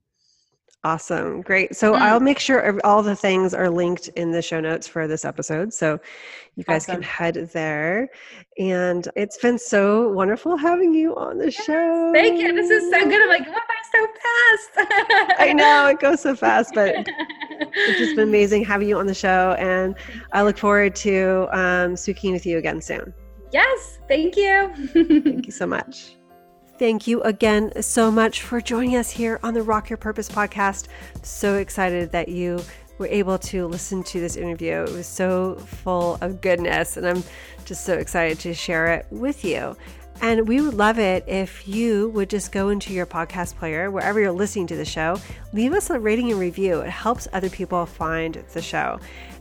Awesome. 0.82 1.42
Great. 1.42 1.76
So 1.76 1.92
mm. 1.92 1.98
I'll 1.98 2.20
make 2.20 2.38
sure 2.38 2.80
all 2.84 3.02
the 3.02 3.14
things 3.14 3.52
are 3.52 3.68
linked 3.68 4.08
in 4.08 4.30
the 4.30 4.40
show 4.40 4.60
notes 4.60 4.88
for 4.88 5.06
this 5.06 5.26
episode. 5.26 5.74
So 5.74 6.00
you 6.56 6.64
guys 6.64 6.84
awesome. 6.84 6.96
can 6.96 7.02
head 7.02 7.50
there. 7.52 8.08
And 8.58 9.06
it's 9.14 9.36
been 9.36 9.58
so 9.58 10.08
wonderful 10.08 10.56
having 10.56 10.94
you 10.94 11.14
on 11.16 11.36
the 11.36 11.52
yes, 11.52 11.64
show. 11.64 12.12
Thank 12.14 12.40
you. 12.40 12.54
This 12.54 12.70
is 12.70 12.90
so 12.90 13.04
good. 13.04 13.20
I'm 13.20 13.28
like, 13.28 13.44
went 13.44 13.54
by 13.54 13.74
so 13.92 14.06
fast. 14.06 15.38
I 15.38 15.52
know 15.52 15.86
it 15.88 16.00
goes 16.00 16.22
so 16.22 16.34
fast, 16.34 16.72
but 16.74 16.94
it's 16.96 17.98
just 17.98 18.16
been 18.16 18.28
amazing 18.30 18.64
having 18.64 18.88
you 18.88 18.98
on 18.98 19.06
the 19.06 19.14
show. 19.14 19.54
And 19.58 19.94
I 20.32 20.42
look 20.42 20.56
forward 20.56 20.96
to 20.96 21.46
um, 21.52 21.94
speaking 21.94 22.32
with 22.32 22.46
you 22.46 22.56
again 22.56 22.80
soon. 22.80 23.12
Yes. 23.52 23.98
Thank 24.08 24.34
you. 24.34 24.72
thank 24.94 25.44
you 25.44 25.52
so 25.52 25.66
much. 25.66 26.16
Thank 26.80 27.06
you 27.06 27.20
again 27.24 27.82
so 27.82 28.10
much 28.10 28.40
for 28.40 28.58
joining 28.58 28.96
us 28.96 29.10
here 29.10 29.38
on 29.42 29.52
the 29.52 29.60
Rock 29.60 29.90
Your 29.90 29.98
Purpose 29.98 30.30
podcast. 30.30 30.86
So 31.20 31.56
excited 31.56 32.10
that 32.12 32.30
you 32.30 32.62
were 32.96 33.06
able 33.08 33.36
to 33.36 33.66
listen 33.66 34.02
to 34.04 34.18
this 34.18 34.34
interview. 34.34 34.84
It 34.84 34.92
was 34.92 35.06
so 35.06 35.56
full 35.56 36.16
of 36.22 36.40
goodness, 36.40 36.96
and 36.96 37.06
I'm 37.06 37.22
just 37.66 37.84
so 37.84 37.98
excited 37.98 38.38
to 38.38 38.54
share 38.54 38.94
it 38.94 39.04
with 39.10 39.44
you. 39.44 39.76
And 40.22 40.48
we 40.48 40.62
would 40.62 40.72
love 40.72 40.98
it 40.98 41.24
if 41.26 41.68
you 41.68 42.08
would 42.10 42.30
just 42.30 42.50
go 42.50 42.70
into 42.70 42.94
your 42.94 43.04
podcast 43.04 43.56
player, 43.56 43.90
wherever 43.90 44.18
you're 44.18 44.32
listening 44.32 44.66
to 44.68 44.76
the 44.76 44.86
show, 44.86 45.18
leave 45.52 45.74
us 45.74 45.90
a 45.90 46.00
rating 46.00 46.30
and 46.30 46.40
review. 46.40 46.80
It 46.80 46.88
helps 46.88 47.28
other 47.34 47.50
people 47.50 47.84
find 47.84 48.42
the 48.54 48.62
show. 48.62 49.00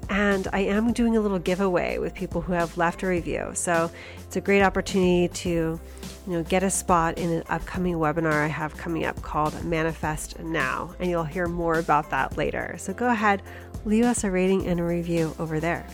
And 0.10 0.50
I 0.52 0.60
am 0.60 0.92
doing 0.92 1.16
a 1.16 1.22
little 1.22 1.40
giveaway 1.40 2.00
with 2.00 2.14
people 2.14 2.42
who 2.42 2.52
have 2.52 2.78
left 2.78 3.04
a 3.04 3.08
review. 3.08 3.52
So 3.54 3.90
it's 4.26 4.36
a 4.36 4.42
great 4.42 4.62
opportunity 4.62 5.30
to, 5.30 5.80
you 6.30 6.36
know, 6.36 6.44
get 6.44 6.62
a 6.62 6.70
spot 6.70 7.18
in 7.18 7.32
an 7.32 7.44
upcoming 7.50 7.96
webinar 7.96 8.34
I 8.34 8.48
have 8.48 8.78
coming 8.78 9.04
up 9.04 9.20
called 9.24 9.66
Manifest 9.66 10.38
Now. 10.40 10.94
And 11.00 11.10
you'll 11.10 11.24
hear 11.24 11.48
more 11.48 11.80
about 11.80 12.12
that 12.12 12.38
later. 12.38 12.76
So 12.78 12.94
go 12.94 13.10
ahead, 13.10 13.42
leave 13.84 14.06
us 14.06 14.24
a 14.24 14.30
rating 14.30 14.68
and 14.68 14.80
a 14.80 14.84
review 14.84 15.36
over 15.40 15.60
there. 15.60 15.88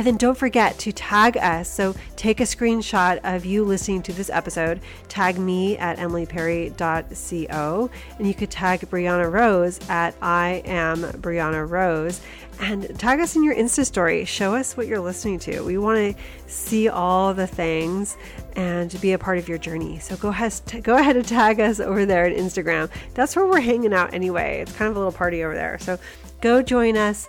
And 0.00 0.06
then 0.06 0.16
don't 0.16 0.38
forget 0.38 0.78
to 0.78 0.92
tag 0.92 1.36
us. 1.36 1.68
So 1.68 1.94
take 2.16 2.40
a 2.40 2.44
screenshot 2.44 3.20
of 3.22 3.44
you 3.44 3.66
listening 3.66 4.00
to 4.04 4.14
this 4.14 4.30
episode, 4.30 4.80
tag 5.08 5.38
me 5.38 5.76
at 5.76 5.98
emilyperry.co, 5.98 7.90
and 8.16 8.26
you 8.26 8.32
could 8.32 8.50
tag 8.50 8.80
Brianna 8.88 9.30
Rose 9.30 9.78
at 9.90 10.14
I 10.22 10.62
am 10.64 11.02
Brianna 11.02 11.68
Rose, 11.68 12.22
and 12.60 12.98
tag 12.98 13.20
us 13.20 13.36
in 13.36 13.44
your 13.44 13.54
Insta 13.54 13.84
story. 13.84 14.24
Show 14.24 14.54
us 14.54 14.74
what 14.74 14.86
you're 14.86 15.00
listening 15.00 15.38
to. 15.40 15.60
We 15.60 15.76
want 15.76 16.16
to 16.16 16.22
see 16.50 16.88
all 16.88 17.34
the 17.34 17.46
things 17.46 18.16
and 18.56 18.98
be 19.02 19.12
a 19.12 19.18
part 19.18 19.36
of 19.36 19.50
your 19.50 19.58
journey. 19.58 19.98
So 19.98 20.16
go 20.16 20.30
ahead, 20.30 20.54
go 20.82 20.96
ahead 20.96 21.16
and 21.16 21.28
tag 21.28 21.60
us 21.60 21.78
over 21.78 22.06
there 22.06 22.24
on 22.24 22.32
Instagram. 22.32 22.88
That's 23.12 23.36
where 23.36 23.44
we're 23.44 23.60
hanging 23.60 23.92
out 23.92 24.14
anyway. 24.14 24.62
It's 24.62 24.72
kind 24.72 24.90
of 24.90 24.96
a 24.96 24.98
little 24.98 25.12
party 25.12 25.44
over 25.44 25.54
there. 25.54 25.78
So 25.78 25.98
go 26.40 26.62
join 26.62 26.96
us 26.96 27.28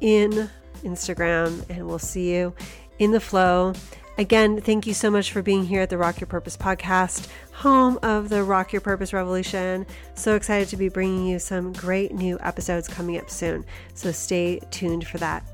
in 0.00 0.48
Instagram, 0.82 1.68
and 1.68 1.86
we'll 1.86 1.98
see 1.98 2.34
you 2.34 2.54
in 2.98 3.10
the 3.10 3.20
flow. 3.20 3.72
Again, 4.18 4.60
thank 4.60 4.86
you 4.86 4.92
so 4.92 5.10
much 5.10 5.32
for 5.32 5.40
being 5.40 5.64
here 5.64 5.80
at 5.80 5.90
the 5.90 5.96
Rock 5.96 6.20
Your 6.20 6.26
Purpose 6.26 6.56
podcast, 6.56 7.28
home 7.52 7.98
of 8.02 8.28
the 8.28 8.42
Rock 8.42 8.72
Your 8.72 8.82
Purpose 8.82 9.12
Revolution. 9.14 9.86
So 10.14 10.36
excited 10.36 10.68
to 10.68 10.76
be 10.76 10.90
bringing 10.90 11.26
you 11.26 11.38
some 11.38 11.72
great 11.72 12.12
new 12.12 12.38
episodes 12.40 12.88
coming 12.88 13.16
up 13.16 13.30
soon. 13.30 13.64
So 13.94 14.12
stay 14.12 14.60
tuned 14.70 15.06
for 15.06 15.16
that. 15.18 15.44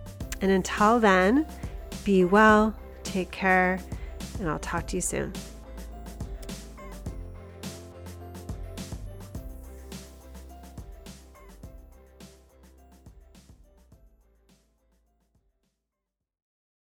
And 0.40 0.50
until 0.50 0.98
then, 0.98 1.46
be 2.04 2.24
well, 2.24 2.74
take 3.04 3.30
care, 3.30 3.78
and 4.40 4.48
I'll 4.48 4.58
talk 4.58 4.88
to 4.88 4.96
you 4.96 5.02
soon. 5.02 5.32